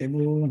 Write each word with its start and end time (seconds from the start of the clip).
Ibu. 0.00 0.48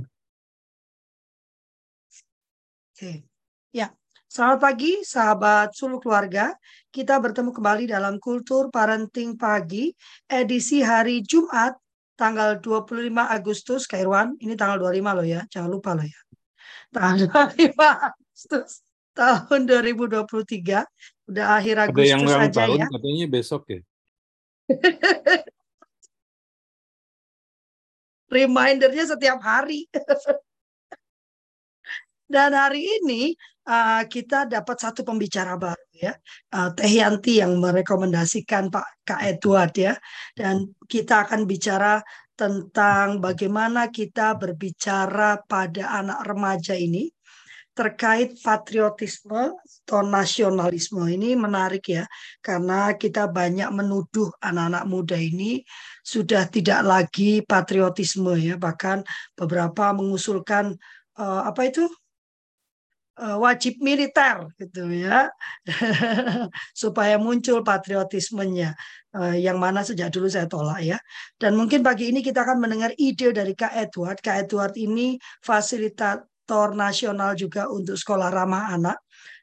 Oke. 2.94 3.25
Ya, 3.73 3.89
selamat 4.29 4.59
pagi 4.61 5.01
sahabat 5.01 5.73
Sulu 5.73 5.97
Keluarga. 5.97 6.53
Kita 6.93 7.17
bertemu 7.17 7.49
kembali 7.49 7.89
dalam 7.89 8.21
Kultur 8.21 8.70
Parenting 8.70 9.33
Pagi 9.41 9.89
edisi 10.29 10.85
hari 10.85 11.25
Jumat 11.25 11.73
tanggal 12.13 12.62
25 12.62 13.09
Agustus 13.25 13.89
Kairwan. 13.89 14.38
Ini 14.38 14.54
tanggal 14.54 14.77
25 14.77 15.17
loh 15.17 15.25
ya, 15.25 15.42
jangan 15.50 15.70
lupa 15.74 15.97
loh 15.97 16.06
ya. 16.06 16.20
Tanggal 16.94 17.50
25 17.58 18.06
Agustus 18.14 18.86
tahun 19.18 19.60
2023. 19.66 20.86
Udah 21.26 21.46
akhir 21.58 21.90
Agustus 21.90 22.06
Ada 22.06 22.14
yang 22.14 22.22
ulang 22.22 22.54
tahun 22.54 22.78
ya. 22.78 22.88
katanya 22.94 23.26
besok 23.26 23.62
ya. 23.66 23.82
Remindernya 28.30 29.05
setiap 29.09 29.41
hari. 29.41 29.89
Dan 32.29 32.53
hari 32.53 32.85
ini 32.85 33.33
uh, 33.65 34.05
kita 34.05 34.45
dapat 34.45 34.77
satu 34.77 35.01
pembicara 35.01 35.57
baru 35.57 35.89
ya, 35.97 36.13
uh, 36.53 36.70
Teh 36.77 37.01
Yanti 37.01 37.41
yang 37.41 37.57
merekomendasikan 37.57 38.70
Pak 38.70 39.01
Kak 39.01 39.21
Edward 39.25 39.73
ya, 39.73 39.97
dan 40.37 40.70
kita 40.85 41.25
akan 41.25 41.49
bicara 41.49 41.97
tentang 42.37 43.17
bagaimana 43.17 43.89
kita 43.89 44.37
berbicara 44.37 45.41
pada 45.41 45.89
anak 45.98 46.21
remaja 46.21 46.77
ini 46.77 47.09
terkait 47.79 48.35
patriotisme 48.43 49.55
atau 49.55 50.03
nasionalisme. 50.03 50.99
Ini 51.07 51.39
menarik 51.39 51.87
ya 51.87 52.03
karena 52.43 52.91
kita 52.99 53.31
banyak 53.31 53.71
menuduh 53.71 54.27
anak-anak 54.43 54.83
muda 54.83 55.15
ini 55.15 55.63
sudah 56.03 56.43
tidak 56.51 56.84
lagi 56.84 57.39
patriotisme 57.39 58.35
ya. 58.35 58.59
Bahkan 58.59 59.07
beberapa 59.39 59.95
mengusulkan 59.95 60.75
uh, 61.15 61.47
apa 61.47 61.71
itu? 61.71 61.87
Uh, 63.20 63.35
wajib 63.35 63.79
militer 63.84 64.48
gitu 64.59 64.92
ya. 64.92 65.32
Supaya 66.84 67.16
muncul 67.16 67.64
patriotismenya. 67.64 68.76
Uh, 69.16 69.36
yang 69.36 69.56
mana 69.59 69.84
sejak 69.88 70.11
dulu 70.11 70.28
saya 70.28 70.52
tolak 70.52 70.84
ya. 70.84 71.00
Dan 71.39 71.56
mungkin 71.56 71.80
pagi 71.80 72.11
ini 72.11 72.20
kita 72.20 72.44
akan 72.44 72.59
mendengar 72.59 72.92
ide 73.00 73.32
dari 73.32 73.56
Kak 73.56 73.72
Edward. 73.76 74.20
Kak 74.23 74.48
Edward 74.48 74.76
ini 74.80 75.20
fasilitator 75.44 76.28
nasional 76.73 77.38
juga 77.38 77.69
untuk 77.69 77.95
sekolah 77.97 78.30
ramah 78.33 78.73
anak 78.73 78.97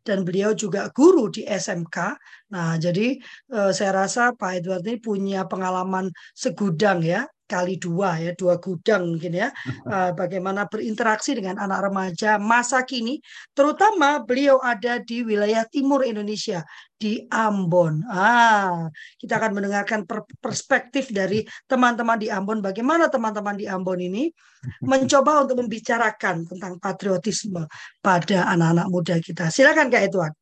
dan 0.06 0.22
beliau 0.22 0.54
juga 0.54 0.86
guru 0.94 1.26
di 1.26 1.42
SMK. 1.42 2.14
Nah, 2.54 2.78
jadi 2.78 3.18
eh, 3.52 3.70
saya 3.74 4.06
rasa 4.06 4.30
Pak 4.38 4.62
Edward 4.62 4.86
ini 4.86 5.02
punya 5.02 5.40
pengalaman 5.50 6.14
segudang 6.30 7.02
ya 7.02 7.26
kali 7.46 7.78
dua 7.78 8.18
ya 8.18 8.34
dua 8.34 8.58
gudang 8.58 9.16
mungkin 9.16 9.32
ya. 9.32 9.48
Uh, 9.86 10.12
bagaimana 10.20 10.66
berinteraksi 10.66 11.38
dengan 11.38 11.56
anak 11.62 11.88
remaja 11.90 12.36
masa 12.36 12.82
kini 12.82 13.22
terutama 13.54 14.20
beliau 14.20 14.60
ada 14.60 14.98
di 15.00 15.22
wilayah 15.22 15.64
timur 15.70 16.02
Indonesia 16.02 16.66
di 16.98 17.24
Ambon. 17.30 18.04
Ah 18.10 18.90
kita 19.16 19.38
akan 19.38 19.56
mendengarkan 19.56 20.04
per 20.04 20.26
perspektif 20.42 21.14
dari 21.14 21.46
teman-teman 21.70 22.18
di 22.18 22.28
Ambon. 22.28 22.60
Bagaimana 22.60 23.06
teman-teman 23.06 23.56
di 23.56 23.70
Ambon 23.70 24.02
ini 24.02 24.28
mencoba 24.90 25.46
untuk 25.46 25.64
membicarakan 25.64 26.44
tentang 26.50 26.76
patriotisme 26.82 27.64
pada 28.02 28.50
anak-anak 28.52 28.86
muda 28.92 29.16
kita? 29.22 29.48
Silakan 29.48 29.88
Kak 29.88 30.04
Edward 30.04 30.34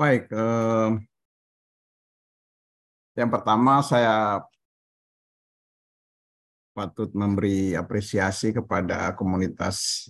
Baik, 0.00 0.32
eh, 0.32 0.88
yang 3.18 3.30
pertama 3.30 3.82
saya 3.82 4.44
patut 6.70 7.10
memberi 7.12 7.74
apresiasi 7.74 8.54
kepada 8.54 9.12
komunitas 9.18 10.08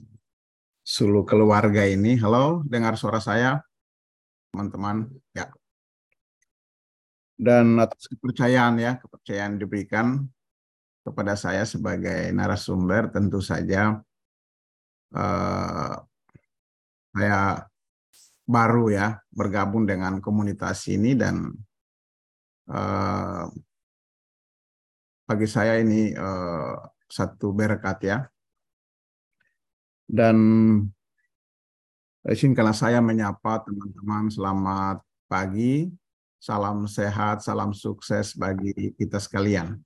Sulu 0.84 1.22
Keluarga 1.22 1.86
ini. 1.86 2.18
Halo, 2.18 2.66
dengar 2.66 2.98
suara 2.98 3.22
saya, 3.22 3.62
teman-teman? 4.50 5.06
Ya. 5.32 5.48
Dan 7.40 7.80
atas 7.80 8.04
kepercayaan 8.10 8.76
ya, 8.76 8.98
kepercayaan 9.00 9.56
diberikan 9.56 10.28
kepada 11.00 11.38
saya 11.38 11.64
sebagai 11.64 12.28
narasumber, 12.34 13.08
tentu 13.08 13.40
saja 13.40 14.02
eh, 15.16 15.94
saya 17.16 17.40
baru 18.44 18.90
ya 18.90 19.18
bergabung 19.30 19.86
dengan 19.86 20.18
komunitas 20.18 20.90
ini 20.90 21.14
dan 21.14 21.54
bagi 25.26 25.46
saya 25.50 25.82
ini 25.82 26.14
uh, 26.14 26.78
satu 27.10 27.50
berkat 27.50 27.98
ya. 28.06 28.18
Dan 30.10 30.38
izinkanlah 32.26 32.74
saya 32.74 32.98
menyapa 33.02 33.62
teman-teman 33.62 34.30
selamat 34.30 35.02
pagi, 35.30 35.90
salam 36.38 36.86
sehat, 36.86 37.42
salam 37.42 37.70
sukses 37.74 38.34
bagi 38.34 38.94
kita 38.98 39.18
sekalian. 39.22 39.78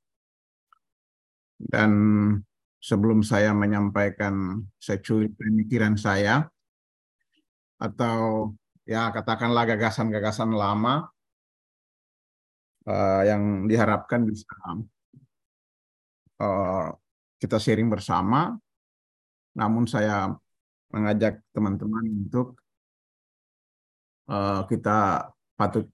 Dan 1.57 1.93
sebelum 2.81 3.25
saya 3.25 3.53
menyampaikan 3.57 4.65
securi 4.77 5.29
pemikiran 5.33 5.97
saya, 5.97 6.49
atau 7.81 8.53
ya 8.89 9.13
katakanlah 9.13 9.69
gagasan-gagasan 9.69 10.53
lama 10.53 11.14
uh, 12.89 13.23
yang 13.25 13.69
diharapkan 13.69 14.25
bisa 14.25 14.49
uh, 16.41 16.89
kita 17.41 17.57
sharing 17.61 17.89
bersama. 17.93 18.57
Namun 19.55 19.87
saya 19.87 20.35
mengajak 20.91 21.43
teman-teman 21.55 22.27
untuk 22.27 22.59
uh, 24.31 24.63
kita 24.67 25.31
patut 25.55 25.87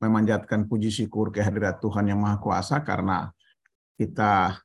memanjatkan 0.00 0.68
puji 0.68 0.92
syukur 0.92 1.32
kehadirat 1.32 1.80
Tuhan 1.80 2.12
yang 2.12 2.20
Maha 2.20 2.36
Kuasa 2.36 2.84
karena 2.84 3.32
kita 3.96 4.60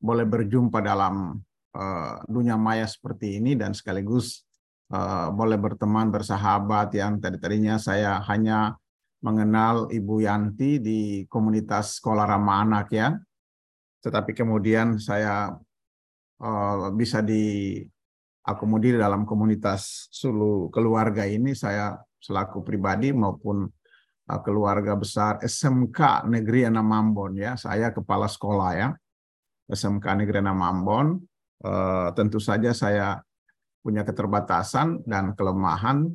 boleh 0.00 0.24
berjumpa 0.24 0.80
dalam 0.80 1.36
uh, 1.76 2.14
dunia 2.24 2.56
maya 2.56 2.88
seperti 2.88 3.36
ini 3.36 3.52
dan 3.52 3.76
sekaligus 3.76 4.48
uh, 4.92 5.28
boleh 5.28 5.60
berteman 5.60 6.08
bersahabat 6.08 6.96
yang 6.96 7.20
tadi-tadinya 7.20 7.76
saya 7.76 8.20
hanya 8.32 8.76
mengenal 9.24 9.88
Ibu 9.88 10.24
Yanti 10.24 10.82
di 10.82 11.00
komunitas 11.28 12.00
sekolah 12.00 12.24
ramah 12.28 12.58
anak 12.66 12.88
ya. 12.92 13.08
Tetapi 14.04 14.36
kemudian 14.36 15.00
saya 15.00 15.50
uh, 16.42 16.88
bisa 16.94 17.24
diakomodir 17.24 19.00
dalam 19.00 19.24
komunitas 19.24 20.06
Sulu 20.12 20.68
keluarga 20.70 21.24
ini 21.24 21.56
saya 21.56 21.96
selaku 22.20 22.62
pribadi 22.62 23.10
maupun 23.10 23.66
uh, 24.30 24.40
keluarga 24.44 24.94
besar 24.94 25.40
SMK 25.42 26.28
Negeri 26.28 26.68
Enam 26.68 26.92
Ambon 26.92 27.34
ya. 27.40 27.56
Saya 27.56 27.90
kepala 27.90 28.28
sekolah 28.28 28.70
ya. 28.76 28.88
SMK 29.66 30.06
Negeri 30.22 30.44
Enam 30.44 30.60
Ambon. 30.62 31.06
Uh, 31.56 32.12
tentu 32.12 32.36
saja 32.36 32.76
saya 32.76 33.16
punya 33.80 34.04
keterbatasan 34.04 35.06
dan 35.08 35.32
kelemahan. 35.38 36.10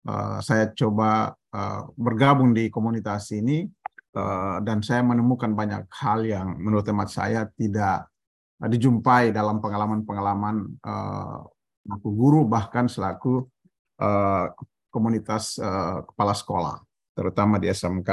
Uh, 0.00 0.40
saya 0.40 0.72
coba 0.72 1.36
uh, 1.52 1.82
bergabung 1.92 2.56
di 2.56 2.72
komunitas 2.72 3.36
ini 3.36 3.68
uh, 4.16 4.56
dan 4.64 4.80
saya 4.80 5.04
menemukan 5.04 5.52
banyak 5.52 5.84
hal 5.92 6.24
yang 6.24 6.56
menurut 6.56 6.88
hemat 6.88 7.12
saya 7.12 7.44
tidak 7.52 8.08
dijumpai 8.60 9.32
dalam 9.32 9.60
pengalaman-pengalaman 9.60 10.68
uh, 10.84 11.44
aku 11.88 12.08
guru 12.12 12.44
bahkan 12.44 12.88
selaku 12.88 13.48
uh, 14.00 14.52
komunitas 14.92 15.56
uh, 15.56 16.04
kepala 16.04 16.34
sekolah 16.36 16.76
terutama 17.16 17.56
di 17.56 17.72
SMK. 17.72 18.10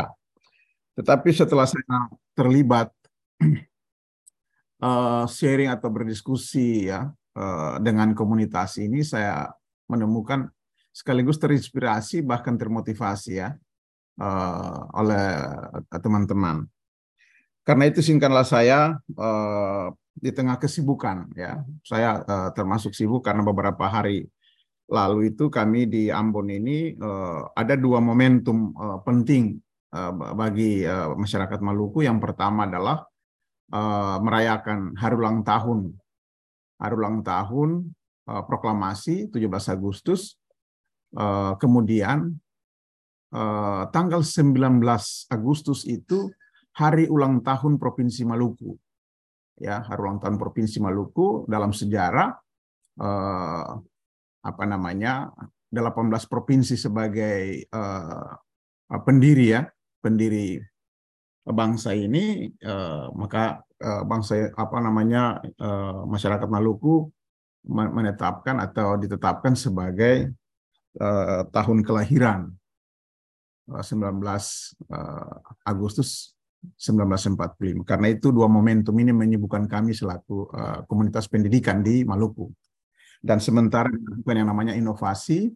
Tetapi 0.98 1.30
setelah 1.36 1.68
saya 1.68 2.10
terlibat 2.34 2.90
uh, 4.82 5.26
sharing 5.38 5.70
atau 5.70 5.92
berdiskusi 5.92 6.90
ya 6.90 7.12
uh, 7.38 7.76
dengan 7.84 8.16
komunitas 8.16 8.80
ini 8.80 9.04
saya 9.04 9.52
menemukan 9.88 10.48
sekaligus 10.98 11.38
terinspirasi 11.38 12.26
bahkan 12.26 12.58
termotivasi 12.58 13.38
ya 13.38 13.54
uh, 14.18 14.82
oleh 14.98 15.46
teman-teman. 15.94 16.66
Karena 17.62 17.86
itu 17.86 18.02
singkatlah 18.02 18.48
saya 18.48 18.98
uh, 19.14 19.94
di 20.18 20.34
tengah 20.34 20.58
kesibukan 20.58 21.30
ya, 21.38 21.62
saya 21.86 22.26
uh, 22.26 22.50
termasuk 22.58 22.98
sibuk 22.98 23.22
karena 23.22 23.46
beberapa 23.46 23.86
hari 23.86 24.26
lalu 24.90 25.36
itu 25.36 25.52
kami 25.52 25.86
di 25.86 26.10
Ambon 26.10 26.50
ini 26.50 26.96
uh, 26.98 27.52
ada 27.54 27.78
dua 27.78 28.00
momentum 28.02 28.74
uh, 28.74 28.98
penting 29.06 29.60
uh, 29.94 30.12
bagi 30.34 30.82
uh, 30.88 31.14
masyarakat 31.14 31.60
Maluku. 31.62 32.08
Yang 32.08 32.24
pertama 32.24 32.66
adalah 32.66 33.06
uh, 33.70 34.18
merayakan 34.24 34.96
hari 34.98 35.14
ulang 35.20 35.44
tahun, 35.44 35.94
hari 36.82 36.94
ulang 36.98 37.22
tahun 37.22 37.94
uh, 38.32 38.44
proklamasi 38.48 39.30
17 39.30 39.76
Agustus 39.76 40.40
Uh, 41.16 41.56
kemudian 41.62 42.36
uh, 43.32 43.88
tanggal 43.96 44.26
19 44.26 44.84
Agustus 45.32 45.88
itu 45.88 46.28
hari 46.76 47.08
ulang 47.08 47.40
tahun 47.42 47.80
Provinsi 47.80 48.28
Maluku. 48.28 48.76
ya 49.58 49.82
hari 49.82 50.00
ulang 50.06 50.22
tahun 50.22 50.38
provinsi 50.38 50.78
Maluku 50.78 51.50
dalam 51.50 51.74
sejarah 51.74 52.30
eh, 53.02 53.68
apa 54.46 54.64
namanya 54.70 55.34
18 55.74 56.32
provinsi 56.32 56.78
sebagai 56.78 57.66
eh, 57.66 58.28
pendiri 59.04 59.46
ya 59.58 59.66
pendiri 60.00 60.62
bangsa 61.44 61.98
ini 61.98 62.48
eh, 62.54 63.06
maka 63.18 63.66
eh, 63.82 64.04
bangsa 64.06 64.54
apa 64.54 64.78
namanya 64.78 65.42
eh, 65.42 66.02
masyarakat 66.06 66.48
Maluku 66.48 67.10
menetapkan 67.68 68.64
atau 68.64 68.96
ditetapkan 68.96 69.52
sebagai 69.58 70.32
eh, 70.98 71.42
tahun 71.54 71.86
kelahiran 71.86 72.52
19 73.68 73.84
eh, 73.84 74.42
eh, 74.96 75.36
Agustus 75.68 76.38
1945. 76.76 77.86
Karena 77.88 78.08
itu 78.12 78.34
dua 78.34 78.50
momentum 78.50 78.98
ini 78.98 79.14
menyibukkan 79.14 79.70
kami 79.70 79.94
selaku 79.94 80.50
uh, 80.52 80.84
komunitas 80.90 81.30
pendidikan 81.30 81.80
di 81.86 82.02
Maluku. 82.04 82.50
Dan 83.22 83.38
sementara 83.40 83.88
yang 84.26 84.50
namanya 84.50 84.74
inovasi, 84.74 85.48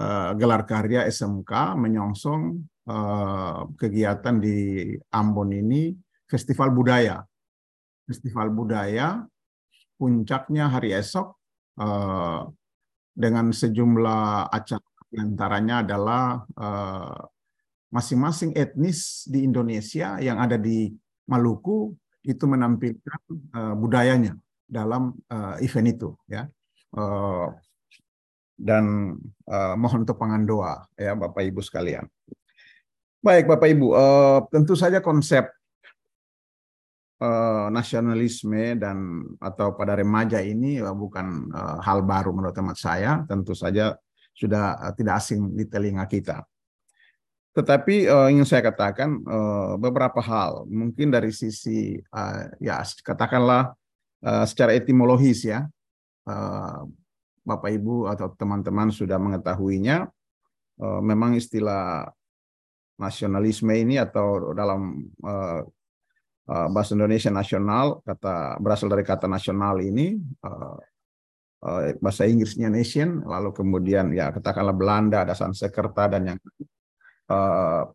uh, 0.00 0.32
gelar 0.34 0.64
karya 0.66 1.06
SMK 1.06 1.78
menyongsong 1.78 2.42
uh, 2.88 3.68
kegiatan 3.78 4.36
di 4.40 4.90
Ambon 5.12 5.54
ini 5.54 5.94
festival 6.26 6.72
budaya. 6.72 7.22
Festival 8.04 8.52
budaya 8.52 9.22
puncaknya 9.96 10.68
hari 10.68 10.92
esok 10.92 11.36
uh, 11.80 12.48
dengan 13.14 13.54
sejumlah 13.54 14.50
acara 14.50 14.82
antaranya 15.14 15.86
adalah 15.86 16.42
uh, 16.58 17.22
masing-masing 17.94 18.50
etnis 18.58 19.22
di 19.30 19.46
Indonesia 19.46 20.18
yang 20.18 20.42
ada 20.42 20.58
di 20.58 20.90
Maluku 21.30 21.94
itu 22.26 22.44
menampilkan 22.44 23.20
uh, 23.54 23.74
budayanya 23.78 24.34
dalam 24.66 25.14
uh, 25.30 25.54
event 25.62 25.88
itu 25.94 26.10
ya 26.26 26.50
uh, 26.98 27.54
dan 28.58 29.14
uh, 29.46 29.74
mohon 29.78 30.02
untuk 30.02 30.18
pengandoa 30.18 30.86
ya 30.94 31.14
Bapak 31.18 31.42
Ibu 31.42 31.60
sekalian. 31.62 32.06
Baik 33.24 33.48
Bapak 33.48 33.72
Ibu, 33.72 33.88
uh, 33.96 34.38
tentu 34.52 34.76
saja 34.76 35.00
konsep 35.00 35.48
uh, 37.24 37.66
nasionalisme 37.72 38.76
dan 38.76 39.24
atau 39.40 39.72
pada 39.72 39.96
remaja 39.96 40.44
ini 40.44 40.84
uh, 40.84 40.92
bukan 40.92 41.48
uh, 41.48 41.80
hal 41.80 42.04
baru 42.04 42.36
menurut 42.36 42.52
teman 42.52 42.76
saya, 42.76 43.24
tentu 43.24 43.56
saja 43.56 43.96
sudah 44.36 44.76
uh, 44.76 44.92
tidak 44.92 45.24
asing 45.24 45.56
di 45.56 45.64
telinga 45.64 46.04
kita. 46.04 46.44
Tetapi 47.54 48.10
uh, 48.10 48.28
ingin 48.28 48.44
saya 48.44 48.66
katakan 48.66 49.24
uh, 49.24 49.80
beberapa 49.80 50.20
hal, 50.20 50.68
mungkin 50.68 51.08
dari 51.08 51.32
sisi 51.32 51.96
uh, 52.12 52.50
ya 52.60 52.82
katakanlah 52.82 53.72
uh, 54.20 54.44
secara 54.44 54.76
etimologis 54.76 55.48
ya, 55.48 55.64
uh, 56.28 56.82
Bapak 57.40 57.70
Ibu 57.72 58.12
atau 58.12 58.28
teman-teman 58.36 58.92
sudah 58.92 59.16
mengetahuinya. 59.16 60.10
Uh, 60.74 60.98
memang 60.98 61.38
istilah 61.38 62.10
nasionalisme 62.98 63.70
ini 63.70 64.02
atau 64.02 64.50
dalam 64.54 65.06
uh, 66.48 66.68
bahasa 66.72 66.96
Indonesia 66.96 67.30
nasional 67.32 68.00
kata 68.04 68.58
berasal 68.60 68.88
dari 68.92 69.04
kata 69.04 69.28
nasional 69.28 69.80
ini 69.80 70.16
uh, 70.44 70.76
uh, 71.64 71.80
bahasa 72.00 72.28
Inggrisnya 72.28 72.68
nation 72.68 73.24
lalu 73.24 73.52
kemudian 73.56 74.12
ya 74.12 74.32
katakanlah 74.32 74.76
Belanda 74.76 75.24
ada 75.24 75.36
Sansekerta 75.36 76.08
dan 76.12 76.34
yang 76.34 76.38
uh, 77.32 77.88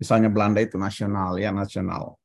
misalnya 0.00 0.28
Belanda 0.28 0.60
itu 0.60 0.76
nasional 0.76 1.36
ya 1.40 1.50
nasional. 1.52 2.20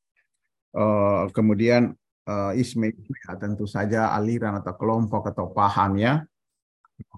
Uh, 0.71 1.27
kemudian 1.35 1.91
uh, 2.27 2.55
isme 2.55 2.95
ya, 2.95 3.35
tentu 3.35 3.67
saja 3.67 4.15
aliran 4.15 4.59
atau 4.63 4.71
kelompok 4.79 5.35
atau 5.35 5.51
paham 5.51 5.99
ya 5.99 6.23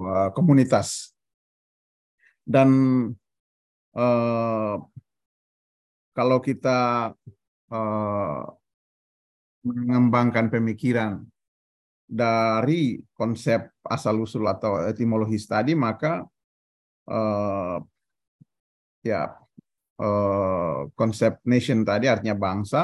uh, 0.02 0.30
komunitas. 0.34 1.14
Dan 2.44 2.70
uh, 3.96 4.76
kalau 6.14 6.38
kita 6.42 7.12
uh, 7.74 8.46
mengembangkan 9.66 10.54
pemikiran 10.54 11.24
dari 12.06 13.02
konsep 13.16 13.74
asal 13.82 14.22
usul 14.22 14.46
atau 14.46 14.86
etimologis 14.86 15.50
tadi 15.50 15.74
maka 15.74 16.22
uh, 17.10 17.80
ya 19.04 19.36
eh, 20.00 20.80
konsep 20.96 21.44
nation 21.46 21.84
tadi 21.84 22.06
artinya 22.08 22.36
bangsa 22.40 22.82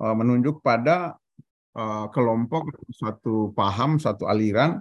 eh, 0.00 0.14
menunjuk 0.14 0.62
pada 0.62 1.18
eh, 1.76 2.06
kelompok 2.14 2.62
satu 2.94 3.50
paham 3.58 3.98
satu 3.98 4.24
aliran 4.30 4.78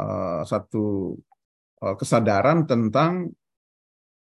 eh, 0.00 0.42
satu 0.48 1.14
eh, 1.84 1.94
kesadaran 2.00 2.64
tentang 2.70 3.28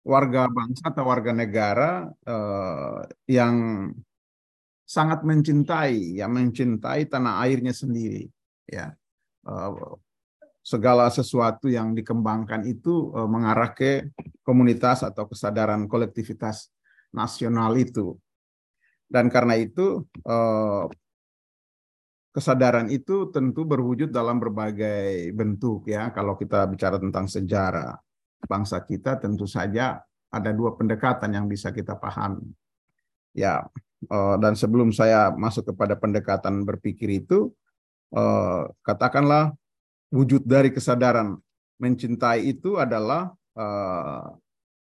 warga 0.02 0.50
bangsa 0.50 0.84
atau 0.92 1.04
warga 1.06 1.32
negara 1.32 2.10
eh, 2.26 3.00
yang 3.30 3.56
sangat 4.92 5.24
mencintai 5.24 6.20
yang 6.20 6.36
mencintai 6.36 7.08
tanah 7.08 7.40
airnya 7.48 7.72
sendiri 7.72 8.28
ya 8.68 8.92
eh, 9.48 9.72
segala 10.62 11.10
sesuatu 11.10 11.66
yang 11.66 11.98
dikembangkan 11.98 12.70
itu 12.70 13.10
uh, 13.18 13.26
mengarah 13.26 13.74
ke 13.74 14.14
komunitas 14.46 15.02
atau 15.02 15.26
kesadaran 15.26 15.90
kolektivitas 15.90 16.70
nasional 17.10 17.74
itu. 17.76 18.16
Dan 19.12 19.28
karena 19.28 19.60
itu 19.60 20.06
uh, 20.24 20.86
kesadaran 22.32 22.88
itu 22.88 23.28
tentu 23.34 23.68
berwujud 23.68 24.14
dalam 24.14 24.40
berbagai 24.40 25.34
bentuk 25.36 25.90
ya. 25.90 26.14
Kalau 26.14 26.38
kita 26.38 26.70
bicara 26.70 27.02
tentang 27.02 27.28
sejarah 27.28 27.98
bangsa 28.46 28.82
kita 28.86 29.20
tentu 29.20 29.50
saja 29.50 30.00
ada 30.32 30.50
dua 30.56 30.78
pendekatan 30.78 31.36
yang 31.36 31.46
bisa 31.50 31.74
kita 31.76 31.98
pahami. 31.98 32.48
Ya, 33.36 33.66
dan 34.10 34.58
sebelum 34.58 34.90
saya 34.90 35.30
masuk 35.30 35.74
kepada 35.74 35.94
pendekatan 35.94 36.66
berpikir 36.66 37.22
itu, 37.22 37.54
uh, 38.18 38.66
katakanlah 38.82 39.54
wujud 40.10 40.42
dari 40.42 40.74
kesadaran 40.74 41.38
mencintai 41.78 42.50
itu 42.50 42.82
adalah 42.82 43.30
uh, 43.58 44.26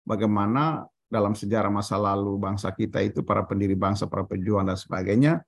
bagaimana 0.02 0.87
dalam 1.06 1.38
sejarah 1.38 1.70
masa 1.70 1.94
lalu 1.94 2.34
bangsa 2.43 2.75
kita 2.75 2.99
itu 2.99 3.22
para 3.22 3.46
pendiri 3.46 3.78
bangsa, 3.78 4.11
para 4.11 4.26
pejuang 4.26 4.66
dan 4.66 4.75
sebagainya 4.75 5.46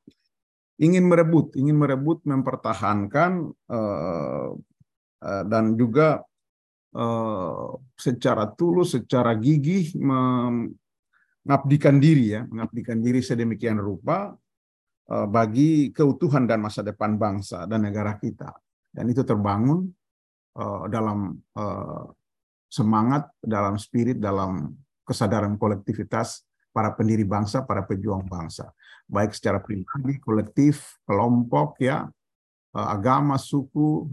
ingin 0.76 1.08
merebut, 1.08 1.56
ingin 1.56 1.74
merebut, 1.74 2.20
mempertahankan 2.28 3.48
dan 5.48 5.64
juga 5.74 6.20
secara 7.96 8.44
tulus, 8.52 8.92
secara 8.94 9.32
gigih 9.36 9.96
mengabdikan 11.46 12.02
diri 12.02 12.34
ya, 12.34 12.42
mengabdikan 12.42 12.98
diri 12.98 13.22
sedemikian 13.22 13.78
rupa 13.78 14.34
uh, 15.06 15.26
bagi 15.30 15.94
keutuhan 15.94 16.42
dan 16.50 16.58
masa 16.58 16.82
depan 16.82 17.14
bangsa 17.14 17.70
dan 17.70 17.86
negara 17.86 18.18
kita 18.18 18.50
dan 18.90 19.06
itu 19.06 19.22
terbangun 19.22 19.86
uh, 20.58 20.90
dalam 20.90 21.38
uh, 21.54 22.10
semangat, 22.66 23.30
dalam 23.38 23.78
spirit, 23.78 24.18
dalam 24.18 24.74
kesadaran 25.06 25.54
kolektivitas 25.54 26.42
para 26.74 26.90
pendiri 26.98 27.22
bangsa, 27.22 27.62
para 27.62 27.86
pejuang 27.86 28.26
bangsa, 28.26 28.74
baik 29.06 29.30
secara 29.30 29.62
pribadi, 29.62 30.18
kolektif, 30.18 30.98
kelompok, 31.06 31.78
ya, 31.80 32.04
agama, 32.76 33.40
suku, 33.40 34.12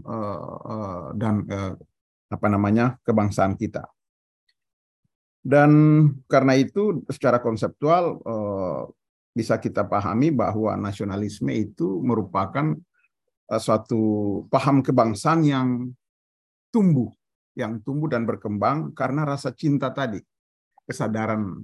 dan 1.20 1.44
apa 2.32 2.46
namanya 2.48 2.96
kebangsaan 3.04 3.52
kita. 3.60 3.84
Dan 5.44 5.70
karena 6.24 6.56
itu, 6.56 7.04
secara 7.12 7.36
konseptual 7.36 8.16
uh, 8.24 8.88
bisa 9.36 9.60
kita 9.60 9.84
pahami 9.84 10.32
bahwa 10.32 10.72
nasionalisme 10.80 11.52
itu 11.52 12.00
merupakan 12.00 12.72
uh, 13.52 13.60
suatu 13.60 14.02
paham 14.48 14.80
kebangsaan 14.80 15.44
yang 15.44 15.68
tumbuh, 16.72 17.12
yang 17.52 17.84
tumbuh 17.84 18.08
dan 18.08 18.24
berkembang 18.24 18.96
karena 18.96 19.28
rasa 19.28 19.52
cinta 19.52 19.92
tadi, 19.92 20.16
kesadaran 20.88 21.60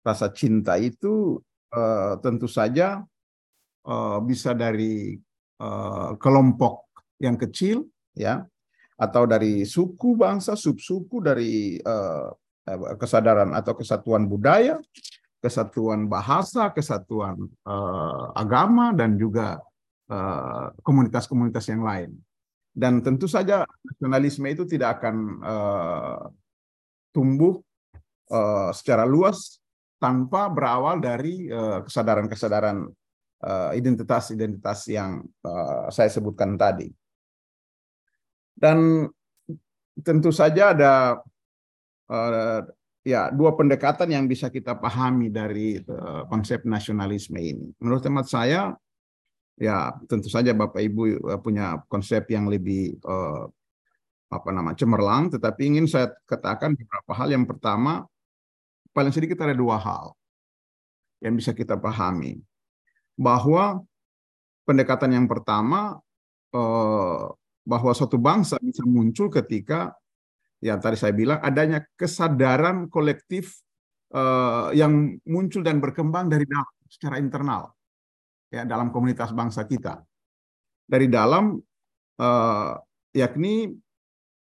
rasa 0.00 0.32
cinta 0.32 0.80
itu 0.80 1.36
uh, 1.76 2.16
tentu 2.24 2.48
saja 2.48 3.04
bisa 4.28 4.52
dari 4.52 5.16
kelompok 6.20 6.92
yang 7.16 7.40
kecil, 7.40 7.88
ya, 8.12 8.44
atau 9.00 9.24
dari 9.24 9.64
suku 9.64 10.14
bangsa, 10.20 10.52
subsuku 10.52 11.16
dari 11.24 11.80
kesadaran 12.98 13.54
atau 13.56 13.74
kesatuan 13.74 14.26
budaya, 14.26 14.78
kesatuan 15.40 16.06
bahasa, 16.06 16.68
kesatuan 16.70 17.38
uh, 17.64 18.34
agama, 18.36 18.92
dan 18.92 19.16
juga 19.16 19.60
Eh, 20.10 20.66
komunitas-komunitas 20.82 21.70
yang 21.70 21.86
lain. 21.86 22.10
Dan 22.74 22.98
tentu 22.98 23.30
saja 23.30 23.62
nasionalisme 23.62 24.50
itu 24.50 24.66
tidak 24.66 24.98
akan 24.98 25.16
uh, 25.38 26.22
tumbuh 27.14 27.62
uh, 28.34 28.74
secara 28.74 29.06
luas 29.06 29.62
tanpa 30.02 30.50
berawal 30.50 30.98
dari 30.98 31.46
kesadaran-kesadaran 31.86 32.88
identitas-identitas 33.76 34.88
yang 34.88 35.20
saya 35.92 36.08
sebutkan 36.08 36.56
tadi. 36.56 36.88
Dan 38.56 39.04
tentu 40.00 40.32
saja 40.32 40.72
ada 40.72 41.20
ya 43.06 43.30
dua 43.30 43.54
pendekatan 43.54 44.10
yang 44.10 44.26
bisa 44.26 44.50
kita 44.50 44.74
pahami 44.74 45.30
dari 45.30 45.78
konsep 46.26 46.66
nasionalisme 46.66 47.38
ini. 47.38 47.70
Menurut 47.78 48.02
teman 48.02 48.26
saya, 48.26 48.74
ya 49.54 49.94
tentu 50.10 50.26
saja 50.26 50.50
Bapak 50.50 50.82
Ibu 50.82 51.22
punya 51.40 51.78
konsep 51.86 52.26
yang 52.28 52.50
lebih 52.50 52.98
apa 54.30 54.48
nama 54.54 54.74
cemerlang, 54.74 55.30
tetapi 55.34 55.74
ingin 55.74 55.86
saya 55.90 56.10
katakan 56.26 56.74
beberapa 56.78 57.12
hal. 57.14 57.34
Yang 57.34 57.50
pertama, 57.50 58.06
paling 58.94 59.10
sedikit 59.10 59.42
ada 59.42 59.54
dua 59.54 59.78
hal 59.78 60.14
yang 61.22 61.34
bisa 61.34 61.50
kita 61.54 61.74
pahami, 61.78 62.38
bahwa 63.18 63.82
pendekatan 64.64 65.18
yang 65.18 65.26
pertama 65.26 65.98
eh, 66.54 67.22
bahwa 67.60 67.92
suatu 67.92 68.16
bangsa 68.16 68.56
bisa 68.62 68.86
muncul 68.88 69.28
ketika 69.28 69.92
yang 70.60 70.78
tadi 70.80 70.96
saya 70.96 71.16
bilang 71.16 71.40
adanya 71.40 71.80
kesadaran 71.96 72.92
kolektif 72.92 73.64
eh, 74.12 74.68
yang 74.76 75.16
muncul 75.24 75.64
dan 75.64 75.80
berkembang 75.80 76.28
dari 76.28 76.44
dalam 76.44 76.68
secara 76.88 77.16
internal 77.16 77.72
ya 78.52 78.68
dalam 78.68 78.92
komunitas 78.92 79.32
bangsa 79.32 79.64
kita. 79.64 80.04
Dari 80.84 81.06
dalam 81.08 81.56
eh, 82.20 82.72
yakni 83.16 83.72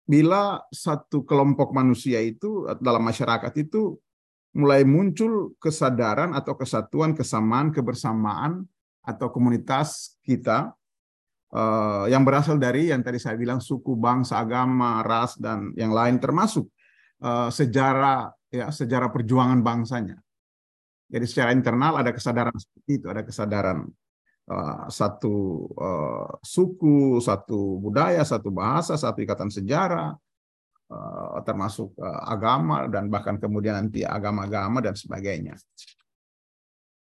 bila 0.09 0.59
satu 0.73 1.23
kelompok 1.23 1.71
manusia 1.77 2.19
itu 2.25 2.65
dalam 2.81 3.05
masyarakat 3.05 3.53
itu 3.61 4.01
mulai 4.57 4.83
muncul 4.83 5.53
kesadaran 5.61 6.33
atau 6.33 6.57
kesatuan, 6.57 7.13
kesamaan, 7.13 7.69
kebersamaan 7.69 8.65
atau 9.05 9.29
komunitas 9.29 10.17
kita 10.25 10.73
uh, 11.55 12.05
yang 12.11 12.25
berasal 12.27 12.57
dari 12.57 12.91
yang 12.91 13.01
tadi 13.01 13.21
saya 13.21 13.37
bilang 13.39 13.63
suku, 13.63 13.95
bangsa, 13.95 14.43
agama, 14.43 15.05
ras 15.05 15.37
dan 15.39 15.73
yang 15.79 15.93
lain 15.93 16.19
termasuk 16.19 16.69
uh, 17.23 17.49
sejarah 17.53 18.33
ya 18.49 18.73
sejarah 18.73 19.13
perjuangan 19.13 19.61
bangsanya. 19.61 20.17
Jadi 21.09 21.25
secara 21.25 21.57
internal 21.57 22.05
ada 22.05 22.13
kesadaran 22.13 22.53
seperti 22.53 23.01
itu, 23.01 23.07
ada 23.09 23.25
kesadaran 23.25 23.89
Eh, 24.49 24.85
satu 24.89 25.69
uh, 25.77 26.41
suku, 26.41 27.21
satu 27.21 27.77
budaya, 27.85 28.25
satu 28.25 28.49
bahasa, 28.49 28.97
satu 28.97 29.21
ikatan 29.21 29.53
sejarah, 29.53 30.17
uh, 30.89 31.37
termasuk 31.45 31.93
uh, 32.01 32.25
agama 32.25 32.89
dan 32.89 33.13
bahkan 33.13 33.37
kemudian 33.37 33.77
nanti 33.77 34.09
agama-agama 34.09 34.81
dan 34.81 34.97
sebagainya. 34.97 35.53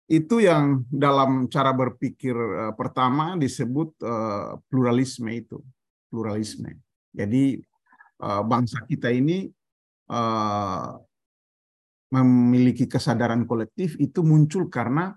Itu 0.05 0.37
yang 0.37 0.85
dalam 0.87 1.49
cara 1.49 1.73
berpikir 1.73 2.37
uh, 2.37 2.73
pertama 2.77 3.33
disebut 3.37 3.97
uh, 4.05 4.61
pluralisme 4.69 5.29
itu, 5.33 5.57
pluralisme. 6.13 6.77
Jadi 7.09 7.57
uh, 8.21 8.41
bangsa 8.45 8.85
kita 8.85 9.09
ini 9.09 9.49
memiliki 12.13 12.85
kesadaran 12.85 13.49
kolektif 13.49 13.97
itu 13.97 14.21
muncul 14.21 14.69
karena 14.69 15.09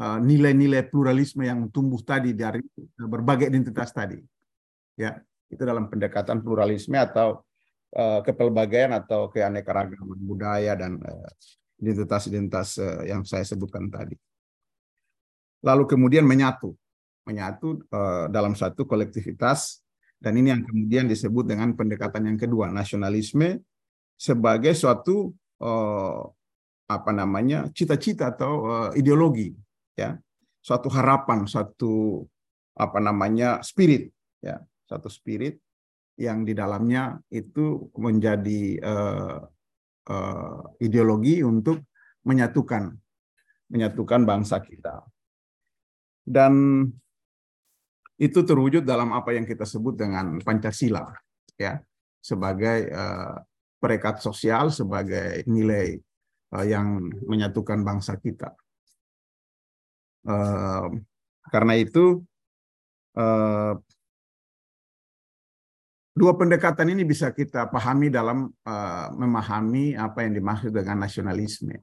Eh, 0.00 0.18
nilai-nilai 0.24 0.88
pluralisme 0.88 1.44
yang 1.44 1.68
tumbuh 1.68 2.00
tadi 2.00 2.32
dari 2.32 2.64
eh, 2.64 3.04
berbagai 3.04 3.52
identitas 3.52 3.92
tadi. 3.92 4.16
Ya, 4.96 5.20
itu 5.52 5.60
dalam 5.60 5.92
pendekatan 5.92 6.40
pluralisme 6.40 6.96
atau 6.96 7.44
kepelbagaian 8.22 8.94
atau 8.94 9.26
keanekaragaman 9.34 10.22
budaya 10.22 10.78
dan 10.78 11.02
identitas-identitas 11.80 12.76
uh, 12.78 13.02
yang 13.08 13.24
saya 13.24 13.42
sebutkan 13.42 13.88
tadi. 13.88 14.14
Lalu 15.64 15.84
kemudian 15.88 16.24
menyatu, 16.24 16.76
menyatu 17.24 17.80
uh, 17.92 18.28
dalam 18.28 18.56
satu 18.56 18.84
kolektivitas 18.84 19.80
dan 20.20 20.36
ini 20.36 20.52
yang 20.52 20.62
kemudian 20.64 21.08
disebut 21.08 21.48
dengan 21.48 21.72
pendekatan 21.72 22.28
yang 22.28 22.38
kedua, 22.40 22.68
nasionalisme 22.68 23.60
sebagai 24.20 24.76
suatu 24.76 25.32
uh, 25.64 26.20
apa 26.90 27.10
namanya 27.14 27.72
cita-cita 27.72 28.34
atau 28.34 28.92
ideologi 28.98 29.54
ya. 29.96 30.18
Suatu 30.60 30.92
harapan 30.92 31.48
suatu 31.48 32.20
apa 32.76 33.00
namanya 33.00 33.64
spirit 33.64 34.12
ya. 34.44 34.60
Satu 34.84 35.06
spirit 35.08 35.56
yang 36.20 36.44
di 36.44 36.52
dalamnya 36.52 37.16
itu 37.32 37.88
menjadi 37.96 38.76
uh, 40.10 40.74
ideologi 40.82 41.40
untuk 41.46 41.86
menyatukan 42.26 42.90
menyatukan 43.70 44.26
bangsa 44.26 44.58
kita. 44.58 45.06
Dan 46.26 46.84
itu 48.18 48.42
terwujud 48.42 48.82
dalam 48.82 49.14
apa 49.14 49.32
yang 49.32 49.46
kita 49.46 49.62
sebut 49.64 49.96
dengan 49.96 50.42
Pancasila 50.42 51.06
ya 51.54 51.78
sebagai 52.20 52.90
uh, 52.90 53.38
perekat 53.80 54.20
sosial 54.20 54.68
sebagai 54.74 55.46
nilai 55.46 55.96
uh, 56.52 56.66
yang 56.66 57.08
menyatukan 57.24 57.80
bangsa 57.86 58.18
kita. 58.18 58.52
Karena 61.48 61.74
itu 61.80 62.20
dua 66.10 66.34
pendekatan 66.34 66.90
ini 66.92 67.06
bisa 67.06 67.30
kita 67.30 67.70
pahami 67.70 68.10
dalam 68.10 68.50
memahami 69.14 69.94
apa 69.94 70.26
yang 70.26 70.36
dimaksud 70.36 70.74
dengan 70.74 71.06
nasionalisme. 71.06 71.78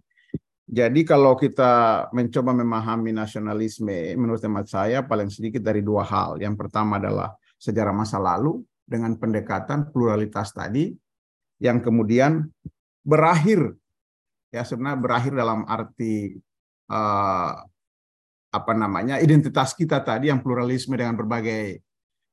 Jadi 0.67 1.07
kalau 1.07 1.39
kita 1.39 2.07
mencoba 2.11 2.51
memahami 2.51 3.15
nasionalisme, 3.15 4.19
menurut 4.19 4.43
teman 4.43 4.67
saya 4.67 4.99
paling 4.99 5.31
sedikit 5.31 5.63
dari 5.63 5.79
dua 5.79 6.03
hal. 6.03 6.43
Yang 6.43 6.59
pertama 6.59 6.99
adalah 6.99 7.31
sejarah 7.55 7.95
masa 7.95 8.19
lalu 8.19 8.59
dengan 8.83 9.15
pendekatan 9.15 9.95
pluralitas 9.95 10.51
tadi, 10.51 10.91
yang 11.63 11.79
kemudian 11.79 12.51
berakhir 12.99 13.79
ya 14.51 14.67
sebenarnya 14.67 14.99
berakhir 14.99 15.33
dalam 15.35 15.63
arti 15.63 16.35
uh, 16.91 17.53
apa 18.47 18.73
namanya 18.75 19.19
identitas 19.19 19.75
kita 19.75 20.03
tadi 20.03 20.31
yang 20.31 20.43
pluralisme 20.43 20.95
dengan 20.95 21.15
berbagai 21.15 21.86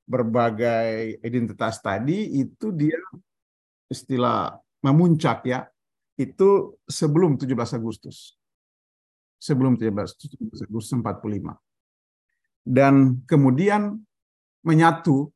berbagai 0.05 1.21
identitas 1.25 1.81
tadi 1.81 2.41
itu 2.41 2.71
dia 2.73 3.01
istilah 3.89 4.57
memuncak 4.85 5.49
ya. 5.49 5.65
Itu 6.15 6.79
sebelum 6.87 7.35
17 7.41 7.51
Agustus. 7.75 8.39
Sebelum 9.41 9.77
17 9.77 9.93
Agustus 10.65 10.95
45 10.95 11.59
dan 12.65 13.21
kemudian 13.29 14.01
menyatu 14.65 15.29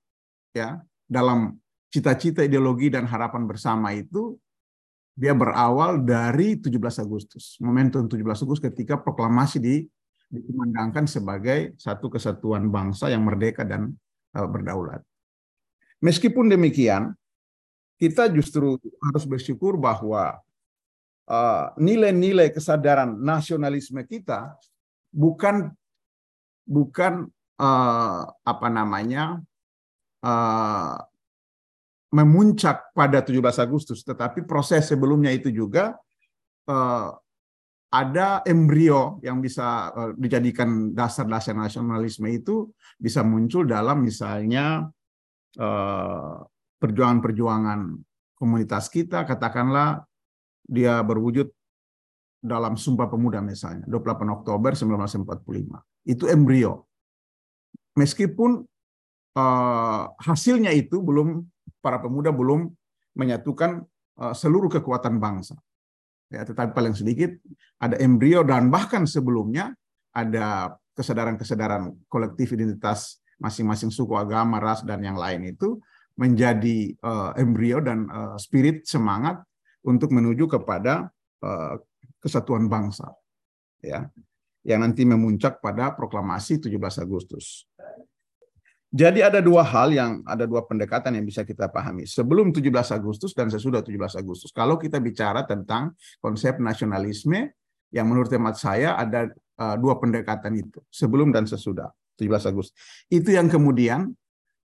ya 0.56 0.80
dalam 1.04 1.60
cita-cita 1.92 2.40
ideologi 2.40 2.88
dan 2.88 3.04
harapan 3.04 3.44
bersama 3.44 3.92
itu 3.92 4.40
dia 5.12 5.36
berawal 5.36 6.00
dari 6.00 6.56
17 6.56 7.04
Agustus. 7.04 7.60
Momentum 7.60 8.08
17 8.08 8.24
Agustus 8.24 8.64
ketika 8.72 8.96
proklamasi 8.96 9.56
di 9.60 9.76
dikumandangkan 10.28 11.08
sebagai 11.08 11.76
satu 11.80 12.12
kesatuan 12.12 12.68
bangsa 12.68 13.08
yang 13.08 13.24
merdeka 13.24 13.64
dan 13.64 13.92
berdaulat. 14.34 15.00
Meskipun 15.98 16.46
demikian, 16.46 17.14
kita 17.98 18.30
justru 18.30 18.78
harus 19.02 19.24
bersyukur 19.26 19.74
bahwa 19.74 20.38
eh, 21.26 21.64
nilai-nilai 21.82 22.48
uh, 22.48 22.54
kesadaran 22.54 23.18
nasionalisme 23.18 24.06
kita 24.06 24.54
bukan 25.10 25.74
bukan 26.62 27.26
uh, 27.58 28.22
apa 28.30 28.68
namanya 28.70 29.42
uh, 30.22 30.94
memuncak 32.08 32.92
pada 32.96 33.20
17 33.20 33.40
Agustus, 33.58 34.00
tetapi 34.06 34.46
proses 34.46 34.88
sebelumnya 34.88 35.32
itu 35.34 35.52
juga 35.52 35.96
uh, 36.70 37.12
ada 37.88 38.44
embrio 38.44 39.16
yang 39.24 39.40
bisa 39.40 39.92
eh, 39.96 40.12
dijadikan 40.20 40.92
dasar-dasar 40.92 41.56
nasionalisme 41.56 42.28
itu 42.28 42.68
bisa 43.00 43.24
muncul 43.24 43.64
dalam 43.64 44.04
misalnya 44.04 44.88
eh, 45.56 46.36
perjuangan-perjuangan 46.78 47.80
komunitas 48.38 48.86
kita, 48.86 49.26
katakanlah 49.26 50.06
dia 50.62 51.02
berwujud 51.02 51.50
dalam 52.38 52.78
Sumpah 52.78 53.10
Pemuda 53.10 53.42
misalnya, 53.42 53.82
28 53.90 54.30
Oktober 54.30 54.70
1945. 54.78 56.06
Itu 56.06 56.30
embrio. 56.30 56.86
Meskipun 57.98 58.62
uh, 59.34 60.02
hasilnya 60.22 60.70
itu 60.70 61.02
belum 61.02 61.42
para 61.82 61.98
pemuda 61.98 62.30
belum 62.30 62.70
menyatukan 63.18 63.82
uh, 64.22 64.30
seluruh 64.30 64.70
kekuatan 64.70 65.18
bangsa 65.18 65.58
ya 66.28 66.44
tetapi 66.44 66.76
paling 66.76 66.92
sedikit 66.96 67.32
ada 67.80 67.96
embrio 68.00 68.44
dan 68.44 68.68
bahkan 68.68 69.08
sebelumnya 69.08 69.72
ada 70.12 70.76
kesadaran-kesadaran 70.96 71.94
kolektif 72.10 72.52
identitas 72.52 73.22
masing-masing 73.38 73.88
suku 73.94 74.18
agama 74.18 74.58
ras 74.58 74.82
dan 74.82 74.98
yang 75.00 75.14
lain 75.14 75.54
itu 75.54 75.78
menjadi 76.18 76.98
uh, 77.06 77.30
embrio 77.38 77.78
dan 77.78 78.10
uh, 78.10 78.34
spirit 78.34 78.82
semangat 78.82 79.38
untuk 79.86 80.10
menuju 80.10 80.50
kepada 80.50 81.06
uh, 81.46 81.78
kesatuan 82.18 82.66
bangsa 82.66 83.14
ya 83.78 84.10
yang 84.66 84.82
nanti 84.82 85.06
memuncak 85.06 85.62
pada 85.62 85.94
proklamasi 85.94 86.58
17 86.58 86.76
Agustus. 86.98 87.67
Jadi 88.88 89.20
ada 89.20 89.44
dua 89.44 89.60
hal 89.68 89.92
yang 89.92 90.24
ada 90.24 90.48
dua 90.48 90.64
pendekatan 90.64 91.12
yang 91.12 91.28
bisa 91.28 91.44
kita 91.44 91.68
pahami 91.68 92.08
sebelum 92.08 92.56
17 92.56 92.72
Agustus 92.96 93.36
dan 93.36 93.52
sesudah 93.52 93.84
17 93.84 94.16
Agustus. 94.16 94.48
Kalau 94.48 94.80
kita 94.80 94.96
bicara 94.96 95.44
tentang 95.44 95.92
konsep 96.24 96.56
nasionalisme 96.56 97.52
yang 97.92 98.08
menurut 98.08 98.32
hemat 98.32 98.56
saya 98.56 98.96
ada 98.96 99.28
uh, 99.60 99.76
dua 99.76 100.00
pendekatan 100.00 100.56
itu 100.56 100.80
sebelum 100.88 101.36
dan 101.36 101.44
sesudah 101.44 101.92
17 102.16 102.48
Agustus. 102.48 102.72
Itu 103.12 103.28
yang 103.28 103.52
kemudian 103.52 104.08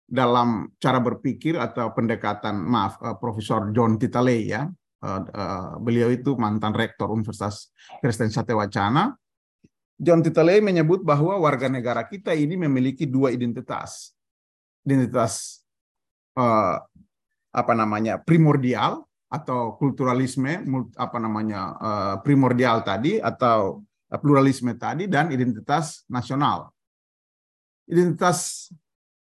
dalam 0.02 0.72
cara 0.82 0.98
berpikir 0.98 1.54
atau 1.54 1.94
pendekatan 1.94 2.58
maaf 2.58 2.98
uh, 2.98 3.14
Profesor 3.22 3.70
John 3.70 4.02
Titaley 4.02 4.50
ya 4.50 4.66
uh, 5.04 5.20
uh, 5.22 5.78
beliau 5.78 6.10
itu 6.10 6.34
mantan 6.34 6.74
rektor 6.74 7.06
Universitas 7.12 7.70
Kristen 8.02 8.32
Satya 8.34 8.56
Wacana 8.56 9.14
John 9.98 10.22
Titaley 10.22 10.62
menyebut 10.62 11.02
bahwa 11.02 11.34
warga 11.42 11.66
negara 11.66 12.06
kita 12.06 12.30
ini 12.30 12.54
memiliki 12.54 13.02
dua 13.02 13.34
identitas. 13.34 14.14
Identitas 14.86 15.66
uh, 16.38 16.78
apa 17.50 17.72
namanya 17.74 18.22
primordial 18.22 19.02
atau 19.26 19.74
kulturalisme 19.74 20.62
apa 20.94 21.18
namanya 21.18 21.60
uh, 21.76 22.14
primordial 22.22 22.86
tadi 22.86 23.18
atau 23.18 23.82
pluralisme 24.22 24.70
tadi 24.78 25.10
dan 25.10 25.34
identitas 25.34 26.06
nasional. 26.06 26.70
Identitas 27.90 28.70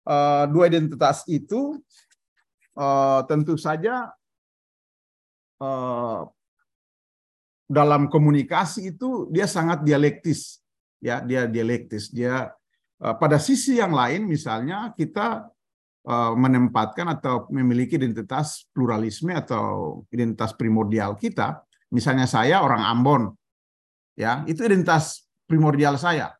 uh, 0.06 0.46
dua 0.46 0.70
identitas 0.70 1.26
itu 1.26 1.82
uh, 2.78 3.26
tentu 3.26 3.58
saja 3.58 4.14
uh, 5.58 6.22
dalam 7.66 8.08
komunikasi 8.08 8.94
itu 8.94 9.26
dia 9.34 9.50
sangat 9.50 9.82
dialektis 9.82 10.64
ya 11.02 11.22
dia 11.22 11.46
dialektis 11.46 12.10
dia 12.10 12.50
uh, 13.02 13.16
pada 13.18 13.38
sisi 13.38 13.78
yang 13.78 13.94
lain 13.94 14.26
misalnya 14.26 14.94
kita 14.98 15.50
uh, 16.08 16.34
menempatkan 16.34 17.08
atau 17.18 17.46
memiliki 17.54 17.98
identitas 17.98 18.66
pluralisme 18.74 19.34
atau 19.34 20.02
identitas 20.10 20.54
primordial 20.58 21.14
kita 21.18 21.62
misalnya 21.94 22.26
saya 22.26 22.64
orang 22.66 22.84
Ambon 22.84 23.24
ya 24.18 24.44
itu 24.50 24.66
identitas 24.66 25.28
primordial 25.48 25.96
saya. 25.96 26.34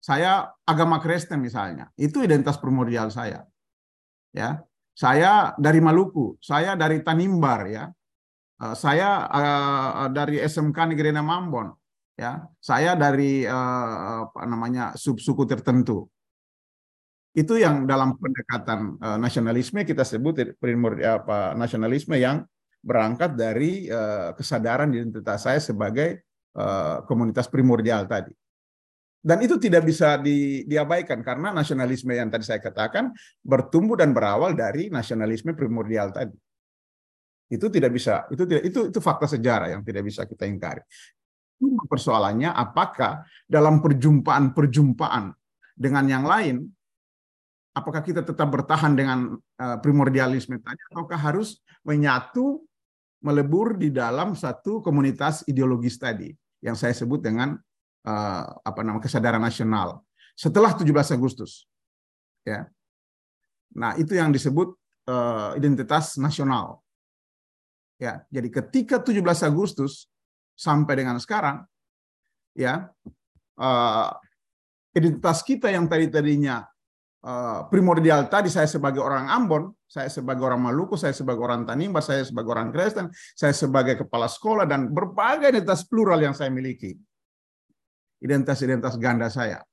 Saya 0.00 0.48
agama 0.64 0.96
Kristen 0.96 1.44
misalnya 1.44 1.92
itu 1.96 2.24
identitas 2.24 2.56
primordial 2.56 3.12
saya 3.12 3.44
ya. 4.32 4.60
Saya 4.96 5.56
dari 5.56 5.80
Maluku 5.80 6.36
saya 6.44 6.76
dari 6.76 7.00
Tanimbar 7.00 7.60
ya. 7.68 7.84
Uh, 8.60 8.76
saya 8.76 9.24
dari 10.12 10.36
SMK 10.44 10.92
Negeri 10.92 11.16
Mambon 11.16 11.72
ya 12.20 12.44
saya 12.60 12.92
dari 12.92 13.48
uh, 13.48 14.28
apa 14.28 14.44
namanya 14.44 14.92
subsuku 14.92 15.48
tertentu. 15.48 16.04
Itu 17.32 17.56
yang 17.56 17.88
dalam 17.88 18.20
pendekatan 18.20 19.00
uh, 19.00 19.16
nasionalisme 19.16 19.80
kita 19.88 20.04
sebut 20.04 20.52
primor 20.60 21.00
apa 21.00 21.56
nasionalisme 21.56 22.20
yang 22.20 22.44
berangkat 22.84 23.32
dari 23.38 23.88
uh, 23.88 24.36
kesadaran 24.36 24.92
identitas 24.92 25.48
saya 25.48 25.62
sebagai 25.62 26.28
uh, 26.60 27.00
komunitas 27.08 27.48
primordial 27.48 28.04
tadi. 28.04 28.36
Dan 29.20 29.44
itu 29.44 29.60
tidak 29.60 29.84
bisa 29.84 30.16
di, 30.16 30.64
diabaikan 30.64 31.20
karena 31.20 31.52
nasionalisme 31.52 32.08
yang 32.08 32.32
tadi 32.32 32.40
saya 32.40 32.56
katakan 32.56 33.12
bertumbuh 33.44 34.00
dan 34.00 34.16
berawal 34.16 34.56
dari 34.56 34.88
nasionalisme 34.88 35.52
primordial 35.52 36.12
tadi. 36.12 36.36
Itu 37.52 37.68
tidak 37.72 37.94
bisa 37.94 38.26
itu 38.28 38.42
tidak 38.44 38.62
itu 38.64 38.80
itu 38.90 38.98
fakta 39.00 39.30
sejarah 39.30 39.72
yang 39.72 39.82
tidak 39.86 40.02
bisa 40.08 40.24
kita 40.26 40.44
ingkari 40.48 40.82
persoalannya 41.60 42.48
apakah 42.50 43.24
dalam 43.44 43.84
perjumpaan-perjumpaan 43.84 45.34
dengan 45.76 46.04
yang 46.08 46.24
lain, 46.24 46.64
apakah 47.76 48.00
kita 48.00 48.24
tetap 48.24 48.48
bertahan 48.48 48.96
dengan 48.96 49.36
uh, 49.36 49.76
primordialisme 49.80 50.56
tadi, 50.60 50.80
ataukah 50.92 51.20
harus 51.20 51.60
menyatu, 51.84 52.64
melebur 53.20 53.76
di 53.76 53.92
dalam 53.92 54.32
satu 54.32 54.80
komunitas 54.80 55.44
ideologis 55.44 56.00
tadi, 56.00 56.32
yang 56.64 56.76
saya 56.76 56.96
sebut 56.96 57.20
dengan 57.20 57.56
uh, 58.08 58.44
apa 58.64 58.80
nama 58.80 58.96
kesadaran 58.96 59.40
nasional 59.40 60.00
setelah 60.40 60.72
17 60.72 60.88
Agustus, 61.20 61.68
ya. 62.48 62.64
Nah 63.76 63.92
itu 64.00 64.16
yang 64.16 64.32
disebut 64.32 64.72
uh, 65.04 65.52
identitas 65.52 66.16
nasional. 66.16 66.80
Ya, 68.00 68.24
jadi 68.32 68.48
ketika 68.48 68.96
17 68.96 69.20
Agustus 69.44 70.08
sampai 70.60 70.92
dengan 71.00 71.16
sekarang, 71.16 71.64
ya 72.52 72.92
uh, 73.56 74.08
identitas 74.92 75.40
kita 75.40 75.72
yang 75.72 75.88
tadi 75.88 76.12
tadinya 76.12 76.60
uh, 77.24 77.64
primordial 77.72 78.28
tadi 78.28 78.52
saya 78.52 78.68
sebagai 78.68 79.00
orang 79.00 79.32
Ambon, 79.32 79.72
saya 79.88 80.12
sebagai 80.12 80.44
orang 80.44 80.60
Maluku, 80.60 81.00
saya 81.00 81.16
sebagai 81.16 81.40
orang 81.40 81.64
Tanimbar, 81.64 82.04
saya 82.04 82.28
sebagai 82.28 82.52
orang 82.52 82.68
Kristen, 82.68 83.08
saya 83.32 83.56
sebagai 83.56 84.04
kepala 84.04 84.28
sekolah 84.28 84.68
dan 84.68 84.92
berbagai 84.92 85.48
identitas 85.48 85.88
plural 85.88 86.20
yang 86.20 86.36
saya 86.36 86.52
miliki. 86.52 86.92
Identitas-identitas 88.20 89.00
ganda 89.00 89.32
saya 89.32 89.64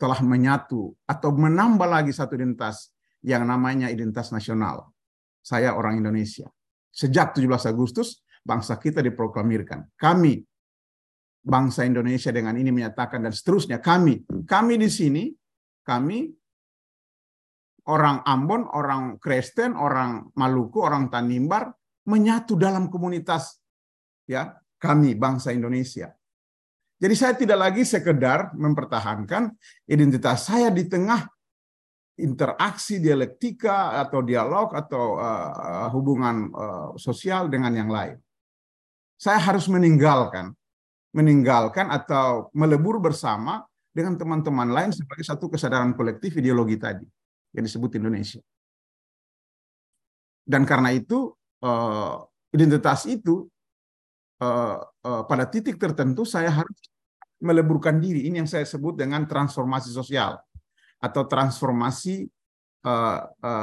telah 0.00 0.22
menyatu 0.24 0.94
atau 1.04 1.34
menambah 1.34 1.84
lagi 1.84 2.14
satu 2.14 2.38
identitas 2.38 2.94
yang 3.20 3.44
namanya 3.44 3.90
identitas 3.90 4.30
nasional. 4.30 4.88
Saya 5.42 5.74
orang 5.74 6.00
Indonesia. 6.00 6.46
Sejak 6.88 7.36
17 7.36 7.68
Agustus 7.68 8.22
bangsa 8.48 8.80
kita 8.80 9.04
diproklamirkan. 9.04 9.92
Kami 9.92 10.40
bangsa 11.44 11.84
Indonesia 11.84 12.32
dengan 12.32 12.56
ini 12.56 12.72
menyatakan 12.72 13.24
dan 13.24 13.32
seterusnya 13.32 13.80
kami 13.80 14.20
kami 14.44 14.74
di 14.76 14.88
sini 14.92 15.24
kami 15.84 16.28
orang 17.88 18.20
Ambon, 18.28 18.68
orang 18.68 19.16
Kristen, 19.16 19.72
orang 19.72 20.28
Maluku, 20.36 20.84
orang 20.84 21.08
Tanimbar 21.08 21.72
menyatu 22.04 22.56
dalam 22.56 22.92
komunitas 22.92 23.56
ya 24.28 24.56
kami 24.76 25.16
bangsa 25.16 25.56
Indonesia. 25.56 26.12
Jadi 26.98 27.14
saya 27.14 27.32
tidak 27.38 27.58
lagi 27.62 27.86
sekedar 27.86 28.52
mempertahankan 28.58 29.54
identitas 29.88 30.50
saya 30.50 30.68
di 30.68 30.84
tengah 30.84 31.24
interaksi 32.18 32.98
dialektika 32.98 34.02
atau 34.02 34.20
dialog 34.26 34.74
atau 34.74 35.14
uh, 35.14 35.86
hubungan 35.94 36.50
uh, 36.50 36.90
sosial 36.98 37.46
dengan 37.46 37.70
yang 37.70 37.86
lain 37.86 38.18
saya 39.18 39.42
harus 39.42 39.66
meninggalkan 39.66 40.54
meninggalkan 41.12 41.88
atau 41.88 42.52
melebur 42.52 43.00
bersama 43.00 43.64
dengan 43.90 44.14
teman-teman 44.14 44.68
lain 44.68 44.90
sebagai 44.92 45.24
satu 45.24 45.48
kesadaran 45.48 45.96
kolektif 45.96 46.36
ideologi 46.36 46.76
tadi 46.76 47.06
yang 47.56 47.64
disebut 47.64 47.96
Indonesia. 47.96 48.38
Dan 50.46 50.64
karena 50.64 50.92
itu 50.92 51.32
eh, 51.64 52.14
identitas 52.54 53.08
itu 53.08 53.48
eh, 54.40 54.78
eh, 54.84 55.22
pada 55.24 55.44
titik 55.48 55.80
tertentu 55.80 56.22
saya 56.28 56.52
harus 56.52 56.78
meleburkan 57.40 57.98
diri. 57.98 58.28
Ini 58.28 58.44
yang 58.44 58.50
saya 58.50 58.62
sebut 58.68 58.98
dengan 58.98 59.24
transformasi 59.24 59.90
sosial 59.90 60.38
atau 60.98 61.22
transformasi 61.26 62.26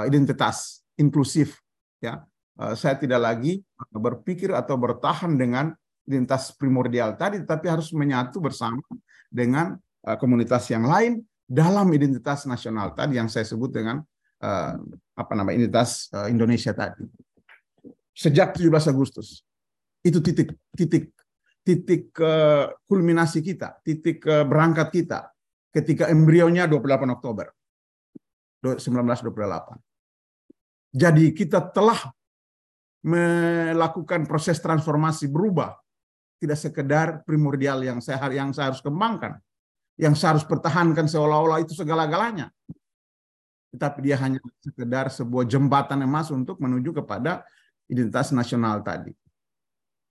identitas 0.06 0.86
inklusif 1.00 1.58
ya 2.04 2.20
saya 2.56 2.96
tidak 2.96 3.20
lagi 3.20 3.60
berpikir 3.92 4.56
atau 4.56 4.80
bertahan 4.80 5.36
dengan 5.36 5.76
identitas 6.08 6.56
primordial 6.56 7.18
tadi, 7.18 7.44
tapi 7.44 7.68
harus 7.68 7.92
menyatu 7.92 8.40
bersama 8.40 8.80
dengan 9.28 9.76
eh, 10.06 10.18
komunitas 10.22 10.70
yang 10.70 10.86
lain 10.86 11.26
dalam 11.46 11.86
identitas 11.94 12.50
nasional 12.50 12.96
tadi 12.96 13.20
yang 13.20 13.28
saya 13.28 13.46
sebut 13.46 13.74
dengan 13.74 14.00
eh, 14.40 14.74
apa 15.18 15.34
nama 15.36 15.52
identitas 15.52 16.08
Indonesia 16.32 16.72
tadi. 16.72 17.04
Sejak 18.16 18.56
17 18.56 18.72
Agustus 18.88 19.44
itu 20.06 20.22
titik 20.24 20.56
titik 20.72 21.12
titik 21.66 22.14
kulminasi 22.86 23.42
kita, 23.42 23.82
titik 23.82 24.22
berangkat 24.24 24.94
kita 24.94 25.34
ketika 25.74 26.14
embrionya 26.14 26.70
28 26.70 27.10
Oktober 27.10 27.50
1928. 28.64 29.82
Jadi 30.96 31.36
kita 31.36 31.60
telah 31.76 32.15
melakukan 33.06 34.26
proses 34.26 34.58
transformasi 34.58 35.30
berubah. 35.30 35.78
Tidak 36.42 36.58
sekedar 36.58 37.22
primordial 37.22 37.86
yang 37.86 38.02
saya 38.02 38.18
yang 38.34 38.50
saya 38.52 38.74
harus 38.74 38.82
kembangkan. 38.82 39.38
Yang 39.96 40.20
saya 40.20 40.36
harus 40.36 40.46
pertahankan 40.50 41.06
seolah-olah 41.06 41.62
itu 41.64 41.78
segala-galanya. 41.78 42.50
Tetapi 43.72 44.00
dia 44.04 44.18
hanya 44.20 44.42
sekedar 44.60 45.14
sebuah 45.14 45.46
jembatan 45.46 46.04
emas 46.04 46.34
untuk 46.34 46.60
menuju 46.60 46.98
kepada 46.98 47.46
identitas 47.88 48.34
nasional 48.34 48.82
tadi. 48.82 49.14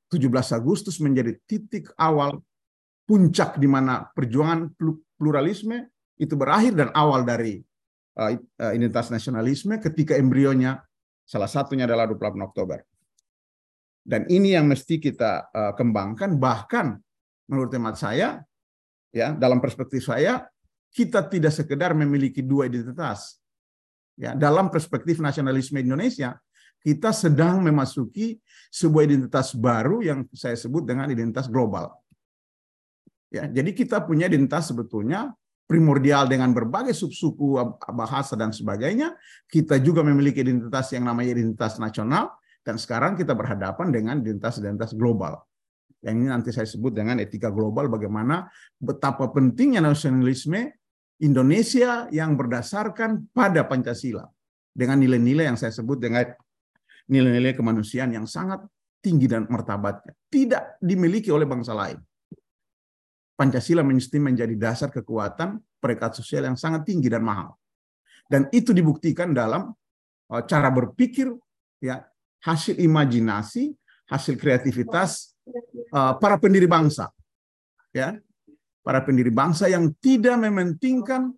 17 0.08 0.30
Agustus 0.54 1.02
menjadi 1.02 1.34
titik 1.44 1.90
awal 1.98 2.38
puncak 3.04 3.58
di 3.58 3.68
mana 3.68 4.06
perjuangan 4.14 4.70
pluralisme 5.18 5.90
itu 6.16 6.38
berakhir 6.38 6.72
dan 6.78 6.88
awal 6.94 7.26
dari 7.26 7.58
uh, 8.16 8.30
identitas 8.72 9.10
nasionalisme 9.10 9.76
ketika 9.82 10.14
embrionya 10.14 10.80
Salah 11.24 11.48
satunya 11.48 11.88
adalah 11.88 12.04
28 12.08 12.36
Oktober. 12.44 12.84
Dan 14.04 14.28
ini 14.28 14.52
yang 14.52 14.68
mesti 14.68 15.00
kita 15.00 15.48
uh, 15.48 15.72
kembangkan 15.72 16.36
bahkan 16.36 17.00
menurut 17.48 17.72
hemat 17.72 17.96
saya, 17.96 18.44
ya 19.08 19.32
dalam 19.32 19.64
perspektif 19.64 20.04
saya, 20.04 20.44
kita 20.92 21.24
tidak 21.26 21.56
sekedar 21.56 21.96
memiliki 21.96 22.44
dua 22.44 22.68
identitas. 22.68 23.40
Ya, 24.14 24.36
dalam 24.36 24.70
perspektif 24.70 25.18
nasionalisme 25.18 25.80
Indonesia, 25.80 26.38
kita 26.84 27.10
sedang 27.16 27.64
memasuki 27.64 28.38
sebuah 28.68 29.08
identitas 29.08 29.56
baru 29.56 30.04
yang 30.04 30.28
saya 30.36 30.54
sebut 30.54 30.84
dengan 30.84 31.08
identitas 31.08 31.48
global. 31.48 31.90
Ya, 33.32 33.48
jadi 33.50 33.74
kita 33.74 34.04
punya 34.04 34.30
identitas 34.30 34.70
sebetulnya 34.70 35.32
primordial 35.64 36.28
dengan 36.28 36.52
berbagai 36.52 36.92
subsuku 36.92 37.56
bahasa 37.96 38.36
dan 38.36 38.52
sebagainya. 38.52 39.16
Kita 39.48 39.80
juga 39.80 40.04
memiliki 40.04 40.44
identitas 40.44 40.92
yang 40.92 41.08
namanya 41.08 41.40
identitas 41.40 41.80
nasional 41.80 42.36
dan 42.64 42.76
sekarang 42.80 43.16
kita 43.16 43.36
berhadapan 43.36 43.92
dengan 43.92 44.20
identitas-identitas 44.20 44.96
global. 44.96 45.40
Yang 46.04 46.14
ini 46.20 46.28
nanti 46.28 46.50
saya 46.52 46.68
sebut 46.68 46.92
dengan 46.92 47.16
etika 47.16 47.48
global 47.48 47.88
bagaimana 47.88 48.44
betapa 48.76 49.32
pentingnya 49.32 49.80
nasionalisme 49.80 50.68
Indonesia 51.24 52.10
yang 52.12 52.36
berdasarkan 52.36 53.32
pada 53.32 53.64
Pancasila 53.64 54.28
dengan 54.68 55.00
nilai-nilai 55.00 55.48
yang 55.48 55.56
saya 55.56 55.72
sebut 55.72 55.96
dengan 55.96 56.28
nilai-nilai 57.08 57.56
kemanusiaan 57.56 58.12
yang 58.12 58.28
sangat 58.28 58.60
tinggi 59.00 59.28
dan 59.28 59.48
martabatnya 59.48 60.12
tidak 60.28 60.76
dimiliki 60.80 61.32
oleh 61.32 61.48
bangsa 61.48 61.72
lain. 61.72 62.00
Pancasila 63.34 63.82
mesti 63.82 64.22
menjadi 64.22 64.54
dasar 64.54 64.94
kekuatan 64.94 65.58
perekat 65.82 66.14
sosial 66.14 66.46
yang 66.46 66.54
sangat 66.54 66.86
tinggi 66.86 67.10
dan 67.10 67.26
mahal. 67.26 67.58
Dan 68.30 68.46
itu 68.54 68.70
dibuktikan 68.70 69.34
dalam 69.34 69.74
uh, 70.30 70.42
cara 70.46 70.70
berpikir, 70.70 71.34
ya 71.82 72.06
hasil 72.46 72.78
imajinasi, 72.78 73.74
hasil 74.06 74.38
kreativitas 74.38 75.34
uh, 75.90 76.14
para 76.16 76.38
pendiri 76.38 76.70
bangsa, 76.70 77.10
ya 77.90 78.14
para 78.86 79.02
pendiri 79.02 79.34
bangsa 79.34 79.66
yang 79.66 79.90
tidak 79.98 80.38
mementingkan 80.38 81.34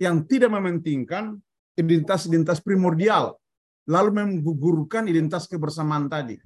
yang 0.00 0.24
tidak 0.26 0.50
mementingkan 0.50 1.38
identitas-identitas 1.78 2.58
primordial, 2.58 3.38
lalu 3.86 4.18
menggugurkan 4.18 5.06
identitas 5.06 5.46
kebersamaan 5.46 6.10
tadi 6.10 6.40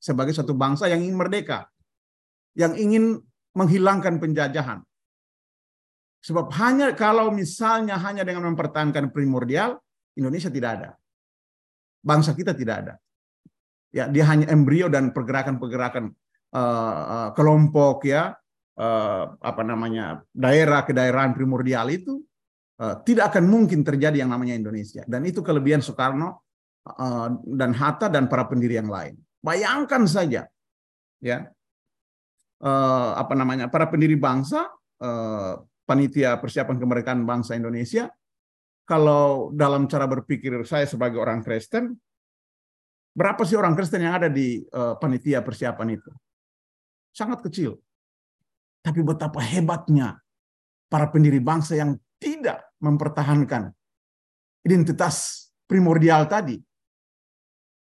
sebagai 0.00 0.32
satu 0.32 0.56
bangsa 0.56 0.88
yang 0.88 1.04
ingin 1.04 1.18
merdeka 1.18 1.68
yang 2.56 2.76
ingin 2.76 3.20
menghilangkan 3.56 4.16
penjajahan. 4.20 4.80
Sebab 6.22 6.54
hanya 6.62 6.94
kalau 6.94 7.34
misalnya 7.34 7.98
hanya 7.98 8.22
dengan 8.22 8.54
mempertahankan 8.54 9.10
primordial, 9.10 9.82
Indonesia 10.14 10.48
tidak 10.48 10.70
ada. 10.78 10.90
Bangsa 12.02 12.30
kita 12.34 12.54
tidak 12.54 12.76
ada. 12.86 12.94
Ya, 13.92 14.08
dia 14.08 14.24
hanya 14.30 14.48
embrio 14.48 14.88
dan 14.88 15.10
pergerakan-pergerakan 15.12 16.14
uh, 16.54 16.96
uh, 17.04 17.28
kelompok 17.36 18.08
ya, 18.08 18.32
uh, 18.78 19.24
apa 19.36 19.62
namanya 19.66 20.24
daerah 20.32 20.86
kedaerahan 20.86 21.36
primordial 21.36 21.92
itu 21.92 22.22
uh, 22.80 23.02
tidak 23.04 23.34
akan 23.34 23.44
mungkin 23.50 23.84
terjadi 23.84 24.24
yang 24.24 24.32
namanya 24.32 24.56
Indonesia. 24.56 25.04
Dan 25.04 25.26
itu 25.28 25.44
kelebihan 25.44 25.84
Soekarno 25.84 26.46
uh, 26.86 27.28
dan 27.44 27.76
Hatta 27.76 28.08
dan 28.08 28.30
para 28.30 28.46
pendiri 28.48 28.78
yang 28.78 28.88
lain. 28.88 29.18
Bayangkan 29.42 30.06
saja, 30.06 30.46
ya 31.18 31.50
eh, 32.62 33.10
apa 33.18 33.34
namanya 33.34 33.66
para 33.66 33.90
pendiri 33.90 34.14
bangsa, 34.14 34.70
eh, 35.02 35.52
panitia 35.82 36.38
persiapan 36.38 36.78
kemerdekaan 36.78 37.26
bangsa 37.26 37.58
Indonesia, 37.58 38.06
kalau 38.86 39.50
dalam 39.50 39.90
cara 39.90 40.06
berpikir 40.06 40.62
saya 40.62 40.86
sebagai 40.86 41.18
orang 41.18 41.42
Kristen, 41.42 41.94
berapa 43.12 43.42
sih 43.42 43.58
orang 43.58 43.74
Kristen 43.74 44.06
yang 44.06 44.14
ada 44.22 44.30
di 44.30 44.62
eh, 44.62 44.94
panitia 44.98 45.42
persiapan 45.42 45.98
itu? 45.98 46.10
Sangat 47.12 47.44
kecil. 47.44 47.76
Tapi 48.82 48.98
betapa 49.04 49.38
hebatnya 49.38 50.18
para 50.90 51.06
pendiri 51.06 51.38
bangsa 51.38 51.78
yang 51.78 51.94
tidak 52.18 52.66
mempertahankan 52.82 53.70
identitas 54.66 55.48
primordial 55.66 56.26
tadi. 56.26 56.58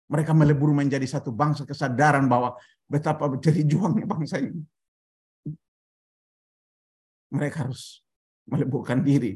Mereka 0.08 0.32
melebur 0.32 0.72
menjadi 0.72 1.04
satu 1.04 1.36
bangsa 1.36 1.68
kesadaran 1.68 2.32
bahwa 2.32 2.56
betapa 2.88 3.28
menjadi 3.28 3.62
juangnya 3.67 4.08
bangsa 4.08 4.39
ini. 4.39 4.63
Mereka 7.28 7.67
harus 7.67 8.02
meleburkan 8.47 9.04
diri 9.04 9.36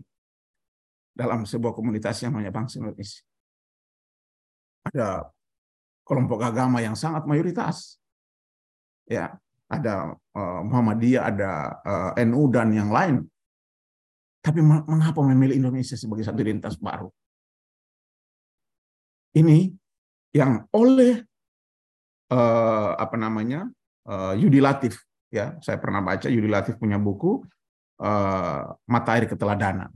dalam 1.11 1.43
sebuah 1.43 1.75
komunitas 1.75 2.23
yang 2.23 2.31
namanya 2.31 2.55
bangsa 2.55 2.79
Indonesia. 2.79 3.23
Ada 4.87 5.27
kelompok 6.07 6.39
agama 6.41 6.79
yang 6.79 6.95
sangat 6.95 7.27
mayoritas. 7.27 7.99
Ya, 9.05 9.35
ada 9.67 10.15
uh, 10.15 10.61
Muhammadiyah, 10.63 11.23
ada 11.27 11.51
uh, 11.83 12.11
eh, 12.15 12.23
NU 12.23 12.47
dan 12.47 12.71
yang 12.71 12.87
lain. 12.87 13.27
Tapi 14.41 14.63
mengapa 14.63 15.21
memilih 15.21 15.59
Indonesia 15.59 15.93
sebagai 15.93 16.25
satu 16.25 16.41
identitas 16.41 16.79
baru? 16.79 17.11
Ini 19.37 19.69
yang 20.35 20.65
oleh 20.75 21.30
uh, 22.31 22.95
apa 22.95 23.15
namanya 23.19 23.67
uh, 24.07 24.33
Yudi 24.33 24.63
ya. 25.29 25.59
Saya 25.59 25.77
pernah 25.77 25.99
baca 25.99 26.31
Yudi 26.31 26.47
Latif 26.47 26.79
punya 26.79 26.95
buku 26.95 27.43
uh, 27.99 28.63
Mata 28.87 29.11
Air 29.19 29.27
Keteladanan. 29.27 29.91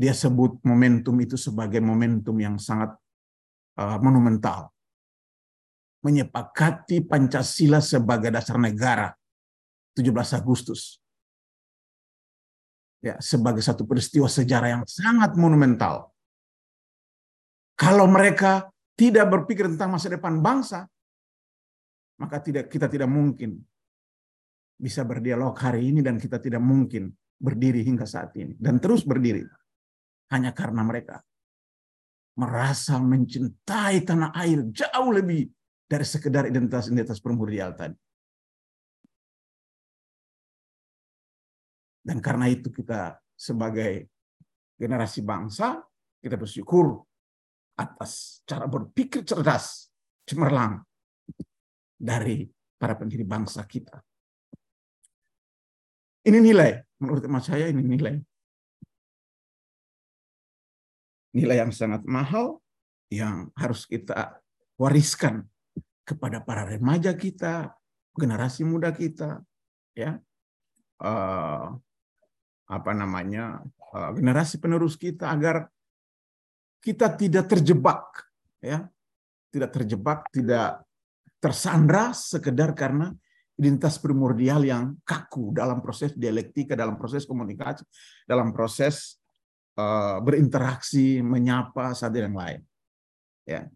Dia 0.00 0.16
sebut 0.16 0.62
momentum 0.64 1.12
itu 1.20 1.36
sebagai 1.36 1.82
momentum 1.82 2.38
yang 2.40 2.56
sangat 2.56 2.94
uh, 3.76 3.98
monumental. 4.00 4.72
Menyepakati 6.00 7.04
Pancasila 7.04 7.84
sebagai 7.84 8.32
dasar 8.32 8.56
negara 8.56 9.12
17 9.92 10.40
Agustus. 10.40 10.96
Ya 13.04 13.16
sebagai 13.20 13.60
satu 13.60 13.84
peristiwa 13.84 14.28
sejarah 14.28 14.80
yang 14.80 14.84
sangat 14.88 15.36
monumental. 15.36 16.12
Kalau 17.76 18.04
mereka 18.04 18.68
tidak 18.92 19.28
berpikir 19.32 19.68
tentang 19.72 19.96
masa 19.96 20.12
depan 20.12 20.44
bangsa 20.44 20.84
maka 22.20 22.36
tidak 22.44 22.68
kita 22.68 22.86
tidak 22.86 23.08
mungkin 23.08 23.56
bisa 24.76 25.04
berdialog 25.04 25.56
hari 25.56 25.88
ini 25.88 26.04
dan 26.04 26.20
kita 26.20 26.36
tidak 26.36 26.60
mungkin 26.60 27.12
berdiri 27.40 27.80
hingga 27.80 28.04
saat 28.04 28.36
ini 28.36 28.56
dan 28.60 28.76
terus 28.76 29.04
berdiri 29.04 29.44
hanya 30.30 30.52
karena 30.52 30.84
mereka 30.84 31.24
merasa 32.38 32.96
mencintai 32.96 34.00
tanah 34.06 34.32
air 34.32 34.64
jauh 34.72 35.10
lebih 35.12 35.44
dari 35.90 36.06
sekedar 36.06 36.46
identitas-identitas 36.46 37.18
primordial 37.18 37.74
tadi. 37.74 37.98
Dan 42.00 42.22
karena 42.24 42.48
itu 42.48 42.72
kita 42.72 43.18
sebagai 43.36 44.08
generasi 44.78 45.20
bangsa, 45.20 45.84
kita 46.22 46.40
bersyukur 46.40 47.04
atas 47.76 48.40
cara 48.48 48.64
berpikir 48.64 49.26
cerdas, 49.26 49.92
cemerlang, 50.24 50.80
dari 52.00 52.48
para 52.80 52.96
pendiri 52.96 53.28
bangsa 53.28 53.60
kita. 53.68 54.00
Ini 56.24 56.40
nilai, 56.40 56.80
menurut 56.96 57.20
emak 57.28 57.44
saya 57.44 57.68
ini 57.68 57.84
nilai. 57.84 58.16
Nilai 61.36 61.56
yang 61.60 61.72
sangat 61.76 62.08
mahal 62.08 62.58
yang 63.12 63.52
harus 63.52 63.84
kita 63.84 64.40
wariskan 64.80 65.44
kepada 66.08 66.40
para 66.40 66.64
remaja 66.64 67.12
kita, 67.12 67.76
generasi 68.16 68.64
muda 68.64 68.90
kita, 68.90 69.44
ya, 69.94 70.18
uh, 71.04 71.76
apa 72.66 72.92
namanya, 72.96 73.62
uh, 73.92 74.10
generasi 74.16 74.58
penerus 74.58 74.96
kita 74.96 75.30
agar 75.30 75.68
kita 76.80 77.12
tidak 77.14 77.46
terjebak, 77.48 78.02
ya, 78.58 78.88
tidak 79.52 79.70
terjebak, 79.70 80.26
tidak 80.32 80.82
tersandra 81.40 82.12
sekedar 82.12 82.76
karena 82.76 83.10
identitas 83.60 84.00
primordial 84.00 84.64
yang 84.64 84.96
kaku 85.04 85.52
dalam 85.52 85.84
proses 85.84 86.16
dialektika, 86.16 86.72
dalam 86.72 86.96
proses 86.96 87.28
komunikasi, 87.28 87.84
dalam 88.24 88.56
proses 88.56 89.20
uh, 89.76 90.20
berinteraksi, 90.24 91.20
menyapa 91.20 91.92
satu 91.92 92.16
yang 92.16 92.36
lain. 92.36 92.60
Ya, 93.44 93.68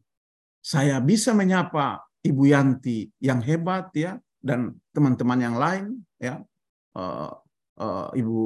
saya 0.65 1.01
bisa 1.05 1.37
menyapa 1.37 2.01
Ibu 2.25 2.49
Yanti 2.49 3.13
yang 3.21 3.45
hebat 3.45 3.93
ya 3.93 4.17
dan 4.41 4.73
teman-teman 4.97 5.41
yang 5.41 5.57
lain 5.61 5.85
ya, 6.17 6.41
uh, 6.97 7.31
uh, 7.81 8.09
Ibu 8.17 8.41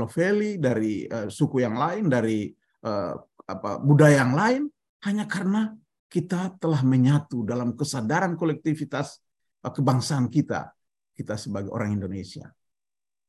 Loveli 0.00 0.56
dari 0.56 1.04
uh, 1.04 1.28
suku 1.28 1.60
yang 1.60 1.76
lain, 1.76 2.08
dari 2.08 2.48
uh, 2.88 3.12
apa 3.44 3.82
budaya 3.82 4.24
yang 4.24 4.32
lain 4.32 4.62
hanya 5.04 5.28
karena 5.28 5.76
kita 6.10 6.58
telah 6.58 6.82
menyatu 6.82 7.46
dalam 7.46 7.78
kesadaran 7.78 8.34
kolektivitas 8.34 9.22
kebangsaan 9.62 10.26
kita, 10.26 10.74
kita 11.14 11.38
sebagai 11.38 11.70
orang 11.70 11.94
Indonesia. 11.94 12.50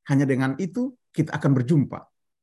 Hanya 0.10 0.26
dengan 0.26 0.58
itu 0.58 0.98
kita 1.14 1.38
akan 1.38 1.52
berjumpa 1.62 2.00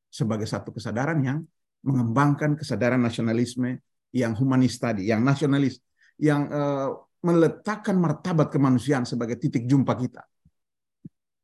sebagai 0.07 0.47
satu 0.47 0.71
kesadaran 0.71 1.19
yang 1.19 1.43
mengembangkan 1.83 2.55
kesadaran 2.55 3.03
nasionalisme 3.03 3.83
yang 4.15 4.31
humanis 4.39 4.79
tadi, 4.79 5.11
yang 5.11 5.21
nasionalis, 5.21 5.83
yang 6.15 6.47
uh, 6.47 6.95
meletakkan 7.19 7.99
martabat 7.99 8.47
kemanusiaan 8.47 9.03
sebagai 9.03 9.35
titik 9.35 9.67
jumpa 9.67 9.91
kita. 9.99 10.23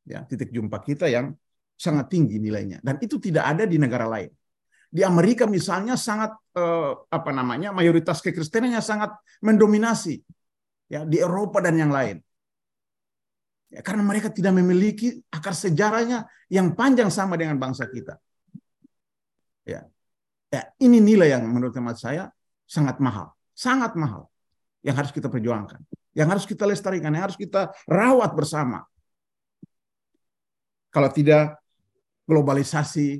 Ya, 0.08 0.24
titik 0.24 0.56
jumpa 0.56 0.80
kita 0.86 1.12
yang 1.12 1.36
sangat 1.76 2.08
tinggi 2.08 2.40
nilainya 2.40 2.80
dan 2.80 2.96
itu 3.04 3.20
tidak 3.20 3.44
ada 3.44 3.68
di 3.68 3.76
negara 3.76 4.08
lain. 4.08 4.32
Di 4.96 5.04
Amerika 5.04 5.44
misalnya 5.44 6.00
sangat 6.00 6.32
eh, 6.56 6.92
apa 7.12 7.30
namanya 7.36 7.76
mayoritas 7.76 8.24
kekristenannya 8.24 8.80
sangat 8.80 9.12
mendominasi 9.44 10.24
ya 10.88 11.04
di 11.04 11.20
Eropa 11.20 11.60
dan 11.60 11.76
yang 11.76 11.92
lain. 11.92 12.24
Ya, 13.76 13.84
karena 13.84 14.08
mereka 14.08 14.32
tidak 14.32 14.56
memiliki 14.56 15.20
akar 15.28 15.52
sejarahnya 15.52 16.24
yang 16.48 16.72
panjang 16.80 17.12
sama 17.12 17.36
dengan 17.36 17.60
bangsa 17.60 17.92
kita. 17.92 18.16
Ya. 19.68 19.84
Ya, 20.48 20.72
ini 20.80 21.04
nilai 21.04 21.36
yang 21.36 21.44
menurut 21.44 21.76
hemat 21.76 22.00
saya 22.00 22.32
sangat 22.64 23.04
mahal, 23.04 23.36
sangat 23.52 24.00
mahal 24.00 24.32
yang 24.80 24.96
harus 24.96 25.12
kita 25.12 25.28
perjuangkan, 25.28 25.84
yang 26.16 26.32
harus 26.32 26.48
kita 26.48 26.64
lestarikan, 26.64 27.12
yang 27.12 27.28
harus 27.28 27.36
kita 27.36 27.76
rawat 27.84 28.32
bersama. 28.32 28.88
Kalau 30.88 31.12
tidak 31.12 31.60
globalisasi 32.24 33.20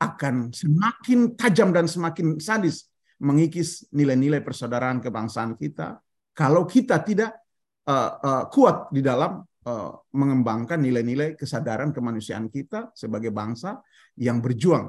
akan 0.00 0.48
semakin 0.50 1.36
tajam 1.36 1.76
dan 1.76 1.84
semakin 1.84 2.40
sadis 2.40 2.88
mengikis 3.20 3.84
nilai-nilai 3.92 4.40
persaudaraan 4.40 5.04
kebangsaan 5.04 5.60
kita 5.60 6.00
kalau 6.32 6.64
kita 6.64 7.04
tidak 7.04 7.36
uh, 7.84 8.10
uh, 8.16 8.44
kuat 8.48 8.88
di 8.88 9.04
dalam 9.04 9.44
uh, 9.44 9.92
mengembangkan 10.16 10.80
nilai-nilai 10.80 11.36
kesadaran 11.36 11.92
kemanusiaan 11.92 12.48
kita 12.48 12.96
sebagai 12.96 13.28
bangsa 13.28 13.84
yang 14.16 14.40
berjuang 14.40 14.88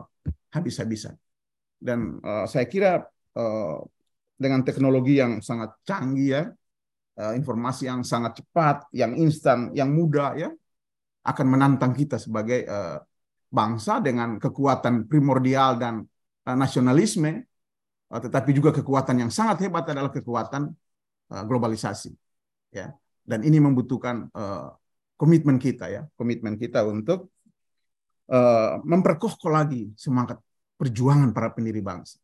habis-habisan. 0.55 1.19
Dan 1.75 2.23
uh, 2.23 2.47
saya 2.47 2.71
kira 2.71 3.03
uh, 3.35 3.77
dengan 4.39 4.63
teknologi 4.63 5.19
yang 5.19 5.43
sangat 5.43 5.77
canggih 5.85 6.29
ya, 6.33 6.43
informasi 7.21 7.85
yang 7.85 8.01
sangat 8.01 8.41
cepat, 8.41 8.89
yang 8.97 9.13
instan, 9.13 9.69
yang 9.77 9.93
mudah 9.93 10.33
ya, 10.33 10.49
akan 11.21 11.45
menantang 11.45 11.93
kita 11.93 12.17
sebagai 12.17 12.65
uh, 12.65 12.97
bangsa 13.51 13.99
dengan 13.99 14.39
kekuatan 14.39 15.11
primordial 15.11 15.75
dan 15.75 16.07
uh, 16.47 16.57
nasionalisme, 16.57 17.43
uh, 18.07 18.21
tetapi 18.23 18.55
juga 18.55 18.71
kekuatan 18.71 19.27
yang 19.27 19.31
sangat 19.31 19.67
hebat 19.67 19.91
adalah 19.91 20.09
kekuatan 20.09 20.71
uh, 21.35 21.43
globalisasi. 21.43 22.15
Ya, 22.71 22.95
dan 23.27 23.43
ini 23.43 23.59
membutuhkan 23.59 24.31
uh, 24.31 24.71
komitmen 25.19 25.59
kita 25.59 25.91
ya, 25.91 26.07
komitmen 26.15 26.55
kita 26.55 26.87
untuk 26.87 27.35
uh, 28.31 28.79
memperkokoh 28.81 29.51
lagi 29.51 29.91
semangat 29.99 30.39
perjuangan 30.79 31.35
para 31.35 31.51
pendiri 31.51 31.83
bangsa 31.83 32.17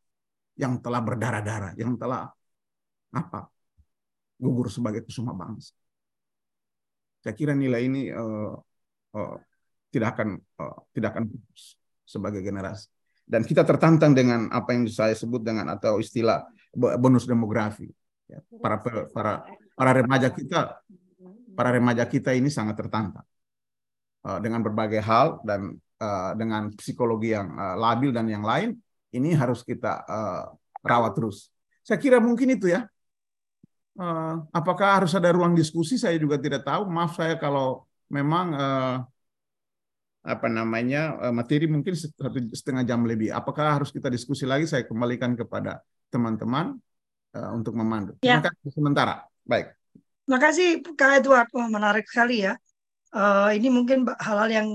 yang 0.57 0.79
telah 0.79 1.03
berdarah-darah, 1.03 1.77
yang 1.77 1.93
telah 1.99 2.31
apa 3.13 3.51
gugur 4.39 4.71
sebagai 4.71 5.03
kusuma 5.03 5.35
bangsa. 5.35 5.75
Saya 7.21 7.33
kira 7.35 7.53
nilai 7.53 7.85
ini 7.85 8.07
uh, 8.09 8.55
uh, 9.13 9.35
tidak 9.91 10.17
akan 10.17 10.37
uh, 10.59 10.79
tidak 10.91 11.15
akan 11.15 11.23
sebagai 12.07 12.41
generasi. 12.43 12.87
Dan 13.27 13.43
kita 13.43 13.67
tertantang 13.67 14.15
dengan 14.15 14.47
apa 14.55 14.71
yang 14.71 14.87
saya 14.87 15.11
sebut 15.11 15.43
dengan 15.43 15.67
atau 15.67 15.99
istilah 15.99 16.47
bonus 16.75 17.27
demografi. 17.27 17.91
Ya, 18.27 18.43
para 18.59 18.79
para 19.11 19.33
para 19.75 19.91
remaja 19.95 20.27
kita 20.31 20.83
para 21.55 21.69
remaja 21.71 22.03
kita 22.03 22.35
ini 22.35 22.51
sangat 22.51 22.75
tertantang 22.75 23.23
uh, 24.27 24.39
dengan 24.43 24.59
berbagai 24.59 24.99
hal 24.99 25.39
dan 25.47 25.79
uh, 26.03 26.31
dengan 26.35 26.71
psikologi 26.75 27.31
yang 27.31 27.55
uh, 27.55 27.75
labil 27.79 28.11
dan 28.11 28.27
yang 28.27 28.43
lain 28.43 28.75
ini 29.15 29.31
harus 29.31 29.63
kita 29.63 30.03
uh, 30.03 30.51
rawat 30.83 31.15
terus. 31.15 31.49
Saya 31.81 31.97
kira 31.99 32.19
mungkin 32.19 32.51
itu 32.51 32.67
ya. 32.67 32.83
Uh, 33.97 34.45
apakah 34.53 35.01
harus 35.01 35.15
ada 35.17 35.33
ruang 35.33 35.57
diskusi? 35.57 35.97
Saya 35.97 36.19
juga 36.19 36.37
tidak 36.37 36.67
tahu. 36.67 36.85
Maaf 36.85 37.17
saya 37.17 37.39
kalau 37.39 37.87
memang 38.11 38.45
uh, 38.53 38.95
apa 40.27 40.51
namanya 40.51 41.15
eh, 41.23 41.33
materi 41.33 41.71
mungkin 41.71 41.95
satu 41.95 42.51
setengah 42.51 42.83
jam 42.83 43.07
lebih. 43.07 43.31
Apakah 43.31 43.79
harus 43.79 43.95
kita 43.95 44.11
diskusi 44.11 44.43
lagi? 44.43 44.67
Saya 44.67 44.83
kembalikan 44.83 45.31
kepada 45.39 45.79
teman-teman 46.11 46.75
uh, 47.35 47.51
untuk 47.55 47.75
memandu. 47.75 48.15
Ya. 48.19 48.39
Terima 48.39 48.51
kasih 48.51 48.71
sementara. 48.75 49.15
Baik. 49.43 49.75
Terima 50.27 50.39
kasih 50.43 50.67
Kak 50.95 51.11
Edward. 51.23 51.47
Wah, 51.55 51.67
menarik 51.71 52.05
sekali 52.07 52.43
ya. 52.43 52.59
Uh, 53.15 53.55
ini 53.55 53.71
mungkin 53.71 54.03
hal-hal 54.19 54.51
yang 54.51 54.67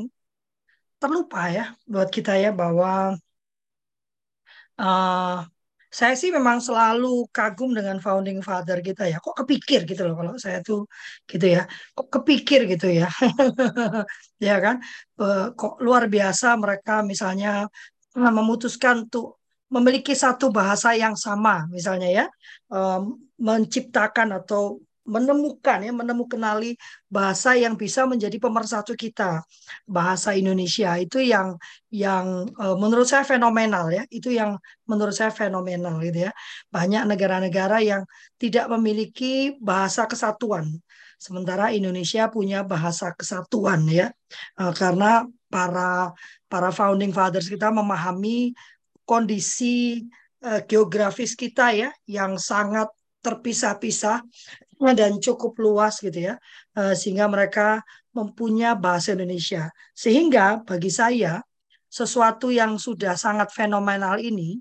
terlupa 0.96 1.50
ya 1.52 1.76
buat 1.84 2.08
kita 2.08 2.38
ya 2.40 2.54
bahwa 2.54 3.18
uh, 4.80 5.36
saya 5.92 6.16
sih 6.16 6.32
memang 6.32 6.56
selalu 6.56 7.28
kagum 7.28 7.76
dengan 7.76 8.00
founding 8.00 8.40
father 8.40 8.80
kita 8.80 9.04
ya. 9.12 9.20
Kok 9.20 9.44
kepikir 9.44 9.84
gitu 9.84 10.08
loh 10.08 10.16
kalau 10.16 10.34
saya 10.40 10.64
tuh 10.64 10.88
gitu 11.28 11.46
ya. 11.52 11.68
Kok 11.92 12.08
kepikir 12.08 12.64
gitu 12.64 12.88
ya. 12.88 13.12
ya 14.48 14.56
kan? 14.64 14.80
Kok 15.52 15.84
luar 15.84 16.08
biasa 16.08 16.56
mereka 16.56 17.04
misalnya 17.04 17.68
memutuskan 18.16 19.04
untuk 19.04 19.44
memiliki 19.68 20.16
satu 20.16 20.48
bahasa 20.48 20.96
yang 20.96 21.12
sama 21.12 21.68
misalnya 21.68 22.08
ya. 22.08 22.26
Menciptakan 23.36 24.40
atau 24.40 24.80
menemukan 25.02 25.82
ya 25.82 25.90
menemukanali 25.90 26.78
bahasa 27.10 27.58
yang 27.58 27.74
bisa 27.74 28.06
menjadi 28.06 28.38
pemersatu 28.38 28.94
kita. 28.94 29.42
Bahasa 29.82 30.34
Indonesia 30.38 30.94
itu 30.98 31.18
yang 31.18 31.58
yang 31.90 32.46
uh, 32.54 32.78
menurut 32.78 33.06
saya 33.10 33.26
fenomenal 33.26 33.90
ya. 33.90 34.06
Itu 34.08 34.30
yang 34.30 34.58
menurut 34.86 35.14
saya 35.14 35.34
fenomenal 35.34 35.98
gitu 36.06 36.30
ya. 36.30 36.32
Banyak 36.70 37.10
negara-negara 37.10 37.82
yang 37.82 38.06
tidak 38.38 38.70
memiliki 38.70 39.58
bahasa 39.58 40.06
kesatuan. 40.06 40.70
Sementara 41.18 41.70
Indonesia 41.74 42.26
punya 42.30 42.62
bahasa 42.62 43.10
kesatuan 43.14 43.86
ya. 43.90 44.10
Uh, 44.54 44.70
karena 44.70 45.26
para 45.50 46.14
para 46.46 46.70
founding 46.70 47.10
fathers 47.10 47.50
kita 47.50 47.74
memahami 47.74 48.54
kondisi 49.02 50.06
uh, 50.46 50.62
geografis 50.64 51.34
kita 51.34 51.74
ya 51.74 51.90
yang 52.06 52.38
sangat 52.38 52.86
terpisah-pisah 53.22 54.18
dan 54.90 55.22
cukup 55.22 55.54
luas 55.62 56.02
gitu 56.02 56.34
ya 56.34 56.34
eh, 56.74 56.94
sehingga 56.98 57.30
mereka 57.30 57.86
mempunyai 58.12 58.76
bahasa 58.76 59.16
Indonesia. 59.16 59.72
Sehingga 59.94 60.60
bagi 60.66 60.90
saya 60.92 61.40
sesuatu 61.86 62.50
yang 62.50 62.76
sudah 62.80 63.14
sangat 63.14 63.52
fenomenal 63.52 64.18
ini 64.18 64.58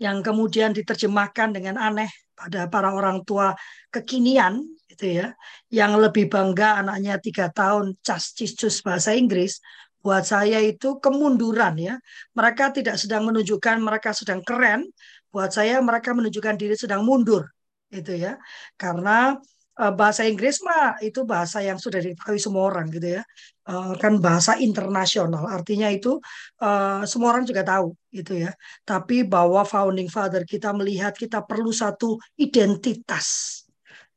yang 0.00 0.24
kemudian 0.24 0.72
diterjemahkan 0.72 1.52
dengan 1.52 1.76
aneh 1.76 2.08
pada 2.32 2.72
para 2.72 2.88
orang 2.96 3.20
tua 3.20 3.52
kekinian 3.92 4.64
gitu 4.88 5.20
ya 5.20 5.36
yang 5.68 6.00
lebih 6.00 6.32
bangga 6.32 6.80
anaknya 6.80 7.20
tiga 7.20 7.52
tahun 7.52 8.00
cas 8.00 8.32
ciscus 8.32 8.80
bahasa 8.80 9.12
Inggris 9.12 9.60
buat 10.00 10.24
saya 10.24 10.64
itu 10.64 10.96
kemunduran 11.04 11.76
ya. 11.76 11.94
Mereka 12.32 12.72
tidak 12.72 12.96
sedang 12.96 13.28
menunjukkan 13.28 13.76
mereka 13.84 14.16
sedang 14.16 14.40
keren 14.40 14.88
buat 15.28 15.52
saya 15.52 15.84
mereka 15.84 16.16
menunjukkan 16.16 16.56
diri 16.56 16.80
sedang 16.80 17.04
mundur 17.04 17.44
itu 17.92 18.12
ya. 18.16 18.38
Karena 18.78 19.36
uh, 19.80 19.92
bahasa 19.94 20.26
Inggris 20.26 20.60
mah 20.62 21.00
itu 21.00 21.22
bahasa 21.22 21.64
yang 21.64 21.78
sudah 21.80 22.00
diketahui 22.02 22.40
semua 22.40 22.70
orang 22.70 22.86
gitu 22.90 23.20
ya. 23.20 23.22
Uh, 23.66 23.94
kan 23.98 24.18
bahasa 24.18 24.58
internasional. 24.58 25.46
Artinya 25.46 25.88
itu 25.92 26.18
uh, 26.62 27.02
semua 27.06 27.36
orang 27.36 27.44
juga 27.46 27.62
tahu 27.62 27.94
gitu 28.10 28.44
ya. 28.46 28.52
Tapi 28.82 29.22
bahwa 29.24 29.62
founding 29.62 30.10
father 30.10 30.42
kita 30.44 30.74
melihat 30.74 31.14
kita 31.14 31.42
perlu 31.44 31.70
satu 31.70 32.18
identitas 32.38 33.60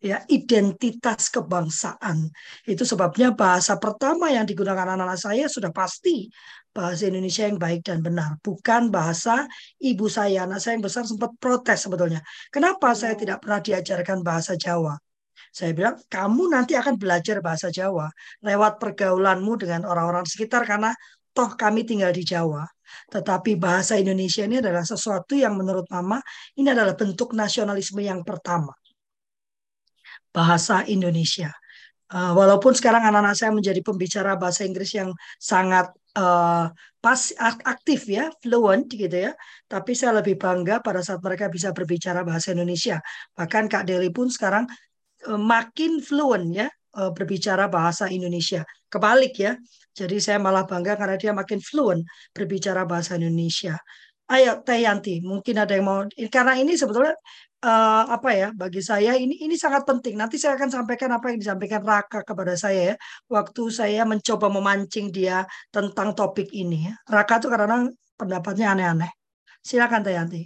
ya 0.04 0.20
identitas 0.28 1.32
kebangsaan. 1.32 2.28
Itu 2.68 2.84
sebabnya 2.84 3.32
bahasa 3.32 3.80
pertama 3.80 4.28
yang 4.28 4.44
digunakan 4.44 4.84
anak-anak 4.84 5.16
saya 5.16 5.48
sudah 5.48 5.72
pasti 5.72 6.28
bahasa 6.74 7.06
Indonesia 7.08 7.46
yang 7.46 7.62
baik 7.62 7.86
dan 7.86 8.02
benar, 8.02 8.42
bukan 8.42 8.90
bahasa 8.90 9.46
ibu 9.78 10.10
saya. 10.10 10.50
Anak 10.50 10.60
saya 10.60 10.76
yang 10.76 10.84
besar 10.84 11.06
sempat 11.06 11.32
protes 11.38 11.86
sebetulnya. 11.86 12.20
Kenapa 12.50 12.98
saya 12.98 13.14
tidak 13.14 13.46
pernah 13.46 13.62
diajarkan 13.62 14.26
bahasa 14.26 14.58
Jawa? 14.58 14.98
Saya 15.54 15.78
bilang, 15.78 16.02
kamu 16.10 16.50
nanti 16.50 16.74
akan 16.74 16.98
belajar 16.98 17.38
bahasa 17.38 17.70
Jawa 17.70 18.10
lewat 18.42 18.82
pergaulanmu 18.82 19.54
dengan 19.62 19.86
orang-orang 19.86 20.26
sekitar 20.26 20.66
karena 20.66 20.90
toh 21.30 21.54
kami 21.54 21.86
tinggal 21.86 22.10
di 22.10 22.26
Jawa. 22.26 22.66
Tetapi 23.14 23.58
bahasa 23.58 23.98
Indonesia 23.98 24.46
ini 24.46 24.58
adalah 24.58 24.82
sesuatu 24.82 25.38
yang 25.38 25.54
menurut 25.54 25.86
Mama 25.94 26.18
ini 26.58 26.74
adalah 26.74 26.98
bentuk 26.98 27.38
nasionalisme 27.38 28.02
yang 28.02 28.26
pertama. 28.26 28.74
Bahasa 30.34 30.82
Indonesia. 30.90 31.54
Uh, 32.14 32.34
walaupun 32.38 32.78
sekarang 32.78 33.02
anak-anak 33.10 33.34
saya 33.34 33.50
menjadi 33.50 33.82
pembicara 33.82 34.38
bahasa 34.38 34.66
Inggris 34.66 34.94
yang 34.94 35.10
sangat 35.42 35.90
uh, 36.18 36.70
pas 37.04 37.22
aktif 37.68 38.08
ya, 38.08 38.32
fluent 38.40 38.88
gitu 38.88 39.18
ya. 39.30 39.32
Tapi 39.68 39.92
saya 39.98 40.24
lebih 40.24 40.40
bangga 40.40 40.80
pada 40.80 41.04
saat 41.04 41.20
mereka 41.20 41.52
bisa 41.52 41.76
berbicara 41.76 42.24
bahasa 42.24 42.56
Indonesia. 42.56 43.02
Bahkan 43.36 43.68
Kak 43.68 43.84
Deli 43.90 44.10
pun 44.14 44.30
sekarang 44.32 44.66
uh, 45.28 45.40
makin 45.40 46.00
fluent 46.00 46.48
ya 46.54 46.68
uh, 46.98 47.12
berbicara 47.12 47.68
bahasa 47.68 48.08
Indonesia. 48.10 48.64
Kebalik 48.90 49.36
ya. 49.38 49.54
Jadi 49.94 50.18
saya 50.18 50.42
malah 50.42 50.66
bangga 50.66 50.98
karena 50.98 51.16
dia 51.22 51.32
makin 51.36 51.62
fluent 51.62 52.02
berbicara 52.34 52.86
bahasa 52.90 53.14
Indonesia. 53.20 53.78
Ayo 54.32 54.64
Teh 54.66 54.82
Yanti, 54.82 55.20
mungkin 55.22 55.62
ada 55.62 55.76
yang 55.76 55.86
mau 55.86 56.00
karena 56.32 56.58
ini 56.58 56.74
sebetulnya 56.80 57.14
uh, 57.64 58.04
apa 58.12 58.30
ya 58.36 58.48
bagi 58.52 58.84
saya 58.84 59.16
ini 59.16 59.40
ini 59.40 59.56
sangat 59.56 59.88
penting. 59.88 60.20
Nanti 60.20 60.36
saya 60.36 60.60
akan 60.60 60.70
sampaikan 60.70 61.10
apa 61.16 61.32
yang 61.32 61.40
disampaikan 61.40 61.82
Raka 61.82 62.22
kepada 62.22 62.54
saya 62.60 62.94
ya 62.94 62.96
waktu 63.32 63.64
saya 63.72 64.04
mencoba 64.04 64.52
memancing 64.52 65.10
dia 65.10 65.48
tentang 65.72 66.12
topik 66.14 66.52
ini 66.52 66.92
ya. 66.92 66.94
Raka 67.08 67.40
tuh 67.40 67.50
kadang 67.50 67.96
pendapatnya 68.20 68.76
aneh-aneh. 68.76 69.12
Silakan 69.64 70.04
Tayanti. 70.04 70.44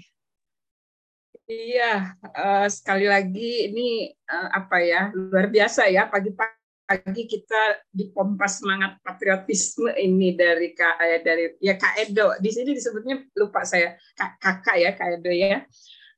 Iya, 1.47 2.11
uh, 2.35 2.67
sekali 2.67 3.07
lagi 3.07 3.71
ini 3.71 4.11
uh, 4.27 4.49
apa 4.51 4.83
ya 4.83 5.15
luar 5.15 5.47
biasa 5.47 5.87
ya 5.87 6.03
pagi-pagi 6.11 7.23
kita 7.23 7.87
dipompa 7.87 8.51
semangat 8.51 8.99
patriotisme 8.99 9.95
ini 9.95 10.35
dari 10.35 10.75
kak 10.75 10.99
dari 11.23 11.55
ya 11.63 11.79
Kak 11.79 12.03
Edo. 12.03 12.35
Di 12.43 12.51
sini 12.51 12.75
disebutnya 12.75 13.23
lupa 13.39 13.63
saya 13.63 13.95
kakak 14.19 14.75
ya 14.75 14.91
Kak 14.91 15.23
Edo 15.23 15.31
ya 15.31 15.63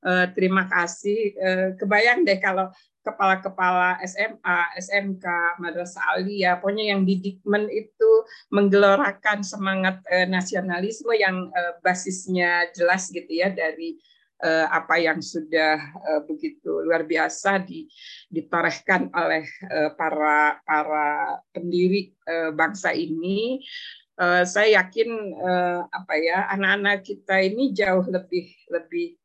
uh, 0.04 0.26
terima 0.36 0.68
kasih. 0.68 1.34
Uh, 1.40 1.68
kebayang 1.80 2.24
deh 2.24 2.40
kalau 2.40 2.72
kepala-kepala 3.00 3.98
SMA, 4.06 4.60
SMK, 4.78 5.26
Madrasah 5.58 6.20
Aliyah, 6.20 6.60
pokoknya 6.60 6.94
yang 6.94 7.08
di 7.08 7.18
Dikmen 7.18 7.72
itu 7.72 8.12
menggelorakan 8.52 9.42
semangat 9.42 10.04
uh, 10.12 10.28
nasionalisme 10.28 11.12
yang 11.16 11.48
uh, 11.50 11.74
basisnya 11.80 12.68
jelas 12.76 13.08
gitu 13.10 13.32
ya 13.32 13.50
dari 13.50 13.98
uh, 14.44 14.68
apa 14.72 15.00
yang 15.00 15.20
sudah 15.20 15.80
uh, 15.80 16.22
begitu 16.28 16.84
luar 16.84 17.04
biasa 17.04 17.64
di, 17.64 17.88
ditorehkan 18.32 19.12
oleh 19.12 19.44
uh, 19.68 19.92
para 19.96 20.60
para 20.64 21.40
pendiri 21.52 22.16
uh, 22.28 22.52
bangsa 22.56 22.96
ini. 22.96 23.64
Uh, 24.20 24.44
saya 24.44 24.84
yakin 24.84 25.10
uh, 25.40 25.88
apa 25.88 26.14
ya 26.20 26.52
anak-anak 26.52 27.08
kita 27.08 27.40
ini 27.40 27.72
jauh 27.72 28.04
lebih 28.04 28.52
lebih 28.68 29.16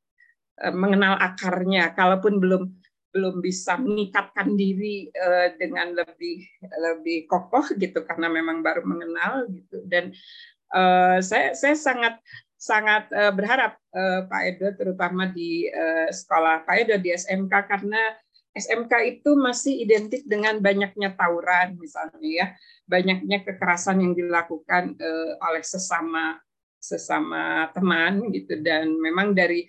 mengenal 0.70 1.18
akarnya, 1.18 1.90
kalaupun 1.98 2.38
belum 2.38 2.62
belum 3.14 3.38
bisa 3.38 3.78
mengikatkan 3.78 4.58
diri 4.58 5.06
uh, 5.14 5.54
dengan 5.54 5.94
lebih 5.94 6.42
lebih 6.58 7.30
kokoh 7.30 7.62
gitu 7.78 8.02
karena 8.02 8.26
memang 8.26 8.60
baru 8.60 8.82
mengenal 8.82 9.46
gitu. 9.54 9.86
Dan 9.86 10.10
uh, 10.74 11.22
saya 11.22 11.54
saya 11.54 11.78
sangat 11.78 12.18
sangat 12.58 13.06
uh, 13.14 13.30
berharap 13.30 13.78
uh, 13.94 14.26
Pak 14.26 14.42
Edo 14.50 14.68
terutama 14.74 15.30
di 15.30 15.70
uh, 15.70 16.10
sekolah 16.10 16.66
Pak 16.66 16.74
Edo 16.74 16.98
di 16.98 17.14
SMK 17.14 17.54
karena 17.70 18.02
SMK 18.54 18.92
itu 19.18 19.34
masih 19.38 19.82
identik 19.82 20.26
dengan 20.26 20.58
banyaknya 20.58 21.14
tawuran 21.14 21.78
misalnya 21.78 22.18
ya. 22.18 22.46
Banyaknya 22.84 23.46
kekerasan 23.46 24.02
yang 24.02 24.12
dilakukan 24.18 24.98
uh, 24.98 25.32
oleh 25.38 25.62
sesama 25.62 26.42
sesama 26.82 27.70
teman 27.70 28.26
gitu. 28.34 28.58
Dan 28.58 28.98
memang 28.98 29.38
dari 29.38 29.64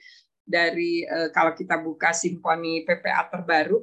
dari 0.46 1.02
uh, 1.04 1.34
kalau 1.34 1.58
kita 1.58 1.82
buka 1.82 2.14
simfoni 2.14 2.86
PPA 2.86 3.28
terbaru 3.34 3.82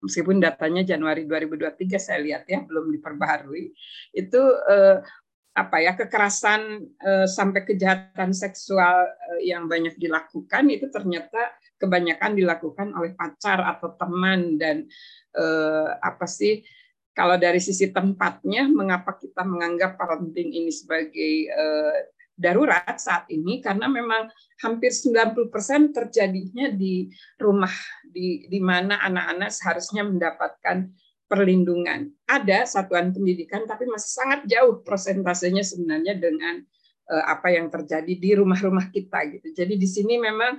meskipun 0.00 0.40
datanya 0.40 0.82
Januari 0.82 1.28
2023 1.28 2.00
saya 2.00 2.18
lihat 2.24 2.48
ya 2.48 2.64
belum 2.64 2.88
diperbaharui 2.88 3.70
itu 4.16 4.42
uh, 4.64 5.04
apa 5.50 5.76
ya 5.82 5.92
kekerasan 5.92 6.88
uh, 7.04 7.26
sampai 7.28 7.68
kejahatan 7.68 8.32
seksual 8.32 9.04
uh, 9.12 9.40
yang 9.44 9.68
banyak 9.68 9.92
dilakukan 10.00 10.72
itu 10.72 10.88
ternyata 10.88 11.52
kebanyakan 11.76 12.32
dilakukan 12.32 12.96
oleh 12.96 13.12
pacar 13.12 13.60
atau 13.60 13.92
teman 13.92 14.56
dan 14.56 14.88
uh, 15.36 16.00
apa 16.00 16.24
sih 16.24 16.64
kalau 17.12 17.36
dari 17.36 17.60
sisi 17.60 17.92
tempatnya 17.92 18.70
mengapa 18.70 19.18
kita 19.18 19.44
menganggap 19.44 20.00
parenting 20.00 20.54
ini 20.54 20.72
sebagai 20.72 21.50
uh, 21.52 21.98
darurat 22.40 22.96
saat 22.96 23.28
ini 23.28 23.60
karena 23.60 23.84
memang 23.84 24.32
hampir 24.64 24.88
90% 24.88 25.92
terjadinya 25.92 26.72
di 26.72 27.12
rumah 27.36 27.72
di 28.00 28.48
di 28.48 28.58
mana 28.64 28.96
anak-anak 29.04 29.52
seharusnya 29.52 30.08
mendapatkan 30.08 30.88
perlindungan. 31.28 32.08
Ada 32.24 32.64
satuan 32.64 33.12
pendidikan 33.12 33.68
tapi 33.68 33.84
masih 33.86 34.24
sangat 34.24 34.40
jauh 34.48 34.80
prosentasenya 34.80 35.60
sebenarnya 35.60 36.16
dengan 36.16 36.64
uh, 37.12 37.24
apa 37.28 37.52
yang 37.52 37.68
terjadi 37.68 38.16
di 38.16 38.30
rumah-rumah 38.34 38.88
kita 38.88 39.20
gitu. 39.36 39.52
Jadi 39.52 39.76
di 39.76 39.86
sini 39.86 40.16
memang 40.16 40.56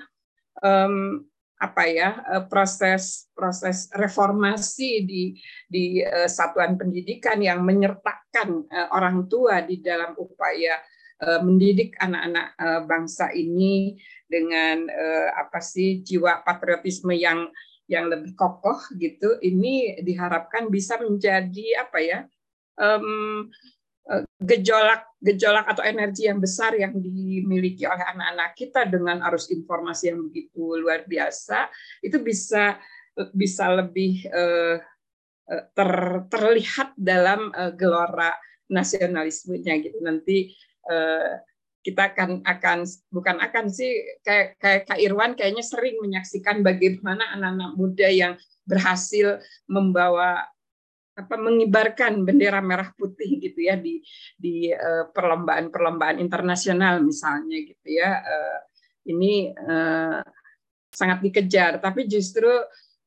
um, 0.61 1.25
apa 1.61 1.83
ya 1.85 2.09
uh, 2.25 2.43
proses 2.49 3.29
proses 3.33 3.89
reformasi 3.93 5.05
di 5.05 5.23
di 5.65 6.05
uh, 6.05 6.29
satuan 6.29 6.77
pendidikan 6.77 7.41
yang 7.41 7.65
menyertakan 7.65 8.69
orang 8.95 9.27
tua 9.27 9.59
di 9.65 9.83
dalam 9.83 10.15
upaya 10.15 10.79
Eh, 10.79 10.90
mendidik 11.21 11.93
anak-anak 12.01 12.57
eh, 12.57 12.81
bangsa 12.89 13.29
ini 13.29 13.93
dengan 14.25 14.89
eh, 14.89 15.29
apa 15.37 15.61
sih 15.61 16.01
jiwa 16.01 16.41
patriotisme 16.41 17.13
yang 17.13 17.45
yang 17.85 18.09
lebih 18.09 18.33
kokoh 18.33 18.79
gitu 18.97 19.37
ini 19.45 20.01
diharapkan 20.01 20.71
bisa 20.71 20.95
menjadi 20.97 21.83
apa 21.83 21.99
ya 21.99 22.19
um, 22.79 23.51
gejolak 24.39 25.11
gejolak 25.19 25.67
atau 25.67 25.83
energi 25.83 26.31
yang 26.31 26.39
besar 26.39 26.71
yang 26.79 26.95
dimiliki 26.95 27.83
oleh 27.83 27.99
anak-anak 28.15 28.55
kita 28.55 28.87
dengan 28.87 29.19
arus 29.27 29.51
informasi 29.51 30.15
yang 30.15 30.23
begitu 30.23 30.79
luar 30.79 31.03
biasa 31.03 31.67
itu 31.99 32.15
bisa 32.23 32.79
bisa 33.35 33.75
lebih 33.75 34.23
uh, 34.31 34.79
ter, 35.75 35.91
terlihat 36.31 36.95
dalam 36.95 37.51
uh, 37.51 37.75
gelora 37.75 38.31
nasionalismenya 38.71 39.83
gitu. 39.83 39.99
Nanti 39.99 40.47
Eh, 40.47 40.70
kita 41.81 42.13
akan 42.13 42.45
akan 42.45 42.85
bukan 43.09 43.41
akan 43.41 43.65
sih 43.73 43.89
kayak 44.21 44.61
kayak 44.61 44.81
Kak 44.85 45.01
Irwan 45.01 45.33
kayaknya 45.33 45.65
sering 45.65 45.97
menyaksikan 45.97 46.61
bagaimana 46.61 47.33
anak-anak 47.33 47.71
muda 47.73 48.07
yang 48.07 48.33
berhasil 48.69 49.41
membawa 49.65 50.45
apa 51.17 51.35
mengibarkan 51.35 52.23
bendera 52.23 52.61
merah 52.63 52.93
putih 52.95 53.41
gitu 53.41 53.65
ya 53.65 53.75
di 53.75 53.99
di 54.37 54.69
eh, 54.69 55.05
perlombaan-perlombaan 55.09 56.21
internasional 56.21 57.01
misalnya 57.01 57.57
gitu 57.65 57.87
ya. 57.89 58.21
Uh, 58.21 58.59
ini 59.09 59.49
sangat 60.93 61.25
dikejar. 61.25 61.81
Tapi 61.81 62.05
justru 62.05 62.45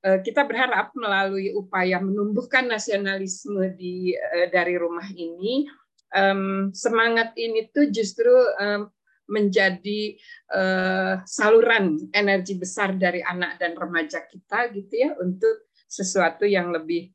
kita 0.02 0.42
berharap 0.42 0.90
melalui 0.98 1.54
upaya 1.54 2.02
menumbuhkan 2.02 2.66
nasionalisme 2.66 3.70
di 3.78 4.10
dari 4.50 4.74
rumah 4.74 5.06
ini 5.14 5.70
um, 6.14 6.70
semangat 6.70 7.34
ini 7.34 7.68
tuh 7.74 7.90
justru 7.90 8.32
um, 8.62 8.88
menjadi 9.24 10.16
uh, 10.52 11.24
saluran 11.24 11.96
energi 12.12 12.60
besar 12.60 12.94
dari 12.94 13.24
anak 13.24 13.56
dan 13.56 13.72
remaja 13.74 14.24
kita 14.28 14.68
gitu 14.72 14.94
ya 14.94 15.10
untuk 15.18 15.68
sesuatu 15.88 16.44
yang 16.44 16.70
lebih 16.70 17.10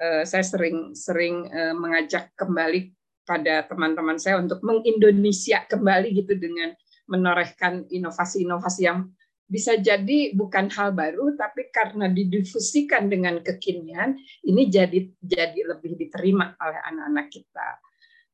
uh, 0.00 0.22
saya 0.28 0.44
sering 0.44 0.92
sering 0.92 1.48
uh, 1.48 1.74
mengajak 1.76 2.30
kembali 2.36 2.92
pada 3.24 3.64
teman-teman 3.64 4.20
saya 4.20 4.36
untuk 4.36 4.60
mengindonesia 4.60 5.64
kembali 5.64 6.12
gitu 6.12 6.36
dengan 6.36 6.76
menorehkan 7.08 7.88
inovasi-inovasi 7.88 8.82
yang 8.84 9.08
bisa 9.44 9.76
jadi 9.76 10.32
bukan 10.32 10.72
hal 10.72 10.96
baru 10.96 11.36
tapi 11.36 11.68
karena 11.68 12.08
didifusikan 12.08 13.12
dengan 13.12 13.44
kekinian 13.44 14.16
ini 14.44 14.72
jadi 14.72 15.04
jadi 15.20 15.60
lebih 15.76 16.00
diterima 16.00 16.56
oleh 16.60 16.80
anak-anak 16.80 17.28
kita. 17.28 17.68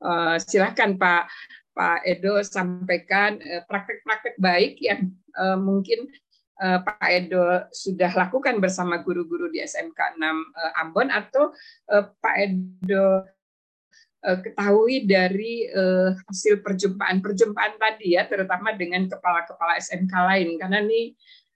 Uh, 0.00 0.40
silakan 0.40 0.96
Pak 0.96 1.28
Pak 1.70 2.02
Edo 2.04 2.42
sampaikan 2.42 3.38
eh, 3.40 3.62
praktek-praktek 3.64 4.36
baik 4.42 4.82
yang 4.82 5.14
uh, 5.38 5.56
mungkin 5.56 6.10
uh, 6.60 6.82
Pak 6.82 7.08
Edo 7.08 7.68
sudah 7.70 8.10
lakukan 8.12 8.58
bersama 8.58 9.00
guru-guru 9.00 9.48
di 9.48 9.62
SMK 9.62 10.18
6 10.18 10.20
uh, 10.20 10.80
Ambon 10.82 11.08
atau 11.08 11.54
uh, 11.94 12.04
Pak 12.20 12.36
Edo 12.36 13.22
uh, 14.26 14.38
ketahui 14.42 15.06
dari 15.06 15.70
uh, 15.70 16.12
hasil 16.28 16.60
perjumpaan-perjumpaan 16.60 17.78
tadi 17.78 18.18
ya 18.18 18.26
terutama 18.26 18.74
dengan 18.74 19.06
kepala-kepala 19.06 19.78
SMK 19.78 20.10
lain. 20.10 20.48
Karena 20.58 20.78
ini 20.82 21.14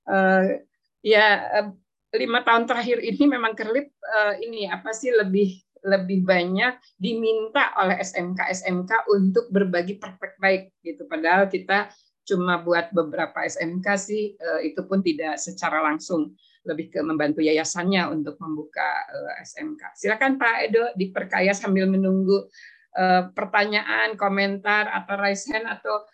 uh, 0.09 0.57
ya 1.03 1.27
uh, 1.59 1.69
lima 2.15 2.47
tahun 2.47 2.71
terakhir 2.71 3.03
ini 3.03 3.25
memang 3.27 3.59
kerlip 3.59 3.91
uh, 4.07 4.39
ini 4.39 4.71
apa 4.71 4.95
sih 4.95 5.11
lebih 5.11 5.64
lebih 5.85 6.25
banyak 6.25 6.81
diminta 6.97 7.77
oleh 7.77 8.01
SMK 8.01 8.41
SMK 8.65 8.91
untuk 9.13 9.53
berbagi 9.53 10.01
praktek 10.01 10.41
baik 10.41 10.73
gitu 10.81 11.05
padahal 11.05 11.47
kita 11.53 11.93
cuma 12.25 12.57
buat 12.65 12.89
beberapa 12.91 13.45
SMK 13.45 13.87
sih 14.01 14.33
eh, 14.35 14.61
itu 14.73 14.81
pun 14.89 15.05
tidak 15.05 15.37
secara 15.37 15.85
langsung 15.85 16.33
lebih 16.65 16.89
ke 16.89 17.05
membantu 17.05 17.45
yayasannya 17.45 18.09
untuk 18.09 18.41
membuka 18.41 19.05
eh, 19.13 19.45
SMK. 19.45 19.93
Silakan 19.93 20.41
Pak 20.41 20.57
Edo 20.65 20.85
diperkaya 20.97 21.53
sambil 21.53 21.85
menunggu 21.85 22.49
eh, 22.97 23.29
pertanyaan, 23.37 24.17
komentar 24.17 24.89
atau 24.89 25.15
raise 25.21 25.47
hand 25.53 25.69
atau 25.69 26.09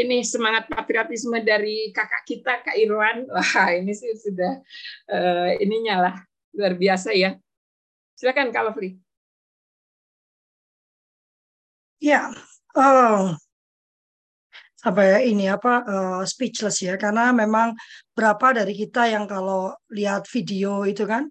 ini 0.00 0.24
semangat 0.24 0.64
patriotisme 0.64 1.44
dari 1.44 1.92
kakak 1.92 2.24
kita 2.24 2.64
Kak 2.64 2.72
Irwan. 2.72 3.28
Wah, 3.36 3.68
ini 3.68 3.92
sih 3.92 4.16
sudah 4.16 4.64
ininya 5.60 6.08
lah 6.08 6.16
luar 6.56 6.72
biasa 6.72 7.12
ya 7.12 7.36
Silakan 8.16 8.48
Kak 8.48 8.64
Lovely. 8.72 8.96
Ya, 12.00 12.32
oh. 12.76 13.36
apa 14.86 15.02
ya 15.02 15.18
ini 15.18 15.50
apa 15.50 15.82
uh, 15.82 16.22
speechless 16.22 16.78
ya 16.78 16.94
karena 16.94 17.34
memang 17.34 17.74
berapa 18.14 18.54
dari 18.54 18.70
kita 18.70 19.10
yang 19.10 19.26
kalau 19.26 19.74
lihat 19.90 20.30
video 20.30 20.86
itu 20.86 21.02
kan 21.02 21.26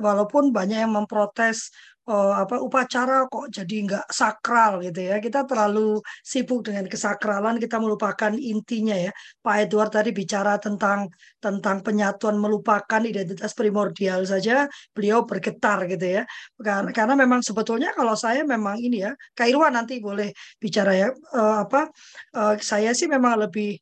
walaupun 0.00 0.48
banyak 0.56 0.88
yang 0.88 0.96
memprotes 0.96 1.68
uh, 2.08 2.34
apa 2.42 2.56
upacara 2.58 3.28
kok 3.28 3.52
jadi 3.52 3.76
nggak 3.86 4.06
sakral 4.08 4.80
gitu 4.80 5.00
ya. 5.12 5.20
Kita 5.20 5.44
terlalu 5.44 6.00
sibuk 6.24 6.64
dengan 6.66 6.88
kesakralan, 6.88 7.60
kita 7.60 7.76
melupakan 7.76 8.32
intinya 8.34 8.96
ya. 8.96 9.12
Pak 9.44 9.56
Edward 9.68 9.90
tadi 9.92 10.10
bicara 10.16 10.56
tentang 10.56 11.12
tentang 11.38 11.84
penyatuan 11.84 12.40
melupakan 12.40 13.02
identitas 13.04 13.52
primordial 13.52 14.24
saja, 14.24 14.66
beliau 14.96 15.28
bergetar 15.28 15.84
gitu 15.86 16.20
ya. 16.20 16.22
Karena, 16.56 16.90
karena 16.90 17.14
memang 17.14 17.40
sebetulnya 17.44 17.92
kalau 17.92 18.16
saya 18.16 18.42
memang 18.42 18.80
ini 18.80 19.04
ya, 19.04 19.12
Kak 19.36 19.48
nanti 19.68 20.00
boleh 20.00 20.32
bicara 20.56 20.92
ya 20.96 21.08
uh, 21.36 21.66
apa 21.66 21.92
uh, 22.38 22.54
saya 22.56 22.96
sih 22.96 23.04
memang 23.04 23.36
lebih 23.44 23.76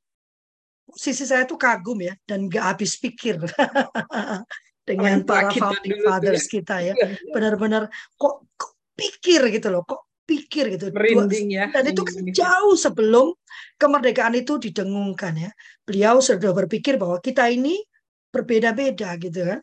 sisi 0.95 1.27
saya 1.27 1.45
tuh 1.45 1.59
kagum 1.59 1.99
ya 1.99 2.15
dan 2.25 2.47
nggak 2.47 2.65
habis 2.75 2.95
pikir 2.99 3.43
dengan 4.87 5.27
para 5.27 5.51
founding 5.51 5.99
fathers 6.07 6.47
ya. 6.47 6.51
kita 6.55 6.77
ya. 6.79 6.95
Iya, 6.95 7.07
iya. 7.19 7.33
Benar-benar 7.35 7.91
kok, 8.15 8.47
kok 8.55 8.73
pikir 8.95 9.51
gitu 9.51 9.69
loh, 9.75 9.83
kok 9.83 10.07
pikir 10.23 10.79
gitu. 10.79 10.95
Merinding 10.95 11.49
ya. 11.51 11.67
Dan 11.75 11.91
itu 11.91 12.03
kan 12.07 12.23
jauh 12.31 12.75
sebelum 12.79 13.35
kemerdekaan 13.77 14.39
itu 14.39 14.63
didengungkan 14.63 15.35
ya. 15.35 15.51
Beliau 15.83 16.23
sudah 16.23 16.55
berpikir 16.55 16.97
bahwa 16.97 17.19
kita 17.19 17.51
ini 17.51 17.83
berbeda-beda 18.31 19.19
gitu 19.19 19.43
kan. 19.43 19.61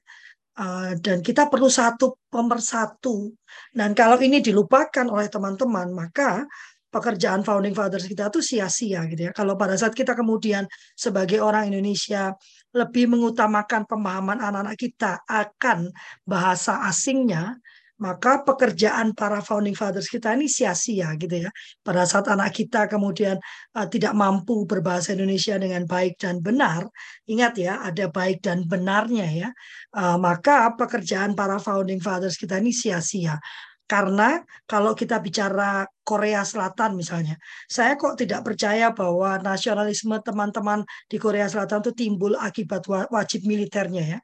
Uh, 0.53 0.93
dan 1.01 1.26
kita 1.26 1.49
perlu 1.49 1.65
satu 1.65 2.19
pemersatu. 2.30 3.34
Dan 3.74 3.97
kalau 3.97 4.21
ini 4.21 4.38
dilupakan 4.38 5.07
oleh 5.09 5.26
teman-teman, 5.26 5.89
maka 5.89 6.45
pekerjaan 6.93 7.41
founding 7.41 7.74
fathers 7.74 8.05
kita 8.05 8.30
itu 8.30 8.39
sia-sia 8.39 9.01
gitu 9.09 9.30
ya. 9.30 9.32
Kalau 9.34 9.57
pada 9.57 9.74
saat 9.74 9.97
kita 9.97 10.13
kemudian 10.13 10.69
sebagai 10.93 11.41
orang 11.41 11.74
Indonesia 11.74 12.38
lebih 12.74 13.05
mengutamakan 13.09 13.86
pemahaman 13.86 14.41
anak-anak 14.41 14.78
kita 14.78 15.21
akan 15.30 15.93
bahasa 16.26 16.82
asingnya, 16.89 17.61
maka 18.01 18.43
pekerjaan 18.43 19.15
para 19.15 19.39
founding 19.39 19.78
fathers 19.78 20.09
kita 20.11 20.34
ini 20.36 20.51
sia-sia 20.51 21.13
gitu 21.15 21.47
ya. 21.47 21.49
Pada 21.86 22.03
saat 22.03 22.28
anak 22.28 22.51
kita 22.51 22.89
kemudian 22.91 23.39
uh, 23.78 23.88
tidak 23.88 24.11
mampu 24.17 24.65
berbahasa 24.65 25.15
Indonesia 25.15 25.55
dengan 25.55 25.88
baik 25.88 26.19
dan 26.19 26.41
benar, 26.41 26.89
ingat 27.30 27.53
ya 27.55 27.80
ada 27.80 28.11
baik 28.11 28.43
dan 28.43 28.65
benarnya 28.65 29.28
ya. 29.30 29.49
Uh, 29.95 30.17
maka 30.19 30.74
pekerjaan 30.74 31.38
para 31.38 31.61
founding 31.61 32.03
fathers 32.03 32.36
kita 32.36 32.59
ini 32.59 32.74
sia-sia. 32.74 33.39
Karena 33.84 34.40
kalau 34.64 34.96
kita 34.96 35.20
bicara 35.20 35.84
Korea 36.08 36.42
Selatan 36.48 36.96
misalnya, 36.96 37.36
saya 37.68 38.00
kok 38.00 38.16
tidak 38.16 38.48
percaya 38.48 38.96
bahwa 38.96 39.38
nasionalisme 39.44 40.16
teman-teman 40.24 40.88
di 41.12 41.20
Korea 41.20 41.52
Selatan 41.52 41.84
itu 41.84 41.92
timbul 41.92 42.34
akibat 42.40 42.88
wajib 43.12 43.44
militernya 43.44 44.04
ya. 44.18 44.20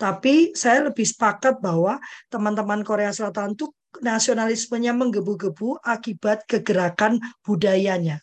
Tapi 0.00 0.56
saya 0.56 0.88
lebih 0.88 1.04
sepakat 1.04 1.60
bahwa 1.60 2.00
teman-teman 2.32 2.80
Korea 2.86 3.12
Selatan 3.12 3.52
itu 3.52 3.68
nasionalismenya 4.00 4.96
menggebu-gebu 4.96 5.80
akibat 5.84 6.48
kegerakan 6.48 7.20
budayanya. 7.44 8.20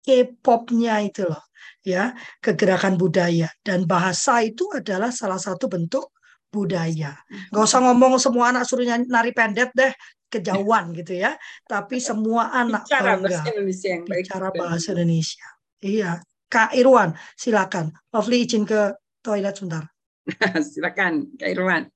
K-popnya 0.00 1.04
itu 1.04 1.28
loh 1.28 1.44
ya, 1.84 2.16
kegerakan 2.40 2.96
budaya 2.96 3.52
dan 3.60 3.84
bahasa 3.84 4.40
itu 4.40 4.66
adalah 4.72 5.12
salah 5.12 5.38
satu 5.38 5.68
bentuk 5.68 6.08
budaya. 6.50 7.14
Gak 7.54 7.64
usah 7.64 7.80
ngomong 7.86 8.18
semua 8.18 8.50
anak 8.50 8.66
suruh 8.66 8.84
nari 8.84 9.30
pendet 9.30 9.70
deh, 9.72 9.94
kejauhan 10.30 10.94
gitu 10.94 11.18
ya. 11.18 11.38
Tapi 11.66 12.02
semua 12.02 12.50
anak 12.50 12.86
bicara 12.86 13.18
bahasa 13.18 13.46
Indonesia 13.50 13.88
yang 13.88 14.04
baik. 14.06 14.24
Bicara 14.26 14.48
bahasa 14.54 14.88
Indonesia. 14.94 15.46
Iya. 15.80 16.12
Kak 16.50 16.74
Irwan, 16.74 17.14
silakan. 17.38 17.94
Lovely 18.10 18.42
izin 18.42 18.66
ke 18.66 18.98
toilet 19.22 19.54
sebentar. 19.54 19.86
silakan, 20.74 21.30
Kak 21.38 21.50
Irwan. 21.54 21.86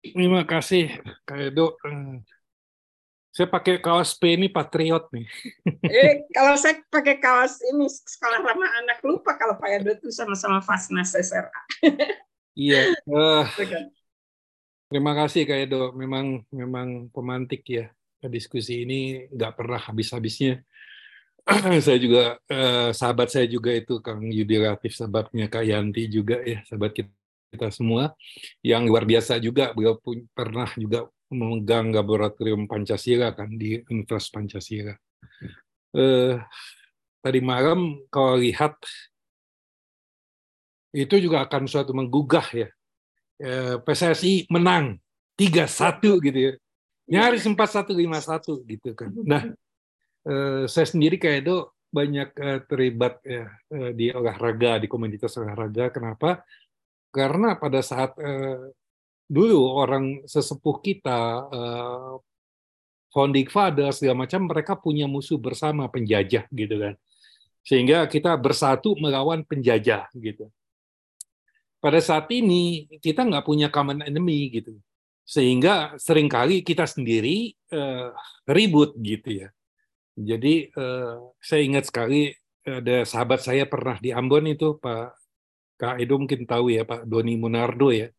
Terima 0.00 0.48
kasih, 0.48 0.96
Kak 1.28 1.52
Edo. 1.52 1.76
Eh, 1.84 2.24
saya 3.34 3.46
pakai 3.50 3.78
kaos 3.78 4.16
P 4.16 4.34
ini 4.34 4.48
patriot 4.48 5.12
nih. 5.12 5.26
eh, 5.92 6.24
kalau 6.32 6.56
saya 6.56 6.80
pakai 6.88 7.20
kaos 7.20 7.60
ini 7.66 7.84
sekolah 7.84 8.40
ramah 8.40 8.70
anak 8.80 8.98
lupa 9.04 9.36
kalau 9.36 9.60
Pak 9.60 9.70
Edo 9.78 9.90
itu 9.92 10.08
sama-sama 10.08 10.64
Fasnas 10.64 11.12
SRA. 11.12 11.60
iya. 12.56 12.94
Uh, 13.04 13.44
Terima 14.88 15.12
kasih 15.12 15.44
Kak 15.44 15.58
Edo. 15.68 15.92
Memang 15.92 16.48
memang 16.48 17.12
pemantik 17.12 17.60
ya. 17.68 17.92
Diskusi 18.24 18.88
ini 18.88 19.28
nggak 19.28 19.52
pernah 19.52 19.76
habis-habisnya. 19.76 20.64
saya 21.84 21.98
juga 22.00 22.40
eh, 22.48 22.90
sahabat 22.96 23.28
saya 23.28 23.44
juga 23.44 23.68
itu 23.76 24.00
Kang 24.00 24.24
Yudi 24.24 24.56
Latif, 24.56 24.96
sahabatnya 24.96 25.52
Kak 25.52 25.64
Yanti 25.64 26.08
juga 26.08 26.40
ya, 26.40 26.64
sahabat 26.64 26.92
kita, 26.96 27.12
kita 27.52 27.68
semua 27.68 28.16
yang 28.64 28.88
luar 28.88 29.04
biasa 29.04 29.36
juga. 29.44 29.76
Beliau 29.76 30.00
pun 30.00 30.24
pernah 30.32 30.72
juga 30.72 31.04
memegang 31.28 31.92
laboratorium 31.92 32.64
Pancasila 32.64 33.36
kan 33.36 33.52
di 33.52 33.76
Universitas 33.92 34.32
Pancasila. 34.32 34.96
Eh, 35.92 36.34
tadi 37.20 37.40
malam 37.44 38.08
kalau 38.08 38.40
lihat 38.40 38.80
itu 40.96 41.14
juga 41.20 41.44
akan 41.44 41.68
suatu 41.68 41.92
menggugah 41.92 42.48
ya 42.56 42.68
PSSI 43.86 44.50
menang 44.50 44.98
3-1 45.38 46.18
gitu 46.26 46.38
ya. 46.38 46.52
Nyaris 47.08 47.46
4-1 47.46 47.94
5-1 47.94 48.66
gitu 48.66 48.90
kan. 48.98 49.14
Nah, 49.22 49.42
eh, 50.26 50.66
saya 50.66 50.86
sendiri 50.90 51.16
kayak 51.16 51.46
itu 51.46 51.56
banyak 51.88 52.28
eh, 52.36 52.60
terlibat 52.68 53.22
ya 53.24 53.48
di 53.94 54.10
olahraga, 54.10 54.82
di 54.82 54.90
komunitas 54.90 55.38
olahraga. 55.38 55.94
Kenapa? 55.94 56.42
Karena 57.08 57.56
pada 57.56 57.80
saat 57.80 58.12
dulu 59.24 59.60
orang 59.72 60.26
sesepuh 60.28 60.76
kita 60.84 61.48
founding 63.08 63.48
father 63.48 63.88
segala 63.96 64.28
macam 64.28 64.44
mereka 64.44 64.76
punya 64.76 65.08
musuh 65.08 65.40
bersama 65.40 65.88
penjajah 65.88 66.44
gitu 66.52 66.76
kan. 66.76 66.94
Sehingga 67.64 68.04
kita 68.04 68.36
bersatu 68.36 68.92
melawan 69.00 69.40
penjajah 69.46 70.12
gitu 70.12 70.52
pada 71.78 71.98
saat 72.02 72.26
ini 72.34 72.90
kita 72.98 73.22
nggak 73.26 73.46
punya 73.46 73.68
common 73.70 74.02
enemy 74.02 74.50
gitu 74.50 74.78
sehingga 75.28 75.94
sering 76.00 76.26
kali 76.26 76.64
kita 76.64 76.88
sendiri 76.88 77.52
uh, 77.74 78.10
ribut 78.48 78.96
gitu 78.98 79.46
ya 79.46 79.48
jadi 80.18 80.72
uh, 80.74 81.32
saya 81.38 81.62
ingat 81.62 81.90
sekali 81.90 82.34
ada 82.66 83.06
sahabat 83.06 83.40
saya 83.40 83.64
pernah 83.64 83.96
di 83.96 84.12
Ambon 84.12 84.44
itu 84.50 84.76
Pak 84.76 85.14
Kak 85.78 86.02
Edo 86.02 86.18
mungkin 86.18 86.42
tahu 86.44 86.74
ya 86.74 86.82
Pak 86.82 87.06
Doni 87.06 87.38
Munardo 87.38 87.94
ya 87.94 88.10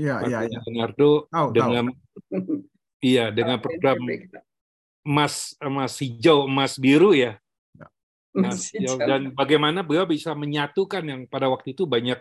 Iya, 0.00 0.24
iya, 0.24 0.38
iya. 0.48 0.58
Munardo 0.64 1.28
tahu, 1.28 1.48
dengan 1.52 1.84
tahu. 1.92 2.64
iya 3.12 3.28
dengan 3.28 3.60
program 3.60 4.00
Mas 5.02 5.58
Mas 5.58 5.98
Hijau, 5.98 6.46
Mas 6.46 6.78
Biru 6.78 7.12
ya. 7.12 7.36
Nah, 8.32 8.56
ya, 8.56 8.96
dan 8.96 9.36
bagaimana 9.36 9.84
beliau 9.84 10.08
bisa 10.08 10.32
menyatukan 10.32 11.04
yang 11.04 11.20
pada 11.28 11.52
waktu 11.52 11.76
itu 11.76 11.84
banyak 11.84 12.16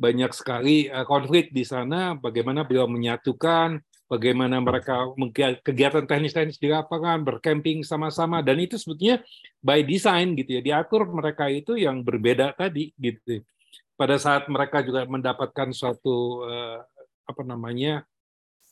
banyak 0.00 0.32
sekali 0.32 0.88
uh, 0.88 1.04
konflik 1.04 1.52
di 1.52 1.60
sana, 1.60 2.16
bagaimana 2.16 2.64
beliau 2.64 2.88
menyatukan, 2.88 3.76
bagaimana 4.08 4.64
mereka 4.64 5.12
kegiatan 5.60 6.08
teknis-teknis 6.08 6.56
di 6.56 6.72
lapangan, 6.72 7.20
bercamping 7.20 7.84
sama-sama, 7.84 8.40
dan 8.40 8.64
itu 8.64 8.80
sebetulnya 8.80 9.20
by 9.60 9.84
design 9.84 10.32
gitu 10.40 10.56
ya, 10.56 10.62
diatur 10.64 11.04
mereka 11.12 11.52
itu 11.52 11.76
yang 11.76 12.00
berbeda 12.00 12.56
tadi 12.56 12.96
gitu. 12.96 13.44
Pada 13.92 14.16
saat 14.16 14.48
mereka 14.48 14.80
juga 14.80 15.04
mendapatkan 15.04 15.68
suatu 15.76 16.48
uh, 16.48 16.80
apa 17.28 17.42
namanya 17.44 18.08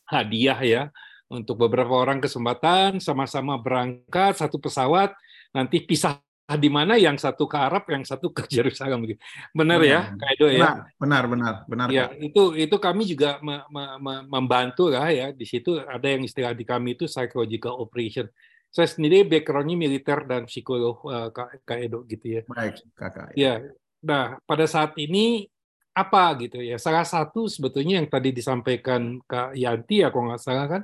hadiah 0.09 0.59
ya 0.65 0.83
untuk 1.29 1.61
beberapa 1.61 1.93
orang 1.93 2.25
kesempatan 2.25 2.99
sama-sama 3.05 3.61
berangkat 3.61 4.41
satu 4.41 4.57
pesawat 4.59 5.13
nanti 5.55 5.79
pisah 5.85 6.19
Ah, 6.51 6.59
di 6.59 6.67
mana 6.67 6.99
yang 6.99 7.15
satu 7.15 7.47
ke 7.47 7.55
Arab, 7.55 7.87
yang 7.87 8.03
satu 8.03 8.35
ke 8.35 8.43
Yerusalem 8.59 9.07
gitu. 9.07 9.23
Benar 9.55 9.79
ya, 9.87 10.11
Kak 10.19 10.35
Edo 10.35 10.51
ya? 10.51 10.83
Benar, 10.99 11.31
benar, 11.31 11.55
benar. 11.71 11.87
Ya, 11.95 12.11
itu 12.19 12.59
itu 12.59 12.75
kami 12.75 13.07
juga 13.07 13.39
me, 13.39 13.63
me, 13.71 13.85
me, 14.03 14.15
membantu 14.27 14.91
lah 14.91 15.15
ya. 15.15 15.31
Di 15.31 15.47
situ 15.47 15.79
ada 15.79 16.03
yang 16.03 16.27
istilah 16.27 16.51
di 16.51 16.67
kami 16.67 16.99
itu 16.99 17.07
psychological 17.07 17.79
operation. 17.79 18.27
Saya 18.67 18.91
sendiri 18.91 19.23
backgroundnya 19.31 19.79
militer 19.79 20.27
dan 20.27 20.51
psikolog 20.51 20.99
uh, 21.07 21.31
Kak, 21.31 21.63
Kak 21.63 21.79
Edo 21.79 22.03
gitu 22.11 22.27
ya. 22.27 22.43
Baik, 22.51 22.83
Kakak. 22.99 23.31
Ya. 23.39 23.63
Nah, 24.03 24.43
pada 24.43 24.67
saat 24.67 24.99
ini 24.99 25.47
apa 25.95 26.35
gitu 26.35 26.59
ya? 26.59 26.83
Salah 26.83 27.07
satu 27.07 27.47
sebetulnya 27.47 28.03
yang 28.03 28.11
tadi 28.11 28.35
disampaikan 28.35 29.23
Kak 29.23 29.55
Yanti 29.55 30.03
ya, 30.03 30.11
kalau 30.11 30.35
nggak 30.35 30.43
salah 30.43 30.67
kan, 30.67 30.83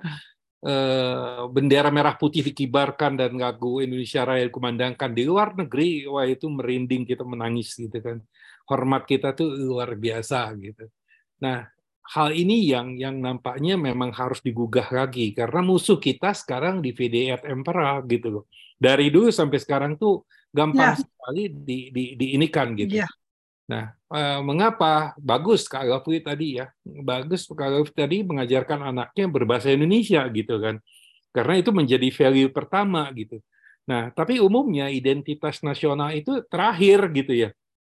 bendera 1.52 1.88
merah 1.92 2.16
putih 2.16 2.42
dikibarkan 2.42 3.16
dan 3.20 3.36
lagu 3.36 3.78
Indonesia 3.84 4.24
Raya 4.24 4.48
dikumandangkan 4.48 5.10
di 5.12 5.22
luar 5.28 5.52
negeri, 5.56 6.08
wah 6.08 6.24
itu 6.26 6.48
merinding 6.48 7.04
kita 7.06 7.22
menangis 7.24 7.76
gitu 7.76 7.98
kan. 8.00 8.18
Hormat 8.66 9.06
kita 9.06 9.36
tuh 9.36 9.52
luar 9.54 9.94
biasa 9.94 10.50
gitu. 10.58 10.90
Nah, 11.44 11.68
hal 12.14 12.28
ini 12.34 12.66
yang 12.70 12.94
yang 12.98 13.18
nampaknya 13.18 13.74
memang 13.78 14.10
harus 14.14 14.38
digugah 14.42 14.86
lagi 14.90 15.34
karena 15.34 15.60
musuh 15.62 15.98
kita 15.98 16.32
sekarang 16.34 16.78
di 16.82 16.90
VDF 16.94 17.42
Emperor 17.46 18.02
gitu 18.06 18.28
loh. 18.30 18.44
dari 18.76 19.08
dulu 19.08 19.32
sampai 19.32 19.56
sekarang 19.56 19.96
tuh 19.96 20.28
gampang 20.52 20.92
Ya. 20.92 21.00
sekali 21.00 21.48
di, 21.48 21.88
di, 21.88 22.04
diinikan 22.20 22.76
gitu. 22.76 23.00
Iya. 23.00 23.08
Nah, 23.66 23.90
eh, 24.14 24.40
mengapa 24.46 25.10
bagus 25.18 25.66
Kak 25.66 25.82
Gafri 25.82 26.22
tadi 26.22 26.62
ya? 26.62 26.70
Bagus 26.86 27.50
Kak 27.50 27.66
Gafri 27.66 27.94
tadi 27.94 28.16
mengajarkan 28.22 28.94
anaknya 28.94 29.26
berbahasa 29.26 29.74
Indonesia 29.74 30.22
gitu 30.30 30.62
kan. 30.62 30.78
Karena 31.34 31.58
itu 31.58 31.74
menjadi 31.74 32.08
value 32.14 32.50
pertama 32.54 33.10
gitu. 33.12 33.42
Nah, 33.86 34.10
tapi 34.14 34.38
umumnya 34.42 34.90
identitas 34.90 35.62
nasional 35.66 36.14
itu 36.14 36.42
terakhir 36.46 37.10
gitu 37.14 37.34
ya. 37.34 37.50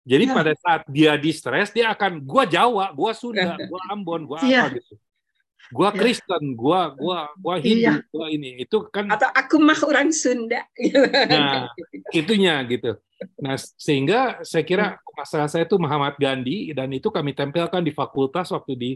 Jadi 0.07 0.23
Ya. 0.23 0.33
pada 0.39 0.53
saat 0.55 0.81
dia 0.87 1.13
di 1.19 1.31
stres 1.35 1.75
dia 1.75 1.91
akan 1.91 2.23
gua 2.23 2.47
Jawa, 2.47 2.95
gua 2.95 3.11
Sunda, 3.11 3.59
gua 3.71 3.81
Ambon, 3.91 4.23
gua 4.23 4.39
apa 4.39 4.79
gitu. 4.79 4.95
Gua 5.73 5.91
Ya. 5.91 5.99
Kristen, 5.99 6.43
gua 6.55 6.95
gua 6.95 7.27
gua 7.35 7.55
Hindu, 7.59 7.83
Iya. 7.83 7.93
gua 8.07 8.27
ini. 8.31 8.63
Itu 8.63 8.87
kan 8.87 9.11
Atau 9.11 9.27
aku 9.31 9.55
mah 9.59 9.79
orang 9.83 10.09
Sunda. 10.15 10.63
Nah, 11.27 11.67
itunya 12.15 12.55
gitu. 12.67 12.95
Nah, 13.41 13.57
sehingga 13.57 14.45
saya 14.45 14.61
kira 14.61 14.85
masalah 15.17 15.49
saya 15.49 15.65
itu 15.65 15.75
Muhammad 15.81 16.15
Gandhi 16.21 16.69
dan 16.71 16.93
itu 16.93 17.09
kami 17.09 17.33
tempelkan 17.33 17.81
di 17.81 17.89
fakultas 17.89 18.53
waktu 18.53 18.73
di 18.77 18.91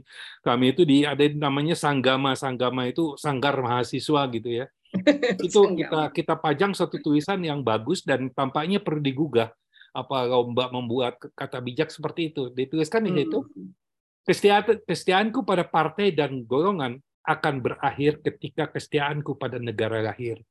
kami 0.45 0.77
itu 0.77 0.85
di 0.85 1.01
ada 1.01 1.25
namanya 1.33 1.73
sanggama 1.73 2.37
sanggama 2.37 2.85
itu 2.85 3.17
sanggar 3.17 3.57
mahasiswa 3.57 4.21
gitu 4.29 4.49
ya. 4.49 4.65
Itu 5.39 5.71
kita 5.71 6.11
kita 6.11 6.35
pajang 6.35 6.75
satu 6.75 6.99
tulisan 6.99 7.39
yang 7.39 7.63
bagus 7.63 8.03
dan 8.03 8.27
tampaknya 8.27 8.83
perlu 8.83 8.99
digugah 8.99 9.47
apa 9.95 10.27
lomba 10.27 10.67
membuat 10.67 11.15
kata 11.31 11.63
bijak 11.63 11.87
seperti 11.87 12.35
itu. 12.35 12.51
Dituliskan 12.51 13.07
di 13.07 13.23
situ 13.23 13.39
kesetiaan 13.47 13.80
kesetiaanku 14.25 15.41
pada 15.41 15.65
partai 15.65 16.13
dan 16.13 16.45
golongan 16.45 17.01
akan 17.25 17.61
berakhir 17.61 18.21
ketika 18.21 18.69
kesetiaanku 18.69 19.37
pada 19.37 19.61
negara 19.61 20.01
lahir 20.01 20.41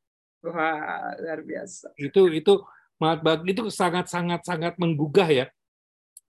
Wah, 0.40 1.12
luar 1.20 1.44
biasa. 1.44 1.92
itu 2.00 2.32
itu 2.32 2.52
itu 3.48 3.62
sangat 3.72 4.12
sangat 4.12 4.44
sangat 4.44 4.76
menggugah 4.76 5.28
ya. 5.28 5.46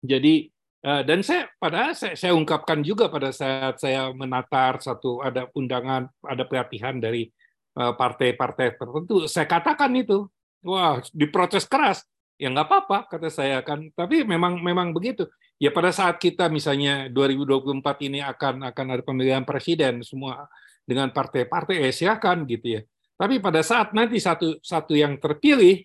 Jadi 0.02 0.50
eh, 0.82 1.02
dan 1.06 1.20
saya 1.22 1.50
padahal 1.58 1.94
saya, 1.94 2.14
saya 2.18 2.32
ungkapkan 2.34 2.82
juga 2.82 3.06
pada 3.10 3.30
saat 3.30 3.78
saya 3.78 4.10
menatar 4.10 4.82
satu 4.82 5.22
ada 5.22 5.46
undangan 5.54 6.10
ada 6.26 6.42
pelatihan 6.46 6.98
dari 6.98 7.30
eh, 7.78 7.92
partai-partai 7.94 8.78
tertentu 8.78 9.26
saya 9.30 9.46
katakan 9.46 9.94
itu 9.98 10.26
wah 10.66 10.98
diprotes 11.14 11.66
keras 11.68 12.02
ya 12.40 12.48
nggak 12.48 12.66
apa-apa 12.66 12.98
kata 13.12 13.28
saya 13.28 13.60
kan. 13.60 13.92
Tapi 13.92 14.24
memang 14.24 14.56
memang 14.64 14.96
begitu. 14.96 15.28
Ya 15.60 15.68
pada 15.68 15.92
saat 15.92 16.16
kita 16.16 16.48
misalnya 16.48 17.12
2024 17.12 17.84
ini 18.08 18.24
akan 18.24 18.72
akan 18.72 18.86
ada 18.96 19.02
pemilihan 19.04 19.44
presiden 19.44 20.00
semua 20.00 20.48
dengan 20.88 21.12
partai-partai 21.12 21.84
ya 21.84 21.92
silakan 21.92 22.48
gitu 22.48 22.80
ya. 22.80 22.82
Tapi 23.20 23.36
pada 23.44 23.60
saat 23.60 23.92
nanti 23.92 24.16
satu 24.16 24.56
satu 24.64 24.96
yang 24.96 25.20
terpilih 25.20 25.84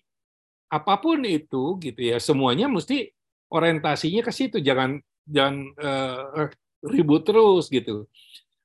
apa 0.72 0.96
pun 0.96 1.20
itu 1.28 1.76
gitu 1.78 2.00
ya 2.00 2.16
semuanya 2.16 2.72
mesti 2.72 3.12
orientasinya 3.52 4.24
ke 4.24 4.32
situ. 4.32 4.56
Jangan 4.64 4.96
jangan 5.28 5.54
eh, 5.76 6.48
ribut 6.88 7.28
terus 7.28 7.68
gitu. 7.68 8.08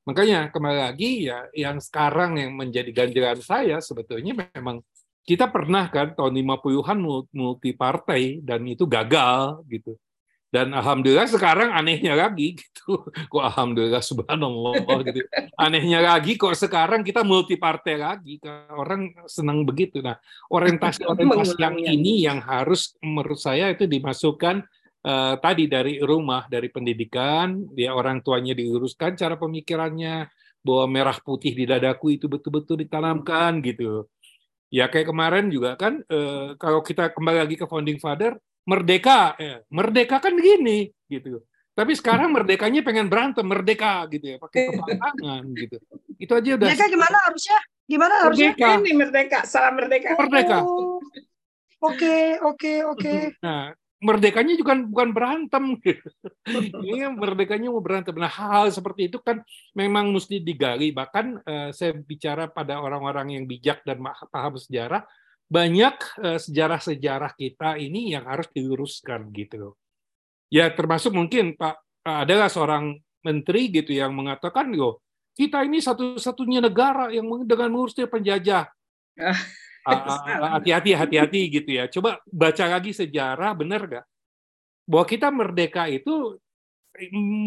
Makanya 0.07 0.49
kembali 0.49 0.79
lagi 0.81 1.29
ya 1.29 1.45
yang 1.53 1.77
sekarang 1.77 2.39
yang 2.39 2.57
menjadi 2.57 2.89
ganjalan 2.89 3.37
saya 3.43 3.77
sebetulnya 3.83 4.49
memang 4.55 4.81
kita 5.21 5.49
pernah 5.53 5.85
kan 5.93 6.17
tahun 6.17 6.33
50-an 6.33 6.97
multi 7.31 7.71
partai 7.77 8.41
dan 8.41 8.65
itu 8.65 8.89
gagal 8.89 9.61
gitu. 9.69 9.93
Dan 10.51 10.75
alhamdulillah 10.75 11.31
sekarang 11.31 11.71
anehnya 11.71 12.11
lagi 12.11 12.59
gitu. 12.59 13.07
Kok 13.31 13.43
alhamdulillah 13.55 14.03
subhanallah 14.03 14.99
gitu. 15.07 15.23
Anehnya 15.55 16.03
lagi 16.03 16.35
kok 16.35 16.51
sekarang 16.59 17.07
kita 17.07 17.23
multi 17.23 17.55
partai 17.55 17.95
lagi. 17.95 18.35
Orang 18.75 19.15
senang 19.31 19.63
begitu. 19.63 20.03
Nah 20.03 20.19
orientasi 20.51 21.07
orientasi 21.07 21.55
yang 21.63 21.79
ini 21.79 22.27
yang 22.27 22.43
harus 22.43 22.99
menurut 22.99 23.39
saya 23.39 23.71
itu 23.71 23.87
dimasukkan 23.87 24.59
uh, 25.07 25.39
tadi 25.39 25.71
dari 25.71 26.03
rumah 26.03 26.51
dari 26.51 26.67
pendidikan 26.67 27.71
dia 27.71 27.95
orang 27.95 28.19
tuanya 28.19 28.51
diuruskan 28.51 29.15
cara 29.15 29.39
pemikirannya 29.39 30.27
bahwa 30.61 30.85
merah 30.91 31.17
putih 31.17 31.55
di 31.55 31.65
dadaku 31.65 32.19
itu 32.19 32.29
betul-betul 32.29 32.85
ditanamkan 32.85 33.63
gitu 33.63 34.05
ya 34.71 34.87
kayak 34.87 35.11
kemarin 35.11 35.51
juga 35.51 35.75
kan 35.75 35.99
uh, 36.07 36.55
kalau 36.55 36.79
kita 36.79 37.11
kembali 37.11 37.43
lagi 37.43 37.55
ke 37.59 37.67
founding 37.67 37.99
father 37.99 38.39
merdeka 38.63 39.35
ya. 39.35 39.59
merdeka 39.67 40.23
kan 40.23 40.31
gini 40.39 40.89
gitu. 41.11 41.43
Tapi 41.75 41.91
sekarang 41.99 42.31
merdekanya 42.35 42.79
pengen 42.81 43.11
berantem 43.11 43.43
merdeka 43.43 44.07
gitu 44.07 44.25
ya. 44.35 44.37
Pakai 44.39 44.61
kepala 44.71 44.95
tangan 44.95 45.43
gitu. 45.59 45.77
Itu 46.15 46.31
aja 46.33 46.49
udah 46.55 46.67
merdeka 46.71 46.87
gimana 46.87 47.17
harusnya? 47.27 47.59
Gimana 47.85 48.13
harusnya? 48.23 48.51
Merdeka. 48.55 48.69
ini 48.79 48.91
merdeka 48.95 49.39
salam 49.43 49.73
merdeka. 49.75 50.09
Merdeka. 50.15 50.57
Oke 51.81 52.39
oke 52.39 52.73
oke. 52.87 53.15
Nah 53.43 53.75
merdekanya 54.01 54.57
juga 54.57 54.73
bukan 54.81 55.09
berantem 55.13 55.63
ini 56.89 57.05
merdekanya 57.13 57.69
mau 57.69 57.79
berantem 57.79 58.17
nah 58.17 58.27
hal, 58.27 58.65
hal 58.65 58.67
seperti 58.73 59.13
itu 59.13 59.21
kan 59.21 59.45
memang 59.77 60.09
mesti 60.09 60.41
digali 60.41 60.89
bahkan 60.89 61.37
uh, 61.45 61.69
saya 61.69 61.93
bicara 61.93 62.49
pada 62.49 62.81
orang-orang 62.81 63.37
yang 63.37 63.43
bijak 63.45 63.85
dan 63.85 64.01
paham 64.33 64.57
sejarah 64.57 65.05
banyak 65.51 65.99
sejarah-sejarah 66.39 67.35
kita 67.35 67.75
ini 67.75 68.15
yang 68.15 68.23
harus 68.23 68.47
diluruskan 68.55 69.27
gitu. 69.35 69.75
Ya 70.47 70.71
termasuk 70.71 71.11
mungkin 71.11 71.59
Pak 71.59 72.07
adalah 72.07 72.47
seorang 72.47 72.95
menteri 73.19 73.67
gitu 73.67 73.91
yang 73.91 74.15
mengatakan 74.15 74.71
loh 74.71 75.03
kita 75.35 75.63
ini 75.63 75.79
satu-satunya 75.79 76.59
negara 76.59 77.11
yang 77.11 77.27
dengan 77.47 77.71
mengurusnya 77.71 78.07
penjajah. 78.07 78.67
Hati-hati, 79.83 80.91
hati-hati 80.93 81.41
gitu 81.49 81.69
ya. 81.69 81.85
Coba 81.89 82.21
baca 82.29 82.65
lagi 82.69 82.91
sejarah, 82.93 83.51
benar 83.57 83.81
nggak? 83.85 84.05
Bahwa 84.85 85.05
kita 85.05 85.27
merdeka 85.33 85.89
itu 85.89 86.37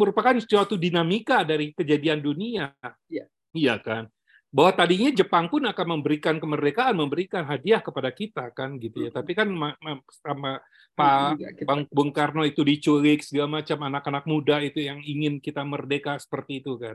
merupakan 0.01 0.35
suatu 0.41 0.75
dinamika 0.75 1.47
dari 1.47 1.71
kejadian 1.77 2.19
dunia. 2.25 2.75
Iya. 3.07 3.27
Iya 3.55 3.75
kan? 3.79 4.11
bahwa 4.55 4.71
tadinya 4.71 5.11
Jepang 5.11 5.51
pun 5.51 5.67
akan 5.67 5.99
memberikan 5.99 6.39
kemerdekaan, 6.39 6.95
memberikan 6.95 7.43
hadiah 7.43 7.83
kepada 7.83 8.15
kita 8.15 8.55
kan 8.55 8.79
gitu 8.79 9.03
ya. 9.03 9.11
Tapi 9.11 9.35
kan 9.35 9.51
sama 10.23 10.63
Pak 10.95 11.67
Bang 11.67 11.91
Bung 11.91 12.15
Karno 12.15 12.47
itu 12.47 12.63
diculik 12.63 13.27
segala 13.27 13.59
macam 13.59 13.83
anak-anak 13.83 14.25
muda 14.31 14.63
itu 14.63 14.79
yang 14.79 15.03
ingin 15.03 15.43
kita 15.43 15.67
merdeka 15.67 16.15
seperti 16.23 16.63
itu 16.63 16.79
kan. 16.79 16.95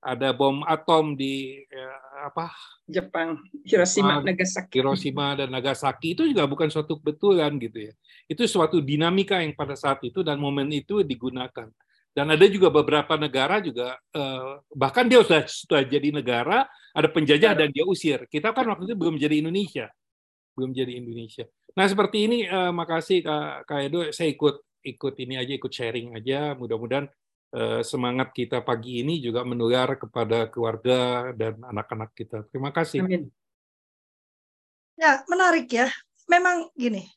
Ada 0.00 0.32
bom 0.32 0.64
atom 0.64 1.12
di 1.12 1.60
ya, 1.68 1.92
apa? 2.24 2.48
Jepang, 2.88 3.36
Hiroshima, 3.68 4.16
Jepang, 4.16 4.32
Nagasaki. 4.32 4.72
Hiroshima 4.80 5.26
dan 5.36 5.52
Nagasaki 5.52 6.16
itu 6.16 6.24
juga 6.24 6.48
bukan 6.48 6.72
suatu 6.72 6.96
kebetulan 6.96 7.52
gitu 7.60 7.92
ya. 7.92 7.92
Itu 8.24 8.48
suatu 8.48 8.80
dinamika 8.80 9.44
yang 9.44 9.52
pada 9.52 9.76
saat 9.76 10.00
itu 10.00 10.24
dan 10.24 10.40
momen 10.40 10.72
itu 10.72 11.04
digunakan. 11.04 11.68
Dan 12.10 12.26
ada 12.26 12.42
juga 12.48 12.72
beberapa 12.72 13.14
negara 13.20 13.60
juga 13.60 14.00
bahkan 14.74 15.04
dia 15.04 15.20
sudah 15.20 15.44
sudah 15.46 15.84
jadi 15.84 16.10
negara, 16.10 16.64
ada 16.96 17.06
penjajah 17.06 17.52
dan 17.54 17.68
dia 17.68 17.84
usir. 17.84 18.24
Kita 18.26 18.56
kan 18.56 18.66
waktu 18.72 18.88
itu 18.88 18.96
belum 18.96 19.20
jadi 19.20 19.44
Indonesia. 19.44 19.92
Belum 20.56 20.74
jadi 20.74 20.96
Indonesia. 20.96 21.44
Nah, 21.76 21.86
seperti 21.86 22.26
ini 22.26 22.38
makasih 22.50 23.22
Kak, 23.22 23.68
Kak 23.68 23.80
Edo, 23.84 24.00
saya 24.10 24.32
ikut 24.32 24.64
ikut 24.80 25.14
ini 25.22 25.38
aja 25.38 25.52
ikut 25.54 25.70
sharing 25.70 26.16
aja. 26.18 26.56
Mudah-mudahan 26.58 27.06
semangat 27.82 28.30
kita 28.30 28.62
pagi 28.62 29.02
ini 29.02 29.18
juga 29.18 29.42
menular 29.42 29.98
kepada 29.98 30.46
keluarga 30.46 31.30
dan 31.34 31.58
anak-anak 31.58 32.14
kita. 32.14 32.46
Terima 32.46 32.70
kasih. 32.70 33.02
Amin. 33.02 33.26
Ya, 34.94 35.24
menarik 35.26 35.66
ya. 35.72 35.90
Memang 36.30 36.70
gini. 36.78 37.08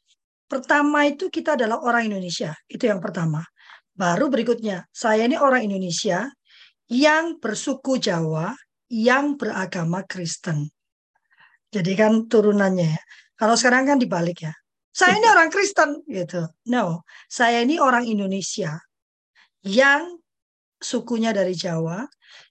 Pertama 0.50 1.06
itu 1.06 1.30
kita 1.30 1.54
adalah 1.60 1.84
orang 1.84 2.10
Indonesia. 2.10 2.56
Itu 2.66 2.90
yang 2.90 3.04
pertama. 3.04 3.46
Baru 3.94 4.32
berikutnya, 4.32 4.90
saya 4.90 5.30
ini 5.30 5.38
orang 5.38 5.70
Indonesia 5.70 6.26
yang 6.90 7.38
bersuku 7.38 8.02
Jawa, 8.02 8.58
yang 8.90 9.38
beragama 9.38 10.02
Kristen. 10.06 10.70
Jadi 11.74 11.94
kan 11.98 12.26
turunannya 12.30 12.90
ya. 12.90 13.02
Kalau 13.38 13.58
sekarang 13.58 13.90
kan 13.90 13.98
dibalik 13.98 14.46
ya. 14.46 14.54
Saya 14.94 15.18
ini 15.18 15.28
orang 15.34 15.50
Kristen 15.50 16.06
gitu. 16.06 16.46
No, 16.70 17.06
saya 17.26 17.66
ini 17.66 17.82
orang 17.82 18.06
Indonesia 18.06 18.78
yang 19.66 20.23
sukunya 20.84 21.32
dari 21.32 21.56
Jawa, 21.56 22.04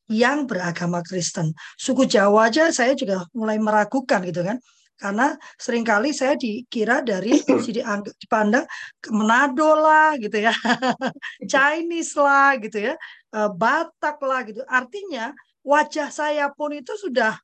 yang 0.09 0.49
beragama 0.49 1.05
Kristen. 1.05 1.53
Suku 1.77 2.09
Jawa 2.09 2.49
aja 2.49 2.73
saya 2.73 2.97
juga 2.97 3.29
mulai 3.37 3.61
meragukan 3.61 4.25
gitu 4.25 4.43
kan. 4.43 4.59
Karena 4.97 5.35
sering 5.59 5.83
kali 5.83 6.15
saya 6.15 6.39
dikira 6.39 7.03
dari 7.03 7.35
dipandang 8.23 8.65
ke 9.03 9.11
Manado 9.11 9.75
lah 9.75 10.15
gitu 10.17 10.39
ya, 10.39 10.55
Chinese 11.51 12.15
lah 12.15 12.55
gitu 12.57 12.93
ya, 12.93 12.95
Batak 13.33 14.23
lah 14.23 14.47
gitu. 14.47 14.63
Artinya 14.71 15.35
wajah 15.67 16.07
saya 16.11 16.47
pun 16.55 16.71
itu 16.75 16.95
sudah 16.95 17.35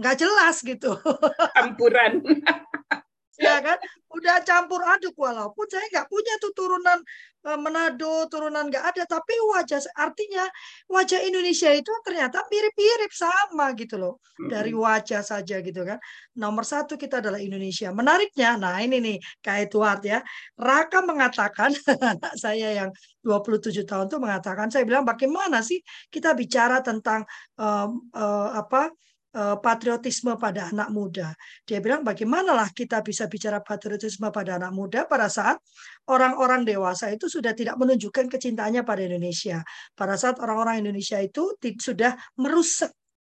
nggak 0.00 0.16
jelas 0.18 0.56
gitu. 0.64 0.98
Campuran. 1.58 2.24
ya 3.40 3.56
kan, 3.64 3.78
udah 4.12 4.36
campur 4.44 4.84
aduk 4.84 5.16
walaupun 5.16 5.66
saya 5.72 5.88
nggak 5.88 6.08
punya 6.12 6.34
tuh 6.38 6.52
turunan 6.52 7.00
Eh, 7.40 7.56
Manado 7.56 8.28
turunan 8.28 8.68
nggak 8.68 8.84
ada 8.92 9.02
tapi 9.08 9.32
wajah 9.48 9.80
artinya 9.96 10.44
wajah 10.92 11.24
Indonesia 11.24 11.72
itu 11.72 11.88
ternyata 12.04 12.44
mirip-mirip 12.52 13.08
sama 13.16 13.72
gitu 13.80 13.96
loh. 13.96 14.20
Dari 14.36 14.76
wajah 14.76 15.24
saja 15.24 15.64
gitu 15.64 15.80
kan. 15.88 15.96
Nomor 16.36 16.68
satu 16.68 17.00
kita 17.00 17.24
adalah 17.24 17.40
Indonesia. 17.40 17.88
Menariknya 17.96 18.60
nah 18.60 18.76
ini 18.84 19.00
nih 19.00 19.16
Kak 19.40 19.56
Edward 19.56 20.04
ya. 20.04 20.20
Raka 20.60 21.00
mengatakan 21.00 21.72
anak 22.12 22.36
saya 22.36 22.76
yang 22.76 22.90
27 23.24 23.88
tahun 23.88 24.12
tuh 24.12 24.20
mengatakan 24.20 24.68
saya 24.68 24.84
bilang 24.84 25.08
bagaimana 25.08 25.64
sih 25.64 25.80
kita 26.12 26.36
bicara 26.36 26.84
tentang 26.84 27.24
um, 27.56 28.04
uh, 28.12 28.52
apa 28.52 28.92
patriotisme 29.32 30.34
pada 30.34 30.74
anak 30.74 30.90
muda. 30.90 31.30
Dia 31.62 31.78
bilang 31.78 32.02
bagaimanalah 32.02 32.74
kita 32.74 32.98
bisa 33.06 33.30
bicara 33.30 33.62
patriotisme 33.62 34.26
pada 34.34 34.58
anak 34.58 34.74
muda 34.74 35.06
pada 35.06 35.30
saat 35.30 35.62
orang-orang 36.10 36.66
dewasa 36.66 37.14
itu 37.14 37.30
sudah 37.30 37.54
tidak 37.54 37.78
menunjukkan 37.78 38.26
kecintaannya 38.26 38.82
pada 38.82 39.06
Indonesia. 39.06 39.62
Pada 39.94 40.18
saat 40.18 40.42
orang-orang 40.42 40.82
Indonesia 40.82 41.22
itu 41.22 41.54
sudah 41.78 42.18
merusak 42.34 42.90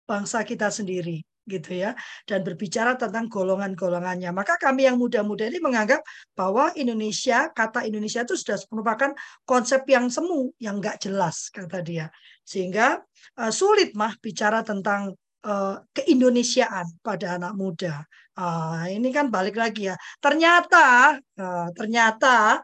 bangsa 0.07 0.45
kita 0.45 0.69
sendiri 0.71 1.25
gitu 1.47 1.79
ya 1.79 1.95
dan 2.27 2.43
berbicara 2.43 2.99
tentang 2.99 3.31
golongan-golongannya 3.31 4.35
maka 4.35 4.59
kami 4.59 4.91
yang 4.91 4.99
muda-muda 4.99 5.47
ini 5.47 5.63
menganggap 5.63 6.03
bahwa 6.35 6.75
Indonesia 6.75 7.55
kata 7.55 7.87
Indonesia 7.87 8.27
itu 8.27 8.35
sudah 8.35 8.59
merupakan 8.75 9.15
konsep 9.47 9.87
yang 9.87 10.11
semu 10.11 10.51
yang 10.59 10.83
nggak 10.83 10.99
jelas 11.07 11.47
kata 11.55 11.87
dia 11.87 12.11
sehingga 12.43 12.99
uh, 13.39 13.53
sulit 13.55 13.95
mah 13.95 14.19
bicara 14.19 14.67
tentang 14.67 15.15
Eh, 15.45 15.77
keindonesiaan 15.95 16.99
pada 17.05 17.39
anak 17.39 17.55
muda. 17.55 18.03
Uh, 18.37 18.85
ini 18.93 19.09
kan 19.17 19.33
balik 19.33 19.57
lagi 19.57 19.89
ya. 19.89 19.97
Ternyata, 20.21 21.17
uh, 21.17 21.69
ternyata 21.73 22.61